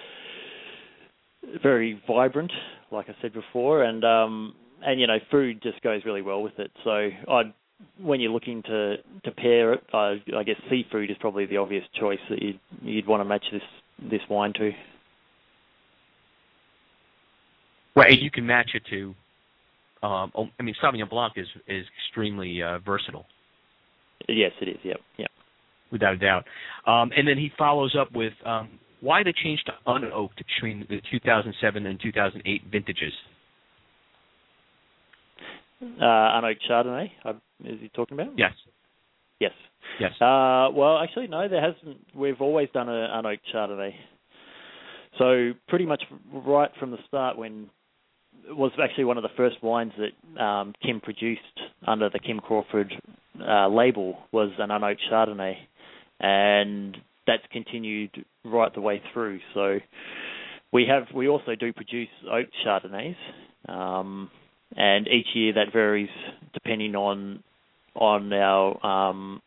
very 1.63 2.01
vibrant, 2.07 2.53
like 2.91 3.09
I 3.09 3.15
said 3.21 3.33
before, 3.33 3.85
and 3.85 4.05
um, 4.05 4.55
and 4.85 5.01
you 5.01 5.07
know, 5.07 5.19
food 5.31 5.63
just 5.63 5.83
goes 5.83 6.03
really 6.05 6.23
well 6.23 6.43
with 6.43 6.59
it. 6.59 6.71
So 6.85 6.91
I'd 7.29 7.53
when 8.01 8.21
you're 8.21 8.33
looking 8.33 8.63
to 8.63 8.97
to 9.25 9.31
pair 9.33 9.73
it, 9.75 9.83
I, 9.93 10.23
I 10.37 10.43
guess 10.45 10.57
seafood 10.71 11.11
is 11.11 11.17
probably 11.21 11.47
the 11.47 11.57
obvious 11.57 11.85
choice 11.99 12.21
that 12.31 12.41
you'd 12.43 12.61
you'd 12.83 13.07
want 13.07 13.21
to 13.21 13.25
match 13.25 13.45
this 13.53 13.63
this 14.11 14.21
wine 14.29 14.53
to. 14.55 14.71
Right, 17.97 18.13
and 18.13 18.21
you 18.23 18.31
can 18.31 18.47
match 18.47 18.71
it 18.75 18.83
to. 18.91 19.15
Um, 20.07 20.33
oh, 20.35 20.49
I 20.59 20.63
mean, 20.63 20.75
Sauvignon 20.83 21.09
Blanc 21.09 21.35
is 21.37 21.47
is 21.67 21.85
extremely 22.07 22.63
uh, 22.63 22.79
versatile. 22.81 23.27
Yes, 24.29 24.53
it 24.61 24.69
is. 24.69 24.77
Yep, 24.83 25.01
yep. 25.19 25.31
without 25.91 26.15
a 26.15 26.19
doubt. 26.19 26.45
Um, 26.87 27.11
and 27.17 27.27
then 27.27 27.37
he 27.39 27.51
follows 27.59 27.97
up 27.99 28.13
with 28.13 28.33
um, 28.45 28.69
why 29.01 29.23
the 29.23 29.33
change 29.43 29.63
to 29.65 29.73
unoaked 29.87 30.37
between 30.37 30.87
the 30.89 31.01
2007 31.11 31.87
and 31.87 32.01
2008 32.01 32.63
vintages. 32.71 33.13
Uh, 35.83 36.05
unoaked 36.05 36.61
Chardonnay, 36.71 37.11
uh, 37.25 37.33
is 37.65 37.81
he 37.81 37.89
talking 37.89 38.19
about? 38.19 38.33
Yes, 38.39 38.53
Yes. 39.41 39.51
yes. 39.99 40.13
Uh, 40.21 40.71
well, 40.73 40.99
actually, 40.99 41.27
no. 41.27 41.49
There 41.49 41.61
hasn't. 41.61 41.99
We've 42.15 42.41
always 42.41 42.69
done 42.73 42.89
a 42.89 43.09
unoaked 43.21 43.41
Chardonnay. 43.53 43.93
So 45.19 45.53
pretty 45.69 45.85
much 45.85 46.05
right 46.33 46.71
from 46.79 46.93
the 46.93 46.99
start, 47.09 47.37
when 47.37 47.69
was 48.49 48.73
actually 48.83 49.05
one 49.05 49.17
of 49.17 49.23
the 49.23 49.29
first 49.37 49.63
wines 49.63 49.93
that 49.99 50.43
um, 50.43 50.75
Kim 50.83 51.01
produced 51.01 51.41
under 51.87 52.09
the 52.11 52.19
Kim 52.19 52.41
Crawford 52.41 52.93
uh, 53.41 53.69
label 53.69 54.19
was 54.33 54.51
an 54.59 54.71
unoaked 54.71 55.01
Chardonnay, 55.11 55.55
and 56.21 56.97
that's 57.27 57.43
continued 57.53 58.25
right 58.45 58.73
the 58.75 58.81
way 58.81 59.03
through. 59.13 59.41
So 59.55 59.79
we 60.73 60.87
have 60.89 61.05
we 61.15 61.29
also 61.29 61.55
do 61.55 61.73
produce 61.73 62.09
oak 62.31 62.47
Chardonnays, 62.65 63.17
um, 63.69 64.31
and 64.77 65.07
each 65.09 65.29
year 65.35 65.53
that 65.55 65.73
varies 65.73 66.11
depending 66.55 66.95
on 66.95 67.43
on 67.95 68.33
our 68.33 68.85
um, 68.85 69.43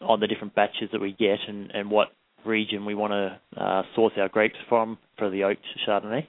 on 0.00 0.20
the 0.20 0.26
different 0.26 0.54
batches 0.54 0.88
that 0.92 1.00
we 1.00 1.12
get 1.12 1.38
and, 1.46 1.70
and 1.70 1.90
what 1.90 2.08
region 2.44 2.84
we 2.84 2.94
want 2.94 3.12
to 3.12 3.62
uh, 3.62 3.82
source 3.94 4.12
our 4.16 4.28
grapes 4.28 4.56
from 4.68 4.98
for 5.16 5.30
the 5.30 5.44
oak 5.44 5.58
Chardonnay. 5.86 6.26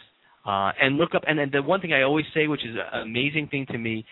uh, 0.45 0.71
and 0.81 0.97
look 0.97 1.13
up. 1.13 1.23
And 1.27 1.37
then 1.37 1.49
the 1.51 1.61
one 1.61 1.81
thing 1.81 1.93
I 1.93 2.01
always 2.01 2.25
say, 2.33 2.47
which 2.47 2.65
is 2.65 2.75
an 2.75 3.01
amazing 3.01 3.47
thing 3.49 3.65
to 3.67 3.77
me, 3.77 4.05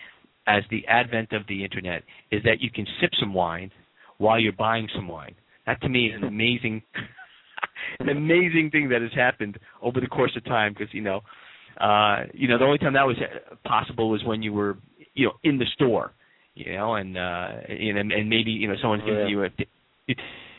as 0.46 0.62
the 0.70 0.86
advent 0.86 1.32
of 1.32 1.42
the 1.48 1.64
internet, 1.64 2.02
is 2.30 2.42
that 2.44 2.60
you 2.60 2.70
can 2.70 2.86
sip 3.00 3.10
some 3.18 3.34
wine 3.34 3.70
while 4.18 4.38
you're 4.38 4.52
buying 4.52 4.88
some 4.94 5.08
wine. 5.08 5.34
That 5.70 5.80
to 5.82 5.88
me 5.88 6.06
is 6.06 6.16
an 6.16 6.24
amazing, 6.24 6.82
an 8.00 8.08
amazing 8.08 8.70
thing 8.72 8.88
that 8.88 9.02
has 9.02 9.12
happened 9.14 9.56
over 9.80 10.00
the 10.00 10.08
course 10.08 10.32
of 10.36 10.44
time. 10.44 10.74
Because 10.76 10.92
you 10.92 11.00
know, 11.00 11.20
uh, 11.80 12.24
you 12.34 12.48
know, 12.48 12.58
the 12.58 12.64
only 12.64 12.78
time 12.78 12.94
that 12.94 13.06
was 13.06 13.16
possible 13.64 14.10
was 14.10 14.20
when 14.24 14.42
you 14.42 14.52
were, 14.52 14.78
you 15.14 15.26
know, 15.26 15.32
in 15.44 15.58
the 15.58 15.66
store, 15.74 16.10
you 16.54 16.72
know, 16.72 16.96
and 16.96 17.16
uh, 17.16 17.50
know, 17.94 18.00
and 18.00 18.28
maybe 18.28 18.50
you 18.50 18.66
know 18.66 18.74
someone's 18.82 19.04
giving 19.04 19.20
Yeah. 19.20 19.28
you 19.28 19.44
a 19.44 19.48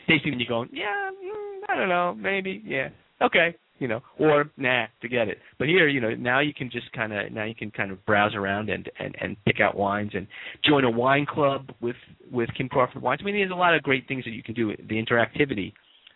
tasting 0.08 0.32
and 0.32 0.40
you're 0.40 0.48
going, 0.48 0.70
yeah, 0.72 1.10
mm, 1.10 1.60
I 1.68 1.76
don't 1.76 1.90
know, 1.90 2.14
maybe, 2.14 2.62
yeah, 2.64 2.88
okay, 3.20 3.54
you 3.78 3.88
know, 3.88 4.00
or 4.18 4.50
nah, 4.56 4.86
forget 5.00 5.28
it. 5.28 5.38
But 5.58 5.68
here, 5.68 5.88
you 5.88 6.00
know, 6.00 6.14
now 6.14 6.40
you 6.40 6.54
can 6.54 6.70
just 6.70 6.92
kind 6.92 7.12
of 7.12 7.32
now 7.32 7.44
you 7.44 7.54
can 7.54 7.70
kind 7.70 7.90
of 7.90 8.04
browse 8.06 8.34
around 8.34 8.70
and 8.70 8.88
and 8.98 9.16
and 9.20 9.36
pick 9.44 9.60
out 9.60 9.76
wines 9.76 10.12
and 10.14 10.26
join 10.64 10.84
a 10.84 10.90
wine 10.90 11.26
club 11.26 11.70
with 11.80 11.96
with 12.30 12.48
Kim 12.56 12.68
Crawford 12.68 13.02
Wines. 13.02 13.20
I 13.22 13.24
mean, 13.24 13.34
there's 13.34 13.50
a 13.50 13.54
lot 13.54 13.74
of 13.74 13.82
great 13.82 14.06
things 14.06 14.24
that 14.24 14.30
you 14.30 14.42
can 14.42 14.54
do. 14.54 14.74
The 14.76 15.02
interactivity 15.02 15.72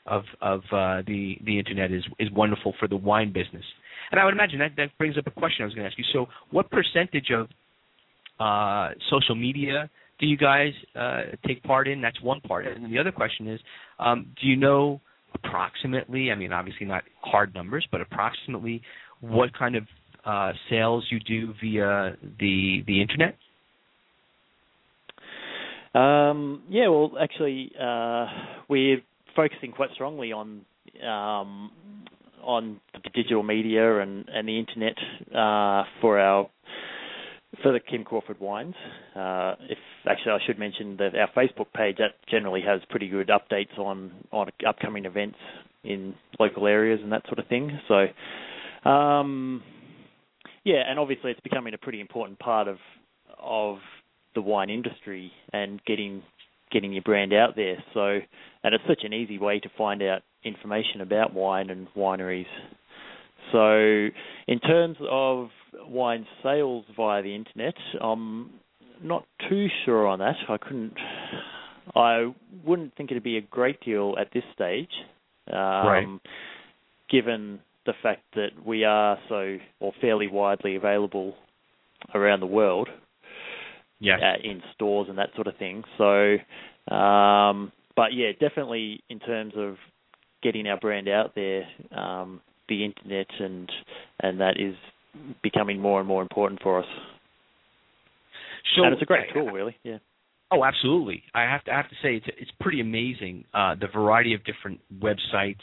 of 0.06 0.22
of 0.40 0.60
uh, 0.72 1.02
the 1.06 1.38
the 1.44 1.58
internet 1.58 1.90
is 1.92 2.04
is 2.18 2.30
wonderful 2.30 2.74
for 2.78 2.88
the 2.88 2.96
wine 2.96 3.32
business. 3.32 3.64
And 4.10 4.20
I 4.20 4.24
would 4.24 4.34
imagine 4.34 4.58
that 4.60 4.72
that 4.76 4.96
brings 4.98 5.18
up 5.18 5.26
a 5.26 5.30
question 5.30 5.62
I 5.62 5.64
was 5.64 5.74
going 5.74 5.84
to 5.84 5.90
ask 5.90 5.98
you. 5.98 6.04
So, 6.12 6.26
what 6.50 6.70
percentage 6.70 7.30
of 7.32 7.48
uh, 8.38 8.94
social 9.10 9.34
media 9.34 9.90
do 10.18 10.26
you 10.26 10.36
guys 10.36 10.72
uh, 10.94 11.22
take 11.46 11.62
part 11.62 11.88
in? 11.88 12.00
That's 12.00 12.20
one 12.22 12.40
part. 12.40 12.66
And 12.66 12.84
then 12.84 12.90
the 12.90 12.98
other 12.98 13.12
question 13.12 13.48
is, 13.48 13.60
um, 13.98 14.26
do 14.40 14.46
you 14.46 14.56
know 14.56 15.00
approximately? 15.44 16.30
I 16.30 16.34
mean, 16.34 16.52
obviously 16.52 16.86
not 16.86 17.04
hard 17.20 17.54
numbers, 17.54 17.86
but 17.90 18.00
approximately 18.00 18.82
what 19.20 19.56
kind 19.56 19.76
of 19.76 19.84
uh, 20.24 20.52
sales 20.68 21.04
you 21.10 21.20
do 21.20 21.54
via 21.60 22.16
the 22.40 22.82
the 22.86 23.00
internet? 23.00 23.36
Um, 25.94 26.62
yeah, 26.68 26.88
well, 26.88 27.12
actually, 27.20 27.72
uh, 27.80 28.26
we're 28.68 29.00
focusing 29.34 29.72
quite 29.72 29.90
strongly 29.94 30.32
on 30.32 30.62
um, 31.02 31.70
on 32.42 32.80
the 32.92 33.10
digital 33.14 33.42
media 33.42 34.00
and, 34.00 34.24
and 34.28 34.46
the 34.46 34.58
internet 34.58 34.94
uh, 35.34 35.84
for 36.00 36.18
our 36.18 36.48
for 37.62 37.72
the 37.72 37.80
Kim 37.80 38.04
Crawford 38.04 38.40
wines. 38.40 38.74
Uh, 39.14 39.54
if 39.68 39.78
actually, 40.08 40.32
I 40.32 40.38
should 40.46 40.58
mention 40.58 40.96
that 40.98 41.14
our 41.14 41.28
Facebook 41.36 41.72
page 41.74 41.96
that 41.98 42.14
generally 42.30 42.62
has 42.62 42.80
pretty 42.90 43.08
good 43.08 43.28
updates 43.28 43.78
on 43.78 44.12
on 44.32 44.48
upcoming 44.66 45.04
events 45.04 45.38
in 45.84 46.14
local 46.38 46.66
areas 46.66 47.00
and 47.02 47.12
that 47.12 47.24
sort 47.26 47.38
of 47.38 47.46
thing. 47.46 47.78
So, 47.88 48.88
um, 48.88 49.62
yeah, 50.64 50.82
and 50.88 50.98
obviously, 50.98 51.30
it's 51.30 51.40
becoming 51.40 51.74
a 51.74 51.78
pretty 51.78 52.00
important 52.00 52.38
part 52.38 52.68
of 52.68 52.78
of 53.38 53.78
the 54.34 54.42
wine 54.42 54.70
industry 54.70 55.32
and 55.52 55.80
getting 55.86 56.22
getting 56.70 56.92
your 56.92 57.02
brand 57.02 57.32
out 57.32 57.56
there. 57.56 57.82
So, 57.94 58.18
and 58.64 58.74
it's 58.74 58.84
such 58.88 59.02
an 59.04 59.12
easy 59.12 59.38
way 59.38 59.60
to 59.60 59.68
find 59.78 60.02
out 60.02 60.22
information 60.44 61.00
about 61.00 61.32
wine 61.32 61.70
and 61.70 61.88
wineries. 61.96 62.46
So, 63.52 64.12
in 64.48 64.58
terms 64.60 64.96
of 65.08 65.48
wine 65.88 66.26
sales 66.42 66.84
via 66.96 67.22
the 67.22 67.34
internet, 67.34 67.74
I'm 68.00 68.50
not 69.02 69.24
too 69.48 69.66
sure 69.84 70.06
on 70.06 70.18
that. 70.20 70.36
I 70.48 70.56
couldn't. 70.58 70.94
I 71.94 72.32
wouldn't 72.64 72.94
think 72.96 73.10
it'd 73.10 73.22
be 73.22 73.36
a 73.36 73.42
great 73.42 73.80
deal 73.80 74.16
at 74.20 74.32
this 74.32 74.42
stage, 74.54 74.90
um, 75.52 75.86
Right. 75.86 76.08
given 77.08 77.60
the 77.84 77.92
fact 78.02 78.22
that 78.34 78.50
we 78.64 78.84
are 78.84 79.18
so 79.28 79.58
or 79.80 79.92
fairly 80.00 80.26
widely 80.26 80.74
available 80.76 81.36
around 82.14 82.40
the 82.40 82.46
world 82.46 82.88
Yes. 84.00 84.20
uh, 84.22 84.36
in 84.42 84.62
stores 84.74 85.08
and 85.08 85.16
that 85.18 85.30
sort 85.34 85.46
of 85.46 85.56
thing. 85.56 85.84
So, 85.96 86.36
um, 86.94 87.72
but 87.94 88.12
yeah, 88.12 88.32
definitely 88.38 89.00
in 89.08 89.20
terms 89.20 89.54
of 89.56 89.76
getting 90.42 90.66
our 90.66 90.76
brand 90.78 91.08
out 91.08 91.34
there, 91.34 91.66
um, 91.92 92.40
the 92.68 92.84
internet 92.84 93.28
and 93.38 93.70
and 94.20 94.40
that 94.40 94.60
is 94.60 94.74
becoming 95.42 95.80
more 95.80 96.00
and 96.00 96.08
more 96.08 96.22
important 96.22 96.62
for 96.62 96.80
us. 96.80 96.86
So 98.76 98.84
and 98.84 98.92
it's 98.92 99.02
a 99.02 99.06
great 99.06 99.32
tool, 99.32 99.46
really. 99.46 99.76
Yeah. 99.82 99.98
Oh, 100.50 100.64
absolutely. 100.64 101.22
I 101.34 101.42
have 101.42 101.64
to 101.64 101.72
I 101.72 101.76
have 101.76 101.88
to 101.88 101.96
say 102.02 102.16
it's 102.16 102.26
it's 102.38 102.50
pretty 102.60 102.80
amazing 102.80 103.44
uh, 103.54 103.74
the 103.74 103.88
variety 103.92 104.34
of 104.34 104.40
different 104.44 104.80
websites, 105.00 105.56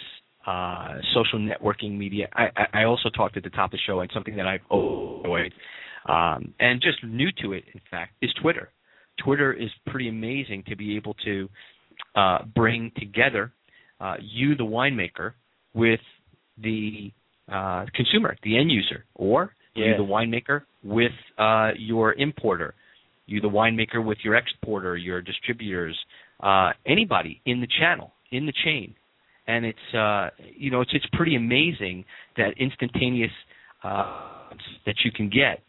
uh, 0.45 0.99
social 1.13 1.39
networking 1.39 1.97
media. 1.97 2.27
I, 2.33 2.47
I, 2.55 2.81
I 2.81 2.83
also 2.83 3.09
talked 3.09 3.37
at 3.37 3.43
the 3.43 3.49
top 3.49 3.67
of 3.67 3.71
the 3.71 3.79
show 3.85 4.01
and 4.01 4.09
something 4.13 4.35
that 4.35 4.47
I've 4.47 4.61
enjoyed 4.71 5.53
um, 6.07 6.53
and 6.59 6.81
just 6.81 7.03
new 7.03 7.29
to 7.41 7.53
it, 7.53 7.63
in 7.73 7.81
fact, 7.89 8.13
is 8.21 8.31
Twitter. 8.41 8.69
Twitter 9.23 9.53
is 9.53 9.69
pretty 9.87 10.09
amazing 10.09 10.63
to 10.67 10.75
be 10.75 10.95
able 10.95 11.15
to 11.25 11.49
uh, 12.15 12.39
bring 12.55 12.91
together 12.97 13.51
uh, 13.99 14.15
you, 14.21 14.55
the 14.55 14.65
winemaker, 14.65 15.33
with 15.73 15.99
the 16.57 17.11
uh, 17.51 17.85
consumer, 17.95 18.35
the 18.43 18.57
end 18.57 18.71
user, 18.71 19.05
or 19.15 19.53
you, 19.75 19.97
the 19.97 20.03
winemaker, 20.03 20.61
with 20.83 21.11
uh, 21.37 21.71
your 21.77 22.13
importer 22.13 22.75
you 23.25 23.41
the 23.41 23.49
winemaker 23.49 24.03
with 24.03 24.17
your 24.23 24.35
exporter, 24.35 24.97
your 24.97 25.21
distributors, 25.21 25.97
uh, 26.41 26.71
anybody 26.85 27.41
in 27.45 27.61
the 27.61 27.67
channel, 27.79 28.11
in 28.31 28.45
the 28.45 28.53
chain. 28.63 28.95
And 29.47 29.65
it's 29.65 29.93
uh, 29.93 30.29
you 30.55 30.71
know, 30.71 30.81
it's 30.81 30.91
it's 30.93 31.05
pretty 31.13 31.35
amazing 31.35 32.05
that 32.37 32.53
instantaneous 32.57 33.31
uh, 33.83 34.51
that 34.85 34.95
you 35.03 35.11
can 35.11 35.29
get. 35.29 35.61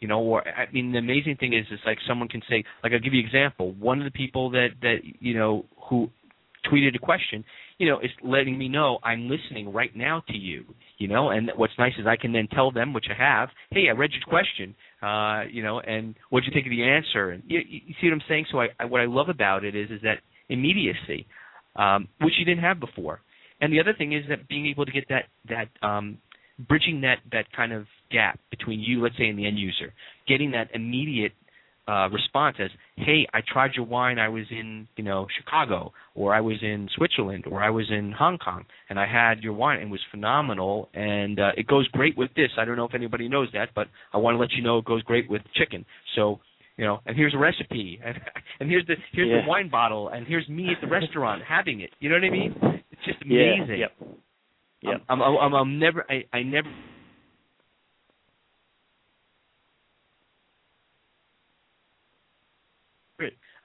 You 0.00 0.08
know, 0.08 0.20
or 0.20 0.46
I 0.46 0.70
mean, 0.72 0.92
the 0.92 0.98
amazing 0.98 1.36
thing 1.36 1.54
is, 1.54 1.64
is 1.72 1.80
like 1.86 1.96
someone 2.06 2.28
can 2.28 2.42
say, 2.50 2.64
like 2.82 2.92
I'll 2.92 3.00
give 3.00 3.14
you 3.14 3.20
an 3.20 3.26
example. 3.26 3.72
One 3.72 3.98
of 3.98 4.04
the 4.04 4.10
people 4.10 4.50
that 4.50 4.68
that 4.82 4.96
you 5.20 5.34
know 5.34 5.64
who 5.88 6.10
tweeted 6.70 6.94
a 6.94 6.98
question, 6.98 7.44
you 7.78 7.88
know, 7.88 7.98
it's 7.98 8.12
letting 8.22 8.56
me 8.56 8.68
know 8.68 8.98
I'm 9.02 9.28
listening 9.28 9.72
right 9.72 9.94
now 9.94 10.22
to 10.28 10.36
you. 10.36 10.64
You 10.98 11.08
know, 11.08 11.30
and 11.30 11.50
what's 11.56 11.72
nice 11.78 11.92
is 11.98 12.06
I 12.06 12.16
can 12.16 12.32
then 12.32 12.48
tell 12.48 12.70
them, 12.70 12.92
which 12.92 13.06
I 13.10 13.22
have, 13.22 13.48
hey, 13.70 13.88
I 13.88 13.92
read 13.92 14.10
your 14.12 14.22
question, 14.28 14.74
uh, 15.02 15.42
you 15.50 15.62
know, 15.62 15.80
and 15.80 16.14
what'd 16.30 16.46
you 16.46 16.52
think 16.52 16.66
of 16.66 16.70
the 16.70 16.84
answer? 16.84 17.30
And 17.30 17.42
you, 17.46 17.60
you 17.68 17.94
see 18.00 18.08
what 18.08 18.14
I'm 18.14 18.22
saying? 18.28 18.46
So 18.50 18.60
I, 18.60 18.68
I, 18.78 18.84
what 18.84 19.00
I 19.00 19.06
love 19.06 19.28
about 19.28 19.64
it 19.64 19.74
is 19.74 19.90
is 19.90 20.00
that 20.02 20.18
immediacy, 20.48 21.26
um, 21.76 22.08
which 22.20 22.34
you 22.38 22.44
didn't 22.44 22.62
have 22.62 22.80
before. 22.80 23.20
And 23.60 23.72
the 23.72 23.80
other 23.80 23.94
thing 23.96 24.12
is 24.12 24.24
that 24.28 24.48
being 24.48 24.66
able 24.66 24.84
to 24.84 24.92
get 24.92 25.04
that 25.08 25.24
that 25.48 25.86
um, 25.86 26.18
bridging 26.68 27.00
that 27.02 27.18
that 27.32 27.46
kind 27.56 27.72
of 27.72 27.86
gap 28.10 28.38
between 28.50 28.80
you, 28.80 29.02
let's 29.02 29.16
say, 29.16 29.26
and 29.26 29.38
the 29.38 29.46
end 29.46 29.58
user, 29.58 29.92
getting 30.28 30.50
that 30.52 30.68
immediate 30.74 31.32
uh, 31.86 32.08
response 32.10 32.56
as, 32.60 32.70
"Hey, 32.96 33.26
I 33.34 33.40
tried 33.46 33.72
your 33.74 33.84
wine. 33.86 34.18
I 34.18 34.28
was 34.28 34.44
in, 34.50 34.88
you 34.96 35.04
know, 35.04 35.26
Chicago, 35.38 35.92
or 36.14 36.34
I 36.34 36.40
was 36.40 36.56
in 36.62 36.88
Switzerland, 36.96 37.44
or 37.50 37.62
I 37.62 37.70
was 37.70 37.86
in 37.90 38.12
Hong 38.12 38.38
Kong, 38.38 38.64
and 38.88 38.98
I 38.98 39.06
had 39.06 39.40
your 39.42 39.52
wine 39.52 39.80
and 39.80 39.88
it 39.88 39.90
was 39.92 40.00
phenomenal. 40.10 40.88
And 40.94 41.38
uh, 41.38 41.50
it 41.56 41.66
goes 41.66 41.86
great 41.88 42.16
with 42.16 42.30
this. 42.34 42.50
I 42.58 42.64
don't 42.64 42.76
know 42.76 42.86
if 42.86 42.94
anybody 42.94 43.28
knows 43.28 43.48
that, 43.52 43.68
but 43.74 43.88
I 44.12 44.16
want 44.18 44.34
to 44.34 44.38
let 44.38 44.52
you 44.52 44.62
know 44.62 44.78
it 44.78 44.84
goes 44.84 45.02
great 45.02 45.28
with 45.28 45.42
chicken. 45.54 45.84
So, 46.16 46.40
you 46.76 46.84
know, 46.84 47.00
and 47.06 47.16
here's 47.16 47.34
a 47.34 47.38
recipe, 47.38 48.00
and, 48.04 48.16
and 48.60 48.70
here's 48.70 48.86
the 48.86 48.94
here's 49.12 49.28
Yeah. 49.28 49.42
the 49.42 49.48
wine 49.48 49.68
bottle, 49.70 50.08
and 50.08 50.26
here's 50.26 50.48
me 50.48 50.68
at 50.74 50.80
the 50.80 50.88
restaurant 50.90 51.42
having 51.48 51.80
it. 51.80 51.90
You 52.00 52.08
know 52.08 52.16
what 52.16 52.24
I 52.24 52.30
mean? 52.30 52.54
It's 52.90 53.04
just 53.04 53.20
amazing. 53.22 53.78
Yeah. 53.78 53.86
Yep. 54.00 54.18
Yep. 54.82 55.00
I'm, 55.08 55.22
I'm, 55.22 55.36
I'm, 55.36 55.54
I'm 55.54 55.78
never, 55.78 56.04
I, 56.10 56.24
I 56.36 56.42
never. 56.42 56.68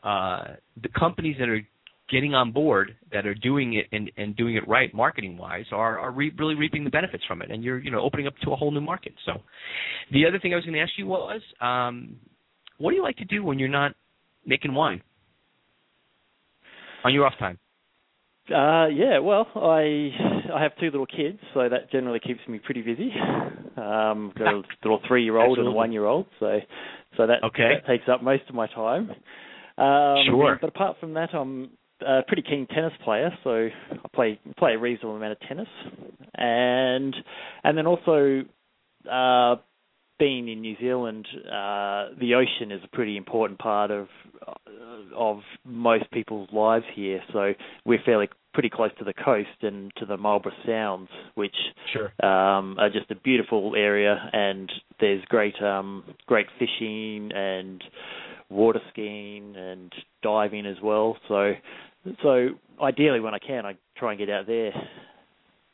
Uh, 0.03 0.55
the 0.81 0.89
companies 0.97 1.35
that 1.39 1.49
are 1.49 1.61
getting 2.09 2.33
on 2.33 2.51
board, 2.51 2.95
that 3.11 3.25
are 3.25 3.35
doing 3.35 3.73
it 3.73 3.85
and, 3.91 4.11
and 4.17 4.35
doing 4.35 4.55
it 4.55 4.67
right, 4.67 4.93
marketing 4.93 5.37
wise, 5.37 5.65
are 5.71 5.99
are 5.99 6.11
re- 6.11 6.33
really 6.37 6.55
reaping 6.55 6.83
the 6.83 6.89
benefits 6.89 7.23
from 7.27 7.41
it, 7.41 7.51
and 7.51 7.63
you're 7.63 7.79
you 7.79 7.91
know 7.91 7.99
opening 7.99 8.27
up 8.27 8.33
to 8.43 8.51
a 8.51 8.55
whole 8.55 8.71
new 8.71 8.81
market. 8.81 9.13
So, 9.25 9.33
the 10.11 10.25
other 10.25 10.39
thing 10.39 10.53
I 10.53 10.55
was 10.55 10.65
going 10.65 10.75
to 10.75 10.81
ask 10.81 10.91
you 10.97 11.07
was, 11.07 11.41
um, 11.61 12.15
what 12.77 12.91
do 12.91 12.95
you 12.95 13.03
like 13.03 13.17
to 13.17 13.25
do 13.25 13.43
when 13.43 13.59
you're 13.59 13.69
not 13.69 13.93
making 14.45 14.73
wine 14.73 15.01
on 17.03 17.13
your 17.13 17.25
off 17.25 17.37
time? 17.37 17.59
Uh, 18.49 18.87
yeah, 18.87 19.19
well, 19.19 19.47
I 19.55 20.09
I 20.55 20.63
have 20.63 20.71
two 20.79 20.87
little 20.87 21.05
kids, 21.05 21.39
so 21.53 21.69
that 21.69 21.91
generally 21.91 22.19
keeps 22.19 22.39
me 22.47 22.59
pretty 22.59 22.81
busy. 22.81 23.11
Um, 23.77 24.33
got 24.37 24.53
a 24.53 24.61
little 24.83 24.99
three-year-old 25.07 25.59
and 25.59 25.67
a 25.67 25.71
one-year-old, 25.71 26.25
so 26.39 26.59
so 27.15 27.27
that, 27.27 27.43
Okay. 27.43 27.69
that 27.75 27.87
takes 27.87 28.09
up 28.09 28.23
most 28.23 28.43
of 28.49 28.55
my 28.55 28.67
time. 28.67 29.11
Um, 29.79 30.25
Sure. 30.25 30.57
But 30.59 30.69
apart 30.69 30.97
from 30.99 31.13
that, 31.13 31.33
I'm 31.33 31.71
a 32.05 32.21
pretty 32.27 32.43
keen 32.43 32.67
tennis 32.67 32.93
player, 33.03 33.31
so 33.43 33.69
I 33.91 34.07
play 34.13 34.39
play 34.57 34.73
a 34.73 34.79
reasonable 34.79 35.15
amount 35.15 35.33
of 35.33 35.39
tennis, 35.47 35.67
and 36.35 37.15
and 37.63 37.77
then 37.77 37.87
also 37.87 38.41
uh, 39.09 39.55
being 40.17 40.49
in 40.49 40.61
New 40.61 40.75
Zealand, 40.79 41.27
uh, 41.45 42.09
the 42.19 42.35
ocean 42.35 42.71
is 42.71 42.81
a 42.83 42.95
pretty 42.95 43.17
important 43.17 43.59
part 43.59 43.91
of 43.91 44.07
of 45.15 45.39
most 45.65 46.09
people's 46.11 46.49
lives 46.51 46.85
here. 46.93 47.21
So 47.33 47.53
we're 47.85 48.01
fairly 48.05 48.29
pretty 48.53 48.69
close 48.69 48.91
to 48.99 49.05
the 49.05 49.13
coast 49.13 49.47
and 49.61 49.91
to 49.97 50.05
the 50.05 50.17
Marlborough 50.17 50.51
Sounds, 50.65 51.09
which 51.35 51.55
Sure. 51.93 52.11
um, 52.25 52.77
are 52.79 52.89
just 52.89 53.09
a 53.11 53.15
beautiful 53.15 53.75
area, 53.75 54.29
and 54.33 54.71
there's 54.99 55.23
great 55.25 55.61
um, 55.61 56.03
great 56.27 56.47
fishing 56.57 57.31
and 57.33 57.83
water 58.49 58.79
skiing 58.91 59.55
and 59.55 59.91
diving 60.23 60.65
as 60.65 60.77
well. 60.83 61.17
So 61.27 61.53
so 62.23 62.49
ideally, 62.81 63.19
when 63.19 63.33
I 63.33 63.39
can, 63.39 63.65
I 63.65 63.75
try 63.97 64.11
and 64.11 64.19
get 64.19 64.29
out 64.29 64.47
there. 64.47 64.69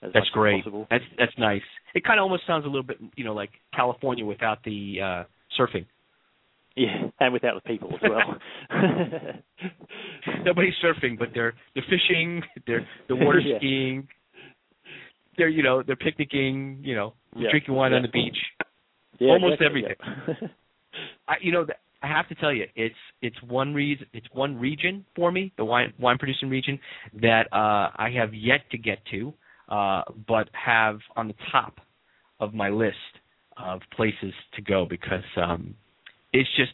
As 0.02 0.12
That's 0.14 0.26
much 0.26 0.34
great. 0.34 0.56
As 0.58 0.64
possible. 0.64 0.88
That's 0.90 1.04
that's 1.18 1.32
nice. 1.38 1.62
It 1.94 2.04
kind 2.04 2.20
of 2.20 2.24
almost 2.24 2.44
sounds 2.46 2.66
a 2.66 2.68
little 2.68 2.84
bit, 2.84 2.98
you 3.16 3.24
know, 3.24 3.34
like 3.34 3.50
California 3.74 4.26
without 4.26 4.64
the 4.64 4.98
uh 5.02 5.24
surfing. 5.60 5.86
Yeah, 6.76 7.08
and 7.22 7.32
without 7.32 7.56
the 7.56 7.62
people 7.62 7.90
as 7.94 8.02
well. 8.10 8.36
Nobody's 10.46 10.74
surfing, 10.84 11.18
but 11.18 11.30
they're 11.34 11.54
they're 11.74 11.86
fishing, 11.90 12.42
they're 12.68 12.86
they're 13.08 13.16
water 13.16 13.40
Yeah. 13.46 13.58
skiing, 13.60 14.08
they're 15.38 15.48
you 15.50 15.64
know 15.64 15.84
they're 15.84 15.96
picnicking, 15.96 16.80
you 16.82 16.96
know, 16.96 17.14
Yeah, 17.36 17.50
drinking 17.52 17.76
wine 17.76 17.94
on 17.94 18.02
the 18.02 18.10
beach. 18.10 18.38
yeah, 19.20 19.32
almost 19.32 19.62
everything. 19.62 19.96
yeah. 20.28 20.48
I, 21.28 21.36
you 21.42 21.52
know, 21.52 21.66
I 22.02 22.08
have 22.08 22.28
to 22.30 22.36
tell 22.36 22.54
you, 22.54 22.66
it's 22.76 22.96
it's 23.22 23.42
one 23.44 23.74
reason, 23.74 24.06
it's 24.14 24.28
one 24.34 24.60
region 24.60 25.06
for 25.16 25.32
me, 25.32 25.52
the 25.58 25.66
wine 25.66 25.94
wine 26.00 26.18
producing 26.18 26.50
region 26.50 26.80
that 27.22 27.48
uh, 27.52 27.90
I 27.96 28.10
have 28.18 28.34
yet 28.34 28.62
to 28.72 28.78
get 28.78 29.00
to, 29.12 29.34
uh, 29.70 30.04
but 30.28 30.50
have 30.54 31.00
on 31.16 31.28
the 31.28 31.36
top 31.52 31.80
of 32.40 32.54
my 32.54 32.70
list 32.70 32.96
of 33.58 33.82
places 33.96 34.34
to 34.54 34.62
go 34.62 34.86
because 34.90 35.24
um, 35.38 35.74
it's 36.34 36.50
just, 36.58 36.74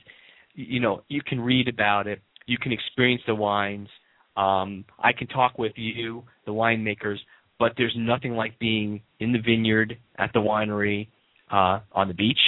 you 0.56 0.80
know, 0.80 1.04
you 1.08 1.22
can 1.26 1.40
read 1.40 1.68
about 1.68 2.08
it, 2.08 2.20
you 2.48 2.58
can 2.58 2.72
experience 2.72 3.22
the 3.28 3.36
wines. 3.36 3.88
Um, 4.36 4.86
I 5.00 5.12
can 5.14 5.28
talk 5.28 5.58
with 5.60 5.74
you, 5.76 6.24
the 6.46 6.52
winemakers, 6.52 7.18
but 7.60 7.74
there's 7.78 7.94
nothing 7.98 8.34
like 8.34 8.58
being 8.60 9.02
in 9.20 9.32
the 9.32 9.40
vineyard, 9.40 9.98
at 10.18 10.32
the 10.34 10.40
winery, 10.40 11.08
uh, 11.52 11.80
on 11.92 12.08
the 12.08 12.14
beach, 12.14 12.40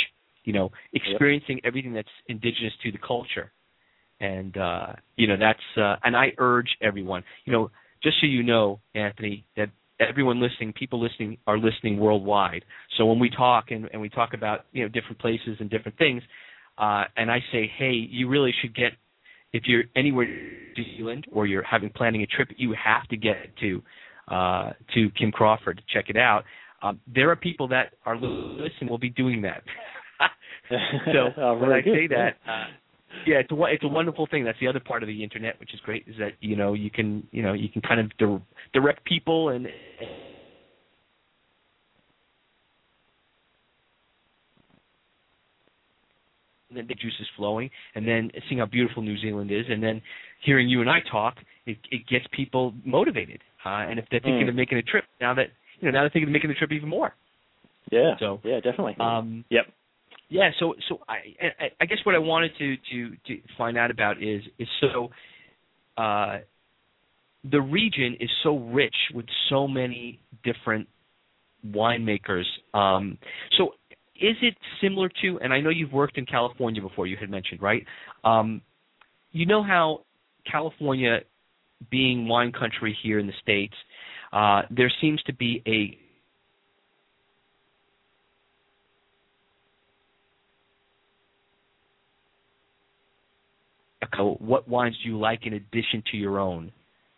you 0.44 0.54
know, 0.54 0.72
experiencing 0.94 1.60
everything 1.64 1.94
that's 1.94 2.08
indigenous 2.28 2.74
to 2.84 2.92
the 2.92 2.98
culture. 2.98 3.52
And 4.20 4.56
uh, 4.58 4.94
you 5.16 5.28
know, 5.28 5.36
that's 5.40 5.60
uh, 5.78 5.96
and 6.04 6.16
I 6.16 6.34
urge 6.38 6.70
everyone, 6.82 7.24
you 7.46 7.54
know, 7.54 7.72
just 8.02 8.18
so 8.22 8.28
you 8.28 8.44
know, 8.44 8.80
Anthony, 8.94 9.46
that 9.58 9.70
everyone 10.00 10.42
listening, 10.42 10.74
people 10.74 11.02
listening 11.02 11.38
are 11.48 11.58
listening 11.58 12.00
worldwide. 12.00 12.64
So 12.98 13.06
when 13.06 13.20
we 13.20 13.30
talk 13.30 13.66
and, 13.72 13.90
and 13.92 14.02
we 14.02 14.10
talk 14.10 14.34
about, 14.34 14.66
you 14.72 14.84
know, 14.84 14.90
different 14.90 15.20
places 15.20 15.58
and 15.60 15.70
different 15.70 15.98
things, 15.98 16.22
uh, 16.78 17.06
and 17.16 17.32
I 17.32 17.40
say, 17.52 17.72
hey, 17.78 17.92
you 17.92 18.28
really 18.28 18.54
should 18.62 18.76
get 18.76 18.94
if 19.54 19.64
you're 19.68 19.84
anywhere 19.96 20.26
in 20.26 20.74
New 20.76 20.98
Zealand 20.98 21.28
or 21.32 21.46
you're 21.46 21.64
having 21.64 21.92
planning 21.92 22.24
a 22.24 22.26
trip, 22.26 22.50
you 22.58 22.74
have 22.74 23.08
to 23.10 23.18
get 23.18 23.36
to 23.62 23.84
uh, 24.28 24.72
to 24.94 25.10
Kim 25.12 25.32
Crawford 25.32 25.78
to 25.78 25.84
check 25.94 26.10
it 26.10 26.18
out. 26.18 26.44
Um, 26.82 27.00
there 27.14 27.30
are 27.30 27.36
people 27.36 27.68
that 27.70 27.94
are 28.06 28.16
listening 28.16 28.90
will 28.90 28.98
be 28.98 29.10
doing 29.10 29.42
that. 29.44 29.64
so 31.12 31.30
Oh, 31.38 31.58
when 31.58 31.72
I 31.72 31.82
say 31.82 32.08
that, 32.08 32.34
yeah. 32.46 32.52
uh, 32.54 32.66
yeah, 33.26 33.36
it's 33.38 33.52
a 33.52 33.64
it's 33.66 33.84
a 33.84 33.88
wonderful 33.88 34.28
thing. 34.28 34.44
That's 34.44 34.60
the 34.60 34.68
other 34.68 34.80
part 34.80 35.04
of 35.04 35.08
the 35.08 35.24
internet, 35.24 35.60
which 35.60 35.74
is 35.74 35.80
great, 35.82 36.06
is 36.08 36.16
that 36.20 36.32
you 36.42 36.56
know 36.56 36.74
you 36.74 36.90
can 36.90 37.26
you 37.32 37.42
know 37.42 37.54
you 37.54 37.70
can 37.70 37.82
kind 37.82 38.00
of 38.00 38.18
di- 38.18 38.44
direct 38.74 39.04
people 39.06 39.50
and. 39.50 39.68
and 46.70 46.80
then 46.80 46.88
the 46.88 46.96
juice 46.96 47.14
is 47.20 47.28
flowing, 47.38 47.70
and 47.94 48.08
then 48.08 48.32
seeing 48.50 48.58
how 48.58 48.66
beautiful 48.66 49.04
New 49.04 49.18
Zealand 49.20 49.52
is, 49.52 49.66
and 49.70 49.82
then 49.84 50.02
hearing 50.44 50.68
you 50.68 50.82
and 50.82 50.90
I 50.90 51.00
talk, 51.12 51.36
it, 51.68 51.78
it 51.92 52.08
gets 52.08 52.26
people 52.32 52.74
motivated. 52.84 53.42
Uh, 53.64 53.70
and 53.88 54.00
if 54.00 54.06
they're 54.10 54.20
thinking 54.20 54.48
Mm. 54.48 54.50
of 54.50 54.56
making 54.56 54.80
a 54.80 54.82
trip, 54.82 55.06
now 55.22 55.36
that 55.36 55.48
you 55.80 55.88
know, 55.88 55.92
now 55.92 56.02
they're 56.02 56.10
thinking 56.10 56.30
of 56.30 56.34
making 56.34 56.50
the 56.50 56.56
trip 56.56 56.72
even 56.72 56.90
more. 56.90 57.14
yeah, 57.92 58.16
So, 58.20 58.40
yeah, 58.44 58.60
definitely. 58.60 58.96
Um, 59.00 59.46
yep. 59.50 59.66
Yeah, 60.34 60.50
so 60.60 60.74
so 60.90 61.00
I, 61.08 61.72
I 61.80 61.86
guess 61.86 62.00
what 62.06 62.16
I 62.16 62.18
wanted 62.18 62.54
to 62.58 62.76
to 62.92 63.10
to 63.28 63.42
find 63.56 63.78
out 63.78 63.92
about 63.92 64.18
is 64.18 64.42
is 64.58 64.68
so 64.82 65.12
uh 65.96 66.40
the 67.52 67.62
region 67.62 68.18
is 68.20 68.32
so 68.42 68.58
rich 68.58 68.96
with 69.14 69.28
so 69.50 69.68
many 69.68 70.20
different 70.44 70.88
winemakers. 71.68 72.46
Um 72.74 73.20
so 73.60 73.76
is 74.16 74.36
it 74.42 74.56
similar 74.82 75.08
to 75.22 75.40
and 75.40 75.54
I 75.54 75.60
know 75.60 75.70
you've 75.70 75.94
worked 75.94 76.18
in 76.18 76.26
California 76.26 76.82
before 76.82 77.06
you 77.06 77.16
had 77.16 77.30
mentioned, 77.30 77.62
right? 77.62 77.86
Um 78.24 78.64
you 79.34 79.46
know 79.46 79.62
how 79.62 80.02
California 80.52 81.20
being 81.92 82.28
wine 82.28 82.52
country 82.52 82.98
here 83.04 83.20
in 83.20 83.28
the 83.28 83.34
states, 83.40 83.76
uh 84.32 84.64
there 84.72 84.92
seems 85.00 85.22
to 85.24 85.34
be 85.34 85.62
a 85.68 85.96
Mexico, 94.14 94.38
what 94.44 94.68
wines 94.68 94.96
do 95.04 95.10
you 95.10 95.20
like 95.20 95.46
in 95.46 95.54
addition 95.54 96.04
to 96.12 96.18
your 96.18 96.40
own? 96.40 96.72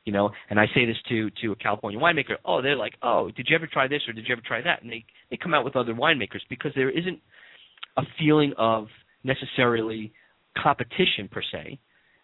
You 0.06 0.14
know, 0.14 0.30
and 0.50 0.60
I 0.60 0.66
say 0.76 0.86
this 0.86 0.98
to 1.10 1.30
to 1.42 1.52
a 1.52 1.56
California 1.56 2.00
winemaker. 2.00 2.36
Oh, 2.46 2.62
they're 2.62 2.76
like, 2.76 2.94
oh, 3.02 3.32
did 3.36 3.48
you 3.50 3.56
ever 3.56 3.68
try 3.72 3.88
this 3.88 4.02
or 4.08 4.14
did 4.14 4.28
you 4.28 4.34
ever 4.34 4.44
try 4.46 4.62
that? 4.62 4.84
And 4.84 4.92
they 4.92 5.04
they 5.32 5.38
come 5.38 5.54
out 5.54 5.66
with 5.66 5.76
other 5.76 5.94
winemakers 5.94 6.42
because 6.48 6.72
there 6.76 6.92
isn't 6.92 7.20
a 7.98 8.04
feeling 8.20 8.54
of 8.58 8.88
necessarily 9.24 10.14
competition 10.62 11.28
per 11.32 11.42
se. 11.52 11.80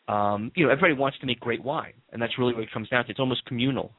Um, 0.07 0.51
you 0.55 0.65
know, 0.65 0.71
everybody 0.71 0.93
wants 0.93 1.17
to 1.19 1.25
make 1.25 1.39
great 1.39 1.63
wine, 1.63 1.93
and 2.11 2.21
that's 2.21 2.37
really 2.37 2.53
what 2.53 2.63
it 2.63 2.71
comes 2.71 2.89
down 2.89 3.05
to. 3.05 3.11
It's 3.11 3.19
almost 3.19 3.45
communal, 3.45 3.91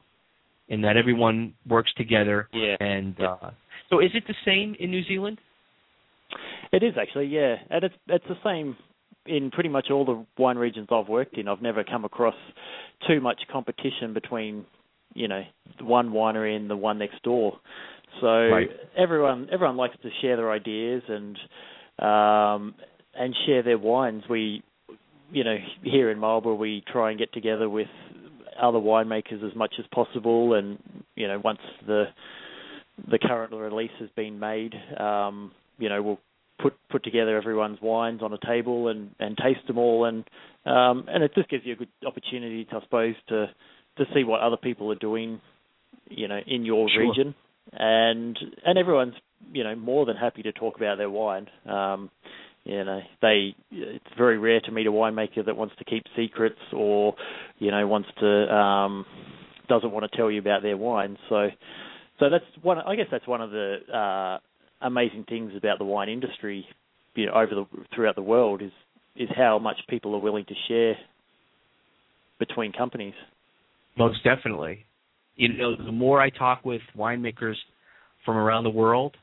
in 0.69 0.81
that 0.81 0.95
everyone 0.95 1.53
works 1.67 1.91
together. 1.97 2.47
Yeah. 2.53 2.75
And 2.79 3.19
uh, 3.19 3.51
so, 3.89 3.99
is 3.99 4.11
it 4.13 4.23
the 4.27 4.35
same 4.45 4.75
in 4.79 4.91
New 4.91 5.03
Zealand? 5.05 5.39
It 6.71 6.83
is 6.83 6.93
actually, 6.99 7.25
yeah, 7.25 7.55
and 7.69 7.83
it's 7.83 7.95
it's 8.07 8.25
the 8.29 8.37
same 8.45 8.77
in 9.25 9.51
pretty 9.51 9.69
much 9.69 9.87
all 9.89 10.05
the 10.05 10.25
wine 10.41 10.57
regions 10.57 10.87
I've 10.91 11.07
worked 11.07 11.37
in, 11.37 11.47
I've 11.47 11.61
never 11.61 11.83
come 11.83 12.05
across 12.05 12.35
too 13.07 13.21
much 13.21 13.41
competition 13.51 14.13
between, 14.13 14.65
you 15.13 15.27
know, 15.27 15.43
the 15.77 15.85
one 15.85 16.11
winery 16.11 16.55
and 16.55 16.69
the 16.69 16.77
one 16.77 16.97
next 16.99 17.21
door. 17.23 17.59
So 18.21 18.27
Right. 18.27 18.69
everyone 18.95 19.49
everyone 19.51 19.77
likes 19.77 19.95
to 20.03 20.09
share 20.21 20.35
their 20.35 20.51
ideas 20.51 21.01
and 21.07 21.37
um, 21.99 22.75
and 23.15 23.35
share 23.45 23.63
their 23.63 23.77
wines. 23.77 24.23
We, 24.29 24.63
you 25.31 25.43
know, 25.43 25.57
here 25.83 26.11
in 26.11 26.19
Marlborough, 26.19 26.55
we 26.55 26.83
try 26.91 27.09
and 27.09 27.19
get 27.19 27.33
together 27.33 27.69
with 27.69 27.87
other 28.61 28.77
winemakers 28.77 29.43
as 29.47 29.55
much 29.55 29.73
as 29.79 29.85
possible, 29.93 30.53
and 30.53 30.77
you 31.15 31.27
know, 31.27 31.39
once 31.43 31.59
the 31.87 32.05
the 33.09 33.17
current 33.17 33.51
release 33.51 33.91
has 33.99 34.09
been 34.15 34.39
made, 34.39 34.73
um, 34.99 35.51
you 35.79 35.89
know, 35.89 36.01
we'll 36.03 36.19
put 36.63 36.73
put 36.89 37.03
together 37.03 37.37
everyone's 37.37 37.79
wines 37.81 38.21
on 38.23 38.33
a 38.33 38.37
table 38.47 38.87
and 38.87 39.11
and 39.19 39.37
taste 39.37 39.67
them 39.67 39.77
all, 39.77 40.05
and 40.05 40.23
um, 40.65 41.05
and 41.07 41.23
it 41.23 41.35
just 41.35 41.49
gives 41.49 41.65
you 41.65 41.73
a 41.73 41.75
good 41.75 41.89
opportunity, 42.07 42.65
to, 42.65 42.77
I 42.77 42.81
suppose, 42.81 43.15
to 43.29 43.47
to 43.97 44.05
see 44.15 44.23
what 44.23 44.39
other 44.41 44.57
people 44.57 44.91
are 44.91 44.95
doing, 44.95 45.41
you 46.09 46.27
know, 46.27 46.39
in 46.47 46.65
your 46.65 46.89
Sure. 46.89 47.01
region, 47.07 47.35
and 47.73 48.39
and 48.65 48.79
everyone's 48.79 49.15
you 49.51 49.63
know 49.63 49.75
more 49.75 50.05
than 50.05 50.15
happy 50.15 50.41
to 50.43 50.53
talk 50.53 50.77
about 50.77 50.97
their 50.97 51.09
wine. 51.09 51.47
Um, 51.67 52.09
you 52.63 52.83
know, 52.85 53.01
they 53.21 53.55
it's 53.71 54.05
very 54.17 54.37
rare 54.37 54.61
to 54.61 54.71
meet 54.71 54.87
a 54.87 54.91
winemaker 54.91 55.45
that 55.45 55.57
wants 55.57 55.75
to 55.79 55.83
keep 55.83 56.03
secrets 56.15 56.59
or 56.71 57.13
you 57.59 57.71
know 57.71 57.85
wants 57.85 58.09
to 58.21 58.55
um, 58.55 59.05
doesn't 59.67 59.91
want 59.91 60.09
to 60.09 60.17
tell 60.17 60.31
you 60.31 60.39
about 60.39 60.61
their 60.63 60.77
wine. 60.77 61.17
So 61.27 61.49
so 62.19 62.29
that's 62.29 62.45
one. 62.61 62.77
I 62.77 62.95
guess 62.95 63.07
that's 63.11 63.27
one 63.27 63.41
of 63.41 63.51
the 63.51 63.77
uh, 63.93 64.37
amazing 64.83 65.25
things 65.27 65.53
about 65.57 65.79
the 65.79 65.85
wine 65.85 66.09
industry, 66.09 66.65
you 67.15 67.25
know, 67.25 67.33
over 67.33 67.55
the 67.55 67.65
throughout 67.95 68.15
the 68.15 68.21
world 68.21 68.61
is 68.61 68.71
is 69.15 69.29
how 69.35 69.59
much 69.59 69.77
people 69.89 70.15
are 70.15 70.19
willing 70.19 70.45
to 70.45 70.55
share 70.67 70.95
between 72.39 72.71
companies. 72.71 73.13
Most 73.97 74.23
definitely. 74.23 74.85
You 75.35 75.53
know, 75.53 75.75
the 75.75 75.91
more 75.91 76.21
I 76.21 76.29
talk 76.29 76.63
with 76.65 76.81
winemakers 76.97 77.55
from 78.25 78.37
around 78.37 78.63
the 78.63 78.69
world, 78.69 79.15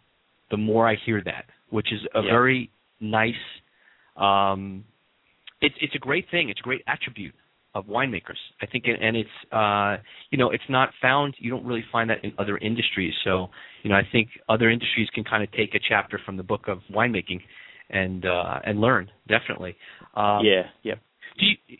the 0.50 0.56
more 0.56 0.88
I 0.88 0.96
hear 1.06 1.22
that, 1.24 1.44
which 1.70 1.92
is 1.92 2.00
a 2.14 2.22
Yeah. 2.22 2.30
very 2.30 2.70
nice. 3.00 3.34
Um, 4.16 4.84
it's 5.60 5.74
it's 5.80 5.94
a 5.94 5.98
great 5.98 6.28
thing. 6.30 6.48
It's 6.48 6.60
a 6.60 6.62
great 6.62 6.82
attribute 6.86 7.34
of 7.74 7.86
winemakers. 7.86 8.38
I 8.60 8.66
think, 8.66 8.84
and 8.86 9.16
it's 9.16 9.28
uh, 9.52 9.96
you 10.30 10.38
know, 10.38 10.50
it's 10.50 10.64
not 10.68 10.90
found. 11.00 11.34
You 11.38 11.50
don't 11.50 11.64
really 11.64 11.84
find 11.90 12.10
that 12.10 12.24
in 12.24 12.32
other 12.38 12.58
industries. 12.58 13.14
So, 13.24 13.48
you 13.82 13.90
know, 13.90 13.96
I 13.96 14.02
think 14.10 14.28
other 14.48 14.70
industries 14.70 15.08
can 15.14 15.24
kind 15.24 15.42
of 15.42 15.50
take 15.52 15.74
a 15.74 15.80
chapter 15.88 16.20
from 16.24 16.36
the 16.36 16.42
book 16.42 16.62
of 16.68 16.78
winemaking 16.92 17.40
and 17.90 18.24
uh, 18.24 18.60
and 18.64 18.80
learn 18.80 19.10
definitely. 19.28 19.76
Um, 20.14 20.40
yeah, 20.44 20.62
yeah. 20.82 20.94
do 21.38 21.46
you, 21.46 21.78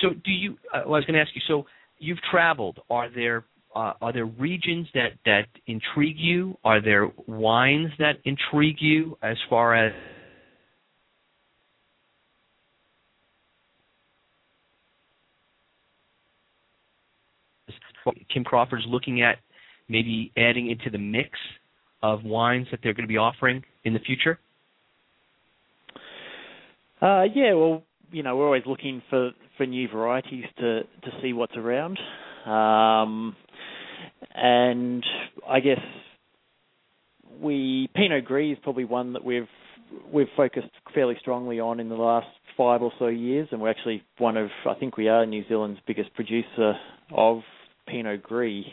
so 0.00 0.10
do 0.10 0.30
you? 0.30 0.56
Uh, 0.72 0.82
well, 0.86 0.94
I 0.94 0.98
was 0.98 1.04
going 1.04 1.14
to 1.14 1.20
ask 1.20 1.30
you. 1.34 1.42
So 1.48 1.66
you've 1.98 2.20
traveled. 2.30 2.80
Are 2.90 3.08
there 3.12 3.44
uh, 3.74 3.92
are 4.00 4.12
there 4.12 4.26
regions 4.26 4.86
that 4.94 5.12
that 5.24 5.46
intrigue 5.66 6.18
you? 6.18 6.56
Are 6.64 6.82
there 6.82 7.10
wines 7.26 7.90
that 7.98 8.16
intrigue 8.24 8.76
you 8.80 9.16
as 9.22 9.36
far 9.48 9.74
as 9.74 9.92
Kim 18.32 18.44
Crawford's 18.44 18.84
looking 18.86 19.22
at 19.22 19.38
maybe 19.88 20.32
adding 20.36 20.70
into 20.70 20.90
the 20.90 20.98
mix 20.98 21.30
of 22.02 22.24
wines 22.24 22.66
that 22.70 22.80
they're 22.82 22.94
going 22.94 23.06
to 23.06 23.12
be 23.12 23.18
offering 23.18 23.62
in 23.84 23.92
the 23.92 24.00
future? 24.00 24.38
Uh, 27.00 27.24
yeah, 27.34 27.52
well, 27.54 27.82
you 28.10 28.22
know, 28.22 28.36
we're 28.36 28.46
always 28.46 28.62
looking 28.66 29.02
for, 29.10 29.30
for 29.56 29.66
new 29.66 29.88
varieties 29.88 30.44
to, 30.58 30.82
to 30.82 31.10
see 31.20 31.32
what's 31.32 31.56
around. 31.56 31.98
Um, 32.46 33.36
and 34.34 35.04
I 35.48 35.60
guess 35.60 35.80
we 37.40 37.88
Pinot 37.94 38.24
Gris 38.24 38.52
is 38.52 38.58
probably 38.62 38.84
one 38.84 39.12
that 39.14 39.24
we've 39.24 39.48
we've 40.12 40.28
focused 40.36 40.68
fairly 40.94 41.16
strongly 41.20 41.60
on 41.60 41.80
in 41.80 41.88
the 41.88 41.94
last 41.96 42.28
five 42.56 42.82
or 42.82 42.92
so 42.98 43.06
years, 43.06 43.48
and 43.50 43.60
we're 43.60 43.70
actually 43.70 44.02
one 44.18 44.36
of 44.36 44.48
I 44.68 44.74
think 44.74 44.96
we 44.96 45.08
are 45.08 45.26
New 45.26 45.44
Zealand's 45.48 45.80
biggest 45.86 46.14
producer 46.14 46.74
of 47.10 47.40
Pinot 47.86 48.22
Gris. 48.22 48.64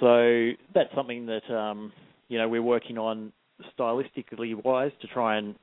So 0.00 0.50
that's 0.74 0.94
something 0.94 1.26
that 1.26 1.54
um, 1.54 1.92
you 2.28 2.38
know 2.38 2.48
we're 2.48 2.62
working 2.62 2.98
on 2.98 3.32
stylistically 3.78 4.62
wise 4.64 4.92
to 5.00 5.08
try 5.08 5.36
and 5.38 5.54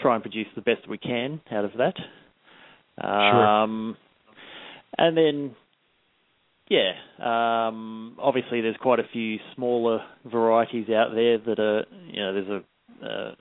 try 0.00 0.14
and 0.14 0.22
produce 0.22 0.46
the 0.54 0.62
best 0.62 0.88
we 0.88 0.98
can 0.98 1.40
out 1.50 1.64
of 1.64 1.72
that. 1.78 1.94
Um, 3.06 3.96
and 4.96 5.16
then, 5.16 5.56
yeah, 6.68 6.92
um, 7.22 8.16
obviously 8.20 8.60
there's 8.60 8.76
quite 8.80 8.98
a 8.98 9.08
few 9.12 9.38
smaller 9.54 10.00
varieties 10.24 10.88
out 10.88 11.14
there 11.14 11.38
that 11.38 11.58
are, 11.58 11.84
you 12.06 12.20
know, 12.20 12.32
there's 12.32 12.48
a 12.48 12.62
uh, 13.04 13.34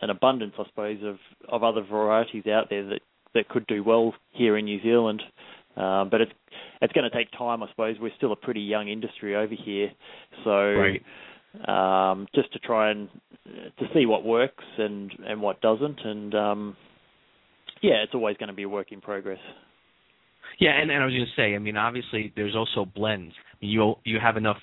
an 0.00 0.10
abundance, 0.10 0.54
I 0.58 0.64
suppose, 0.66 0.98
of, 1.04 1.18
of 1.48 1.62
other 1.62 1.82
varieties 1.82 2.46
out 2.46 2.68
there 2.68 2.84
that, 2.88 3.00
that 3.34 3.48
could 3.48 3.66
do 3.68 3.82
well 3.84 4.12
here 4.32 4.56
in 4.56 4.64
New 4.64 4.82
Zealand. 4.82 5.22
Um, 5.76 6.08
but 6.10 6.20
it's 6.20 6.32
it's 6.84 6.92
going 6.92 7.08
to 7.10 7.16
take 7.16 7.30
time, 7.32 7.62
I 7.62 7.68
suppose. 7.70 7.96
We're 8.00 8.12
still 8.16 8.32
a 8.32 8.36
pretty 8.36 8.60
young 8.60 8.88
industry 8.88 9.34
over 9.34 9.54
here, 9.54 9.90
so 10.44 10.50
Right. 10.50 11.02
um, 11.66 12.26
just 12.34 12.52
to 12.52 12.58
try 12.58 12.90
and 12.90 13.08
to 13.78 13.86
see 13.94 14.06
what 14.06 14.24
works 14.24 14.64
and 14.78 15.12
and 15.26 15.40
what 15.42 15.60
doesn't, 15.60 16.00
and 16.04 16.34
um, 16.34 16.76
yeah, 17.82 18.02
it's 18.02 18.14
always 18.14 18.36
going 18.36 18.48
to 18.48 18.54
be 18.54 18.62
a 18.62 18.68
work 18.68 18.92
in 18.92 19.00
progress. 19.00 19.40
Yeah, 20.58 20.70
and, 20.80 20.90
and 20.90 21.02
I 21.02 21.06
was 21.06 21.14
going 21.14 21.26
to 21.26 21.40
say, 21.40 21.54
I 21.54 21.58
mean, 21.58 21.76
obviously 21.76 22.32
there's 22.36 22.54
also 22.54 22.84
blends. 22.84 23.34
I 23.52 23.56
mean, 23.60 23.70
you 23.70 23.94
you 24.04 24.18
have 24.20 24.36
enough 24.36 24.58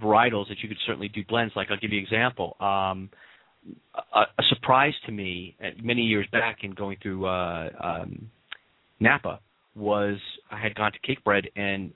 varietals 0.00 0.48
that 0.48 0.58
you 0.62 0.68
could 0.68 0.78
certainly 0.86 1.08
do 1.08 1.22
blends. 1.28 1.54
Like 1.56 1.68
I'll 1.70 1.76
give 1.78 1.92
you 1.92 1.98
an 1.98 2.04
example. 2.04 2.56
Um, 2.60 3.10
a, 4.14 4.20
a 4.20 4.42
surprise 4.48 4.94
to 5.06 5.12
me 5.12 5.56
uh, 5.62 5.70
many 5.82 6.02
years 6.02 6.26
back 6.32 6.58
in 6.62 6.72
going 6.72 6.96
through 7.02 7.26
uh, 7.26 7.68
um, 7.82 8.30
Napa 8.98 9.40
was 9.80 10.16
I 10.50 10.60
had 10.60 10.74
gone 10.74 10.92
to 10.92 10.98
Cakebread, 11.00 11.46
and 11.56 11.92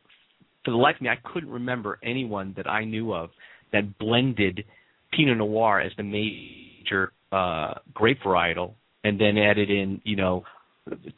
for 0.65 0.71
the 0.71 0.77
life 0.77 0.97
of 0.97 1.03
me, 1.03 1.09
I 1.09 1.19
couldn't 1.33 1.51
remember 1.51 1.99
anyone 2.03 2.55
that 2.57 2.69
I 2.69 2.85
knew 2.85 3.13
of 3.13 3.31
that 3.73 3.99
blended 3.99 4.65
Pinot 5.13 5.39
Noir 5.39 5.81
as 5.81 5.93
the 5.97 6.03
major 6.03 7.13
uh, 7.31 7.75
grape 7.93 8.19
varietal, 8.25 8.75
and 9.05 9.21
then 9.21 9.37
added 9.37 9.71
in, 9.71 10.01
you 10.05 10.17
know, 10.17 10.45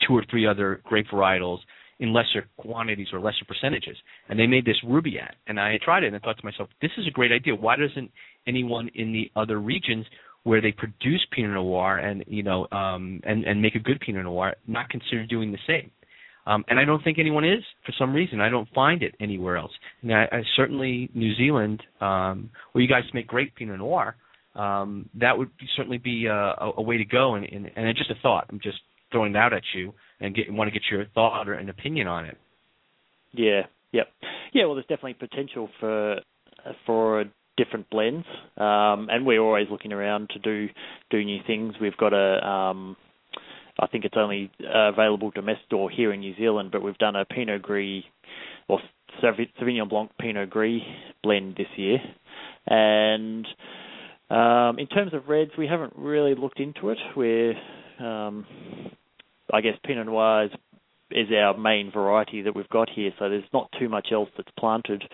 two 0.06 0.16
or 0.16 0.24
three 0.30 0.46
other 0.46 0.80
grape 0.84 1.06
varietals 1.12 1.58
in 1.98 2.12
lesser 2.12 2.46
quantities 2.56 3.08
or 3.12 3.20
lesser 3.20 3.44
percentages. 3.46 3.96
And 4.28 4.38
they 4.38 4.46
made 4.46 4.64
this 4.64 4.76
Rubaiyat, 4.84 5.32
and 5.46 5.58
I 5.58 5.78
tried 5.82 6.04
it 6.04 6.08
and 6.08 6.16
I 6.16 6.18
thought 6.18 6.38
to 6.38 6.44
myself, 6.44 6.68
this 6.82 6.90
is 6.98 7.06
a 7.06 7.10
great 7.10 7.32
idea. 7.32 7.54
Why 7.54 7.76
doesn't 7.76 8.10
anyone 8.46 8.90
in 8.94 9.12
the 9.12 9.30
other 9.34 9.58
regions 9.58 10.06
where 10.42 10.60
they 10.60 10.72
produce 10.72 11.26
Pinot 11.32 11.54
Noir 11.54 11.98
and 11.98 12.22
you 12.28 12.42
know 12.42 12.68
um, 12.70 13.20
and 13.24 13.44
and 13.44 13.60
make 13.60 13.74
a 13.74 13.80
good 13.80 14.00
Pinot 14.00 14.24
Noir 14.24 14.54
not 14.66 14.88
consider 14.90 15.26
doing 15.26 15.52
the 15.52 15.58
same? 15.66 15.90
Um, 16.46 16.64
and 16.68 16.78
I 16.78 16.84
don't 16.84 17.02
think 17.02 17.18
anyone 17.18 17.44
is 17.44 17.64
for 17.84 17.92
some 17.98 18.14
reason. 18.14 18.40
I 18.40 18.48
don't 18.48 18.68
find 18.74 19.02
it 19.02 19.14
anywhere 19.20 19.56
else. 19.56 19.72
Now, 20.02 20.26
I, 20.30 20.42
certainly 20.56 21.10
New 21.14 21.34
Zealand, 21.34 21.82
um, 22.00 22.50
where 22.72 22.82
you 22.82 22.88
guys 22.88 23.02
make 23.12 23.26
great 23.26 23.54
Pinot 23.56 23.78
Noir, 23.78 24.16
um, 24.54 25.08
that 25.14 25.36
would 25.36 25.56
be, 25.58 25.66
certainly 25.76 25.98
be 25.98 26.26
a, 26.26 26.32
a, 26.34 26.72
a 26.78 26.82
way 26.82 26.98
to 26.98 27.04
go. 27.04 27.34
And, 27.34 27.44
and, 27.46 27.70
and 27.74 27.96
just 27.96 28.10
a 28.10 28.14
thought. 28.22 28.46
I'm 28.48 28.60
just 28.62 28.78
throwing 29.10 29.34
it 29.34 29.38
out 29.38 29.52
at 29.52 29.62
you 29.74 29.92
and 30.20 30.34
get, 30.34 30.52
want 30.52 30.68
to 30.68 30.72
get 30.72 30.82
your 30.90 31.04
thought 31.14 31.48
or 31.48 31.54
an 31.54 31.68
opinion 31.68 32.06
on 32.06 32.26
it. 32.26 32.38
Yeah, 33.32 33.62
yep, 33.92 34.08
yeah. 34.52 34.64
Well, 34.64 34.74
there's 34.74 34.86
definitely 34.86 35.14
potential 35.14 35.68
for 35.80 36.16
for 36.86 37.24
different 37.56 37.88
blends, 37.90 38.26
um, 38.56 39.08
and 39.10 39.24
we're 39.26 39.40
always 39.40 39.66
looking 39.70 39.92
around 39.92 40.30
to 40.30 40.38
do 40.38 40.68
do 41.10 41.22
new 41.22 41.40
things. 41.46 41.74
We've 41.80 41.96
got 41.96 42.12
a 42.12 42.46
um, 42.46 42.96
I 43.78 43.86
think 43.86 44.04
it's 44.04 44.16
only 44.16 44.50
uh, 44.62 44.88
available 44.88 45.30
domestic 45.30 45.72
or 45.72 45.90
here 45.90 46.12
in 46.12 46.20
New 46.20 46.34
Zealand, 46.36 46.70
but 46.72 46.82
we've 46.82 46.98
done 46.98 47.16
a 47.16 47.24
Pinot 47.24 47.62
Gris 47.62 48.04
or 48.68 48.80
Sauv- 49.22 49.52
Sauvignon 49.60 49.88
Blanc 49.88 50.10
Pinot 50.18 50.50
Gris 50.50 50.80
blend 51.22 51.56
this 51.56 51.66
year. 51.76 51.98
And 52.66 53.46
um, 54.30 54.78
in 54.78 54.86
terms 54.86 55.12
of 55.14 55.28
reds, 55.28 55.52
we 55.58 55.66
haven't 55.66 55.92
really 55.96 56.34
looked 56.34 56.58
into 56.58 56.90
it. 56.90 56.98
We're, 57.14 57.54
um, 58.00 58.46
I 59.52 59.60
guess, 59.60 59.74
Pinot 59.84 60.06
Noir 60.06 60.46
is, 60.46 60.50
is 61.10 61.28
our 61.32 61.56
main 61.56 61.92
variety 61.92 62.42
that 62.42 62.56
we've 62.56 62.68
got 62.68 62.88
here, 62.90 63.12
so 63.18 63.28
there's 63.28 63.44
not 63.52 63.70
too 63.78 63.88
much 63.88 64.08
else 64.10 64.28
that's 64.36 64.50
planted 64.58 65.04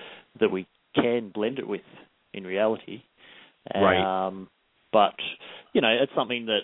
that 0.40 0.50
we 0.50 0.66
can 0.94 1.30
blend 1.34 1.58
it 1.58 1.68
with 1.68 1.82
in 2.32 2.44
reality. 2.44 3.02
Right. 3.74 4.26
Um, 4.26 4.48
but 4.92 5.14
you 5.72 5.80
know, 5.80 5.88
it's 5.88 6.12
something 6.14 6.46
that 6.46 6.60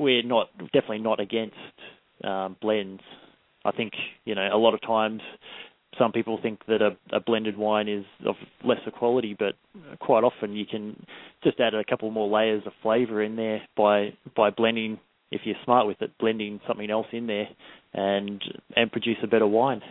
we're 0.00 0.22
not 0.22 0.48
definitely 0.72 1.00
not 1.00 1.20
against 1.20 1.54
um, 2.24 2.56
blends. 2.60 3.02
I 3.64 3.72
think 3.72 3.92
you 4.24 4.34
know 4.34 4.48
a 4.52 4.56
lot 4.56 4.74
of 4.74 4.80
times 4.80 5.20
some 5.98 6.12
people 6.12 6.38
think 6.40 6.60
that 6.66 6.80
a, 6.80 6.96
a 7.14 7.20
blended 7.20 7.56
wine 7.58 7.88
is 7.88 8.04
of 8.26 8.36
lesser 8.64 8.90
quality, 8.90 9.36
but 9.38 9.54
quite 9.98 10.24
often 10.24 10.54
you 10.54 10.64
can 10.64 11.04
just 11.44 11.60
add 11.60 11.74
a 11.74 11.84
couple 11.84 12.10
more 12.10 12.28
layers 12.28 12.62
of 12.66 12.72
flavour 12.82 13.22
in 13.22 13.36
there 13.36 13.62
by 13.76 14.14
by 14.36 14.50
blending 14.50 14.98
if 15.30 15.42
you're 15.44 15.56
smart 15.64 15.86
with 15.86 16.00
it, 16.02 16.10
blending 16.18 16.60
something 16.66 16.90
else 16.90 17.06
in 17.12 17.26
there 17.26 17.48
and 17.92 18.42
and 18.76 18.90
produce 18.90 19.18
a 19.22 19.26
better 19.26 19.46
wine. 19.46 19.82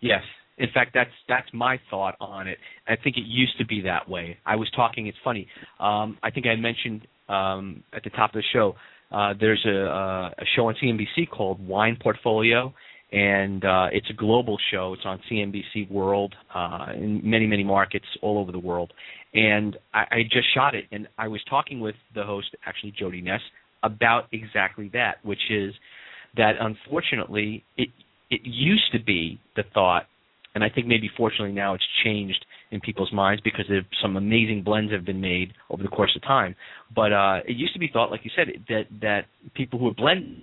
Yes. 0.00 0.22
In 0.56 0.68
fact, 0.72 0.92
that's 0.94 1.10
that's 1.28 1.48
my 1.52 1.80
thought 1.90 2.14
on 2.20 2.46
it. 2.46 2.58
I 2.86 2.94
think 2.96 3.16
it 3.16 3.24
used 3.26 3.58
to 3.58 3.66
be 3.66 3.82
that 3.82 4.08
way. 4.08 4.38
I 4.46 4.56
was 4.56 4.70
talking. 4.76 5.08
It's 5.08 5.18
funny. 5.24 5.48
Um, 5.80 6.18
I 6.22 6.30
think 6.30 6.46
I 6.46 6.54
mentioned 6.54 7.06
um, 7.28 7.82
at 7.92 8.04
the 8.04 8.10
top 8.10 8.30
of 8.30 8.34
the 8.34 8.44
show. 8.52 8.74
Uh, 9.10 9.34
there's 9.38 9.64
a, 9.66 10.32
a 10.38 10.44
show 10.56 10.68
on 10.68 10.74
CNBC 10.82 11.30
called 11.30 11.66
Wine 11.66 11.96
Portfolio, 12.00 12.72
and 13.12 13.64
uh, 13.64 13.86
it's 13.92 14.08
a 14.10 14.14
global 14.14 14.58
show. 14.70 14.94
It's 14.94 15.04
on 15.04 15.20
CNBC 15.30 15.90
World 15.90 16.34
uh, 16.54 16.88
in 16.94 17.20
many 17.22 17.46
many 17.46 17.64
markets 17.64 18.06
all 18.22 18.38
over 18.38 18.52
the 18.52 18.58
world. 18.58 18.92
And 19.34 19.76
I, 19.92 20.00
I 20.10 20.22
just 20.22 20.52
shot 20.54 20.74
it, 20.74 20.84
and 20.92 21.08
I 21.18 21.28
was 21.28 21.40
talking 21.48 21.80
with 21.80 21.96
the 22.14 22.24
host, 22.24 22.48
actually 22.66 22.94
Jody 22.98 23.20
Ness, 23.20 23.40
about 23.82 24.24
exactly 24.32 24.90
that, 24.92 25.16
which 25.22 25.50
is 25.50 25.74
that 26.36 26.52
unfortunately 26.60 27.64
it 27.76 27.88
it 28.30 28.40
used 28.44 28.90
to 28.92 29.02
be 29.02 29.38
the 29.56 29.62
thought 29.74 30.06
and 30.54 30.62
I 30.62 30.68
think 30.68 30.86
maybe 30.86 31.10
fortunately 31.16 31.52
now 31.52 31.74
it's 31.74 31.84
changed 32.04 32.44
in 32.74 32.80
people's 32.80 33.12
minds 33.12 33.40
because 33.42 33.64
some 34.02 34.16
amazing 34.16 34.62
blends 34.62 34.92
have 34.92 35.04
been 35.04 35.20
made 35.20 35.52
over 35.70 35.82
the 35.82 35.88
course 35.88 36.12
of 36.16 36.22
time. 36.22 36.56
But 36.94 37.12
uh, 37.12 37.40
it 37.46 37.56
used 37.56 37.72
to 37.72 37.78
be 37.78 37.88
thought, 37.90 38.10
like 38.10 38.24
you 38.24 38.30
said, 38.36 38.48
that 38.68 38.84
that 39.00 39.22
people 39.54 39.78
who 39.78 39.86
would 39.86 39.96
blend 39.96 40.36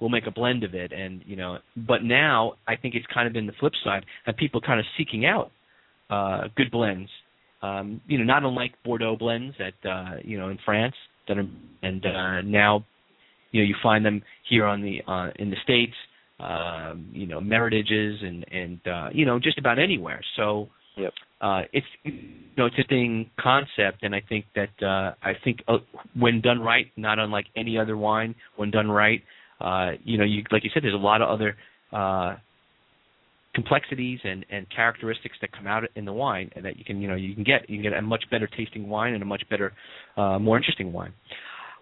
will 0.00 0.08
make 0.08 0.26
a 0.26 0.32
blend 0.32 0.64
of 0.64 0.74
it, 0.74 0.92
and 0.92 1.22
you 1.26 1.36
know. 1.36 1.58
But 1.76 2.02
now 2.02 2.54
I 2.66 2.76
think 2.76 2.94
it's 2.94 3.06
kind 3.12 3.26
of 3.26 3.32
been 3.32 3.46
the 3.46 3.52
flip 3.60 3.72
side, 3.84 4.04
and 4.26 4.36
people 4.36 4.60
kind 4.60 4.80
of 4.80 4.86
seeking 4.96 5.26
out 5.26 5.50
uh, 6.08 6.48
good 6.56 6.70
blends. 6.70 7.10
Um, 7.62 8.00
you 8.06 8.18
know, 8.18 8.24
not 8.24 8.42
unlike 8.42 8.72
Bordeaux 8.84 9.16
blends 9.16 9.54
that 9.58 9.88
uh, 9.88 10.16
you 10.24 10.38
know 10.38 10.48
in 10.48 10.58
France 10.64 10.94
that 11.28 11.38
are, 11.38 11.46
and 11.82 12.04
uh, 12.04 12.40
now 12.42 12.84
you 13.50 13.62
know 13.62 13.66
you 13.66 13.74
find 13.82 14.04
them 14.04 14.22
here 14.48 14.66
on 14.66 14.82
the 14.82 15.00
uh, 15.06 15.30
in 15.36 15.50
the 15.50 15.56
states. 15.62 15.94
Um, 16.38 17.10
you 17.12 17.26
know, 17.26 17.38
Meritages 17.40 18.24
and 18.24 18.46
and 18.50 18.80
uh, 18.86 19.08
you 19.12 19.26
know 19.26 19.38
just 19.38 19.58
about 19.58 19.78
anywhere. 19.78 20.20
So 20.36 20.68
Yep. 20.96 21.12
uh, 21.40 21.62
it's 21.72 21.86
you 22.04 22.12
know 22.56 22.66
it's 22.66 22.78
a 22.78 22.88
thing 22.88 23.30
concept, 23.40 24.02
and 24.02 24.14
I 24.14 24.22
think 24.28 24.44
that 24.54 24.70
uh, 24.82 25.14
I 25.22 25.32
think 25.44 25.62
uh, 25.68 25.78
when 26.18 26.40
done 26.40 26.60
right, 26.60 26.86
not 26.96 27.18
unlike 27.18 27.46
any 27.56 27.78
other 27.78 27.96
wine, 27.96 28.34
when 28.56 28.70
done 28.70 28.90
right, 28.90 29.22
uh, 29.60 29.92
you 30.04 30.18
know, 30.18 30.24
you 30.24 30.42
like 30.50 30.64
you 30.64 30.70
said, 30.72 30.82
there's 30.82 30.94
a 30.94 30.96
lot 30.96 31.22
of 31.22 31.28
other 31.28 31.56
uh, 31.92 32.36
complexities 33.54 34.20
and, 34.24 34.44
and 34.50 34.66
characteristics 34.74 35.36
that 35.40 35.52
come 35.52 35.66
out 35.66 35.84
in 35.94 36.04
the 36.04 36.12
wine, 36.12 36.50
and 36.54 36.64
that 36.64 36.78
you 36.78 36.84
can 36.84 37.00
you 37.00 37.08
know 37.08 37.16
you 37.16 37.34
can 37.34 37.44
get 37.44 37.68
you 37.68 37.76
can 37.76 37.90
get 37.90 37.98
a 37.98 38.02
much 38.02 38.24
better 38.30 38.46
tasting 38.46 38.88
wine 38.88 39.14
and 39.14 39.22
a 39.22 39.26
much 39.26 39.42
better, 39.48 39.72
uh, 40.16 40.38
more 40.38 40.56
interesting 40.56 40.92
wine. 40.92 41.12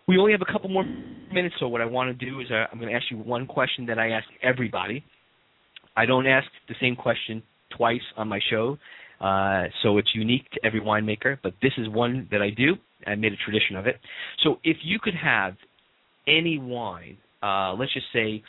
We 0.08 0.16
only 0.16 0.32
have 0.32 0.40
a 0.40 0.50
couple 0.50 0.70
more 0.70 0.86
minutes, 1.30 1.56
so 1.60 1.68
what 1.68 1.82
I 1.82 1.84
want 1.84 2.18
to 2.18 2.26
do 2.26 2.40
is 2.40 2.46
uh, 2.50 2.64
I'm 2.72 2.78
going 2.78 2.90
to 2.90 2.96
ask 2.96 3.04
you 3.10 3.18
one 3.18 3.46
question 3.46 3.84
that 3.86 3.98
I 3.98 4.08
ask 4.12 4.26
everybody. 4.42 5.04
I 5.94 6.06
don't 6.06 6.26
ask 6.26 6.46
the 6.66 6.74
same 6.80 6.96
question 6.96 7.42
twice 7.76 8.00
on 8.16 8.26
my 8.26 8.40
show, 8.48 8.78
uh, 9.20 9.64
so 9.82 9.98
it's 9.98 10.08
unique 10.14 10.50
to 10.52 10.64
every 10.64 10.80
winemaker. 10.80 11.36
But 11.42 11.52
this 11.60 11.72
is 11.76 11.90
one 11.90 12.26
that 12.30 12.40
I 12.40 12.48
do. 12.48 12.76
I 13.06 13.16
made 13.16 13.34
a 13.34 13.36
tradition 13.36 13.76
of 13.76 13.86
it. 13.86 13.96
So 14.42 14.56
if 14.64 14.78
you 14.82 14.98
could 14.98 15.14
have 15.14 15.56
any 16.26 16.58
wine, 16.58 17.18
uh, 17.42 17.74
let's 17.74 17.92
just 17.92 18.06
say, 18.10 18.42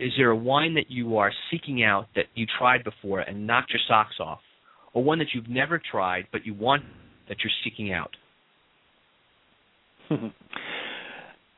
is 0.00 0.10
there 0.18 0.30
a 0.30 0.36
wine 0.36 0.74
that 0.74 0.90
you 0.90 1.18
are 1.18 1.30
seeking 1.52 1.84
out 1.84 2.06
that 2.16 2.24
you 2.34 2.46
tried 2.58 2.82
before 2.82 3.20
and 3.20 3.46
knocked 3.46 3.70
your 3.70 3.80
socks 3.86 4.16
off, 4.18 4.40
or 4.92 5.04
one 5.04 5.20
that 5.20 5.28
you've 5.34 5.48
never 5.48 5.80
tried 5.90 6.26
but 6.32 6.44
you 6.44 6.52
want 6.52 6.82
that 7.28 7.36
you're 7.44 7.52
seeking 7.62 7.92
out? 7.92 8.10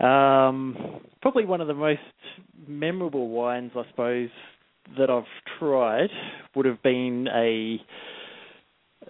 um, 0.03 1.01
probably 1.21 1.45
one 1.45 1.61
of 1.61 1.69
the 1.69 1.75
most 1.75 2.01
memorable 2.67 3.29
wines, 3.29 3.73
I 3.77 3.83
suppose, 3.91 4.31
that 4.99 5.11
I've 5.11 5.25
tried 5.59 6.11
would 6.55 6.67
have 6.67 6.83
been 6.83 7.29
a. 7.33 7.81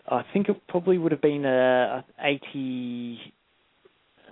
I 0.08 0.22
think 0.32 0.48
it 0.48 0.56
probably 0.68 0.98
would 0.98 1.12
have 1.12 1.22
been 1.22 1.44
a, 1.44 2.04
a 2.20 2.26
eighty. 2.26 3.18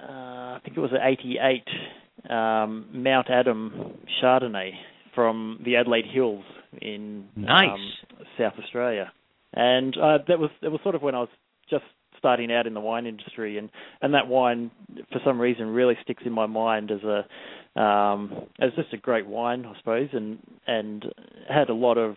Uh, 0.02 0.12
I 0.12 0.61
think 0.64 0.76
it 0.76 0.80
was 0.80 0.92
an 0.92 1.00
eighty-eight 1.02 2.30
um, 2.30 2.86
Mountadam 2.94 3.96
Chardonnay 4.22 4.72
from 5.14 5.61
the 5.64 5.76
Adelaide 5.76 6.06
Hills 6.12 6.44
in 6.80 7.26
Nice. 7.36 7.68
um, 7.70 8.20
South 8.38 8.54
Australia, 8.62 9.12
and 9.54 9.96
uh, 9.96 10.18
that 10.28 10.38
was 10.38 10.50
that 10.62 10.70
was 10.70 10.80
sort 10.82 10.94
of 10.94 11.02
when 11.02 11.14
I 11.14 11.20
was 11.20 11.28
just 11.68 11.84
starting 12.20 12.52
out 12.52 12.68
in 12.68 12.74
the 12.74 12.80
wine 12.80 13.06
industry, 13.06 13.58
and 13.58 13.68
and 14.00 14.14
that 14.14 14.28
wine 14.28 14.70
for 15.12 15.20
some 15.24 15.40
reason 15.40 15.66
really 15.68 15.96
sticks 16.04 16.22
in 16.24 16.32
my 16.32 16.46
mind 16.46 16.92
as 16.92 17.00
a 17.02 17.80
um, 17.80 18.46
as 18.60 18.70
just 18.76 18.92
a 18.92 18.96
great 18.96 19.26
wine, 19.26 19.64
I 19.66 19.76
suppose, 19.78 20.08
and 20.12 20.38
and 20.68 21.04
had 21.48 21.68
a 21.68 21.74
lot 21.74 21.98
of. 21.98 22.16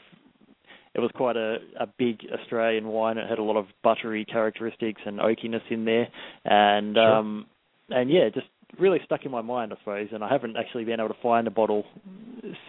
It 0.96 1.00
was 1.00 1.10
quite 1.16 1.36
a, 1.38 1.58
a 1.80 1.88
big 1.98 2.20
Australian 2.40 2.86
wine. 2.88 3.18
It 3.18 3.28
had 3.28 3.40
a 3.40 3.44
lot 3.44 3.58
of 3.58 3.66
buttery 3.84 4.26
characteristics 4.26 5.02
and 5.08 5.18
oakiness 5.20 5.64
in 5.72 5.86
there, 5.86 6.08
and 6.46 6.96
Sure. 6.96 7.16
um, 7.16 7.48
and 7.90 8.12
yeah, 8.12 8.30
just 8.32 8.46
really 8.80 9.00
stuck 9.04 9.26
in 9.26 9.32
my 9.32 9.42
mind, 9.42 9.74
I 9.74 9.78
suppose. 9.80 10.10
And 10.12 10.24
I 10.24 10.30
haven't 10.30 10.56
actually 10.56 10.84
been 10.84 11.00
able 11.00 11.10
to 11.10 11.22
find 11.22 11.48
a 11.48 11.52
bottle 11.52 11.84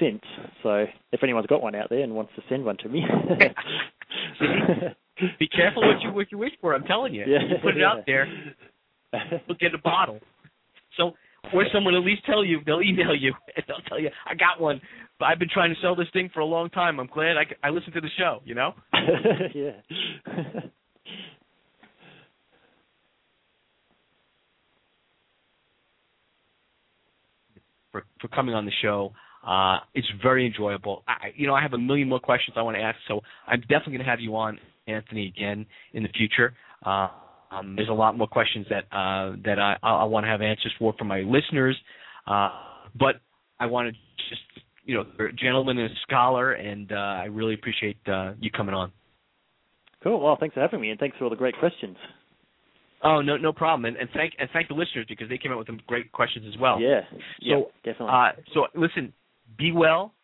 since. 0.01 0.23
So 0.63 0.87
if 1.13 1.23
anyone's 1.23 1.47
got 1.49 1.61
one 1.63 1.75
out 1.75 1.91
there 1.91 2.01
and 2.01 2.15
wants 2.15 2.33
to 2.37 2.43
send 2.49 2.65
one 2.65 2.79
to 2.79 2.89
me, 2.89 3.03
Be 5.39 5.49
careful 5.49 5.83
what 5.83 6.03
you 6.03 6.13
what 6.13 6.33
you 6.33 6.39
wish 6.39 6.53
for. 6.61 6.75
I'm 6.75 6.85
telling 6.85 7.15
you. 7.15 7.25
Yeah, 7.27 7.39
you 7.49 7.57
put 7.63 7.77
it 7.77 7.81
yeah. 7.81 7.93
out 7.93 8.03
there, 8.07 8.27
you'll 9.47 9.57
get 9.59 9.75
a 9.75 9.79
bottle. 9.79 10.19
So, 10.97 11.13
or 11.53 11.65
someone 11.73 11.95
at 11.95 12.03
least 12.03 12.25
tell 12.27 12.45
you. 12.45 12.61
They'll 12.67 12.83
email 12.83 13.15
you 13.15 13.33
and 13.57 13.65
they'll 13.69 13.83
tell 13.89 14.01
you, 14.01 14.11
"I 14.29 14.35
got 14.35 14.61
one, 14.61 14.81
but 15.21 15.27
I've 15.27 15.39
been 15.39 15.51
trying 15.53 15.73
to 15.75 15.81
sell 15.81 15.95
this 15.95 16.09
thing 16.13 16.31
for 16.35 16.41
a 16.41 16.45
long 16.45 16.69
time. 16.71 16.99
I'm 16.99 17.07
glad 17.07 17.37
I, 17.37 17.45
I 17.67 17.71
listened 17.71 17.95
to 17.95 18.01
the 18.01 18.09
show." 18.19 18.41
You 18.45 18.55
know. 18.57 18.75
yeah. 19.55 19.73
for 27.93 28.05
for 28.21 28.29
coming 28.29 28.55
on 28.55 28.67
the 28.67 28.73
show. 28.83 29.13
Uh, 29.47 29.79
it's 29.95 30.09
very 30.23 30.47
enjoyable. 30.47 31.05
I, 31.07 31.29
you 31.37 31.47
know, 31.47 31.55
I 31.55 31.61
have 31.63 31.75
a 31.75 31.79
million 31.79 32.09
more 32.09 32.19
questions 32.19 32.57
I 32.57 32.63
want 32.63 32.79
to 32.79 32.83
ask, 32.83 32.97
so 33.07 33.21
I'm 33.47 33.61
definitely 33.61 33.93
going 33.93 34.05
to 34.07 34.11
have 34.11 34.21
you 34.21 34.35
on, 34.37 34.59
Anthony, 34.87 35.27
again 35.27 35.67
in 35.93 36.03
the 36.03 36.09
future. 36.11 36.55
Uh, 36.85 37.09
um, 37.51 37.77
there's 37.77 37.89
a 37.89 37.93
lot 37.93 38.17
more 38.17 38.27
questions 38.27 38.67
that 38.71 38.85
uh, 38.97 39.37
that 39.45 39.59
I, 39.59 39.77
I 39.83 40.05
want 40.05 40.25
to 40.25 40.29
have 40.29 40.43
answers 40.43 40.73
for 40.79 40.93
from 40.99 41.09
my 41.09 41.21
listeners, 41.21 41.77
uh, 42.27 42.51
but 42.99 43.17
I 43.61 43.67
want 43.67 43.89
to 43.89 43.93
just, 44.29 44.43
you 44.85 44.97
know, 44.97 45.05
you're 45.19 45.29
a 45.29 45.33
gentleman 45.33 45.79
and 45.79 45.91
a 45.91 45.95
scholar, 46.07 46.53
and 46.53 46.91
uh, 46.91 46.97
I 46.97 47.25
really 47.27 47.55
appreciate 47.55 47.97
uh, 48.09 48.33
you 48.41 48.51
coming 48.51 48.75
on. 48.75 48.93
Cool. 50.03 50.21
Well, 50.21 50.37
thanks 50.39 50.55
for 50.55 50.61
having 50.61 50.81
me, 50.81 50.91
and 50.91 50.99
thanks 50.99 51.17
for 51.17 51.25
all 51.25 51.31
the 51.31 51.37
great 51.37 51.57
questions. 51.59 51.97
Oh, 53.03 53.21
no, 53.21 53.37
no 53.37 53.53
problem, 53.53 53.85
and, 53.85 53.97
and 53.97 54.09
thank 54.15 54.33
and 54.39 54.49
thank 54.53 54.69
the 54.69 54.75
listeners 54.75 55.07
because 55.09 55.29
they 55.29 55.39
came 55.39 55.53
up 55.53 55.59
with 55.59 55.67
some 55.67 55.81
great 55.87 56.11
questions 56.13 56.47
as 56.53 56.59
well. 56.59 56.81
yeah. 56.81 57.01
So, 57.11 57.17
yeah, 57.41 57.57
definitely. 57.85 58.15
Uh, 58.15 58.29
so 58.55 58.67
listen, 58.75 59.13
be 59.59 59.73
well, 59.73 60.15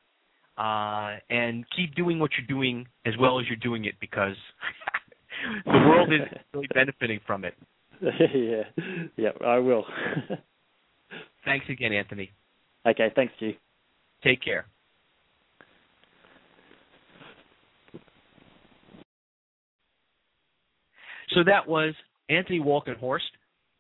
uh, 0.59 1.17
and 1.31 1.65
keep 1.75 1.95
doing 1.95 2.19
what 2.19 2.31
you're 2.37 2.47
doing 2.47 2.87
as 3.07 3.15
well 3.19 3.41
as 3.41 3.47
you're 3.47 3.57
doing 3.57 3.85
it 3.85 3.95
because 4.01 4.37
the 5.65 5.73
world 5.73 6.13
is 6.13 6.21
really 6.55 6.69
benefiting 6.75 7.21
from 7.27 7.45
it. 7.45 7.55
yeah. 8.03 8.63
Yeah, 9.17 9.31
I 9.47 9.59
will. 9.59 9.85
Thanks 11.45 11.67
again, 11.69 11.93
Anthony. 11.93 12.31
okay. 12.87 13.11
Thanks, 13.15 13.33
Stu. 13.37 13.53
Take 14.23 14.43
care. 14.43 14.67
So 21.35 21.45
that 21.45 21.67
was 21.67 21.95
Anthony 22.29 22.61
Walkenhorst, 22.61 23.21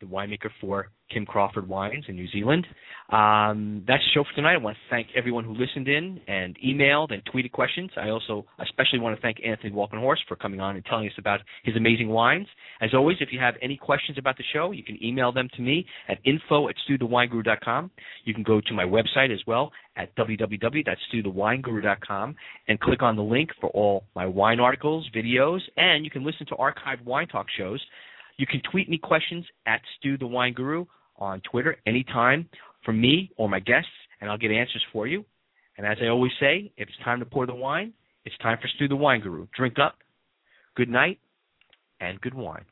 the 0.00 0.06
winemaker 0.06 0.50
for 0.60 0.88
Kim 1.12 1.26
Crawford 1.26 1.68
Wines 1.68 2.04
in 2.08 2.16
New 2.16 2.28
Zealand. 2.28 2.66
Um, 3.10 3.84
that's 3.86 4.02
the 4.02 4.10
show 4.14 4.24
for 4.24 4.32
tonight. 4.34 4.54
I 4.54 4.56
want 4.58 4.76
to 4.76 4.82
thank 4.88 5.08
everyone 5.16 5.44
who 5.44 5.54
listened 5.54 5.88
in 5.88 6.20
and 6.28 6.56
emailed 6.64 7.12
and 7.12 7.22
tweeted 7.24 7.50
questions. 7.52 7.90
I 7.96 8.10
also 8.10 8.46
especially 8.60 9.00
want 9.00 9.16
to 9.16 9.22
thank 9.22 9.38
Anthony 9.44 9.72
Walkenhorst 9.72 10.20
for 10.28 10.36
coming 10.36 10.60
on 10.60 10.76
and 10.76 10.84
telling 10.84 11.06
us 11.06 11.14
about 11.18 11.40
his 11.64 11.74
amazing 11.76 12.08
wines. 12.08 12.46
As 12.80 12.94
always, 12.94 13.16
if 13.20 13.30
you 13.32 13.40
have 13.40 13.54
any 13.60 13.76
questions 13.76 14.16
about 14.18 14.36
the 14.36 14.44
show, 14.52 14.70
you 14.70 14.84
can 14.84 15.02
email 15.04 15.32
them 15.32 15.48
to 15.56 15.62
me 15.62 15.84
at 16.08 16.18
info 16.24 16.68
at 16.68 16.76
stuthewineguru.com. 16.88 17.90
You 18.24 18.34
can 18.34 18.44
go 18.44 18.60
to 18.60 18.74
my 18.74 18.84
website 18.84 19.32
as 19.32 19.40
well 19.46 19.72
at 19.96 20.14
www.stuthewineguru.com 20.16 22.36
and 22.68 22.80
click 22.80 23.02
on 23.02 23.16
the 23.16 23.22
link 23.22 23.50
for 23.60 23.70
all 23.70 24.04
my 24.14 24.26
wine 24.26 24.60
articles, 24.60 25.10
videos, 25.14 25.60
and 25.76 26.04
you 26.04 26.10
can 26.10 26.24
listen 26.24 26.46
to 26.46 26.54
archived 26.54 27.04
wine 27.04 27.26
talk 27.26 27.46
shows. 27.58 27.84
You 28.40 28.46
can 28.46 28.62
tweet 28.72 28.88
me 28.88 28.96
questions 28.96 29.44
at 29.66 29.82
Stu 29.98 30.16
the 30.16 30.26
Wine 30.26 30.54
Guru 30.54 30.86
on 31.16 31.42
Twitter 31.42 31.76
anytime 31.86 32.48
from 32.86 32.98
me 32.98 33.30
or 33.36 33.50
my 33.50 33.60
guests, 33.60 33.90
and 34.18 34.30
I'll 34.30 34.38
get 34.38 34.50
answers 34.50 34.82
for 34.94 35.06
you. 35.06 35.26
And 35.76 35.86
as 35.86 35.98
I 36.02 36.06
always 36.06 36.32
say, 36.40 36.72
if 36.78 36.88
it's 36.88 37.04
time 37.04 37.18
to 37.18 37.26
pour 37.26 37.44
the 37.44 37.54
wine, 37.54 37.92
it's 38.24 38.34
time 38.38 38.56
for 38.58 38.66
Stu 38.68 38.88
the 38.88 38.96
Wine 38.96 39.20
Guru. 39.20 39.46
Drink 39.54 39.78
up. 39.78 39.98
Good 40.74 40.88
night, 40.88 41.18
and 42.00 42.18
good 42.22 42.32
wine. 42.32 42.64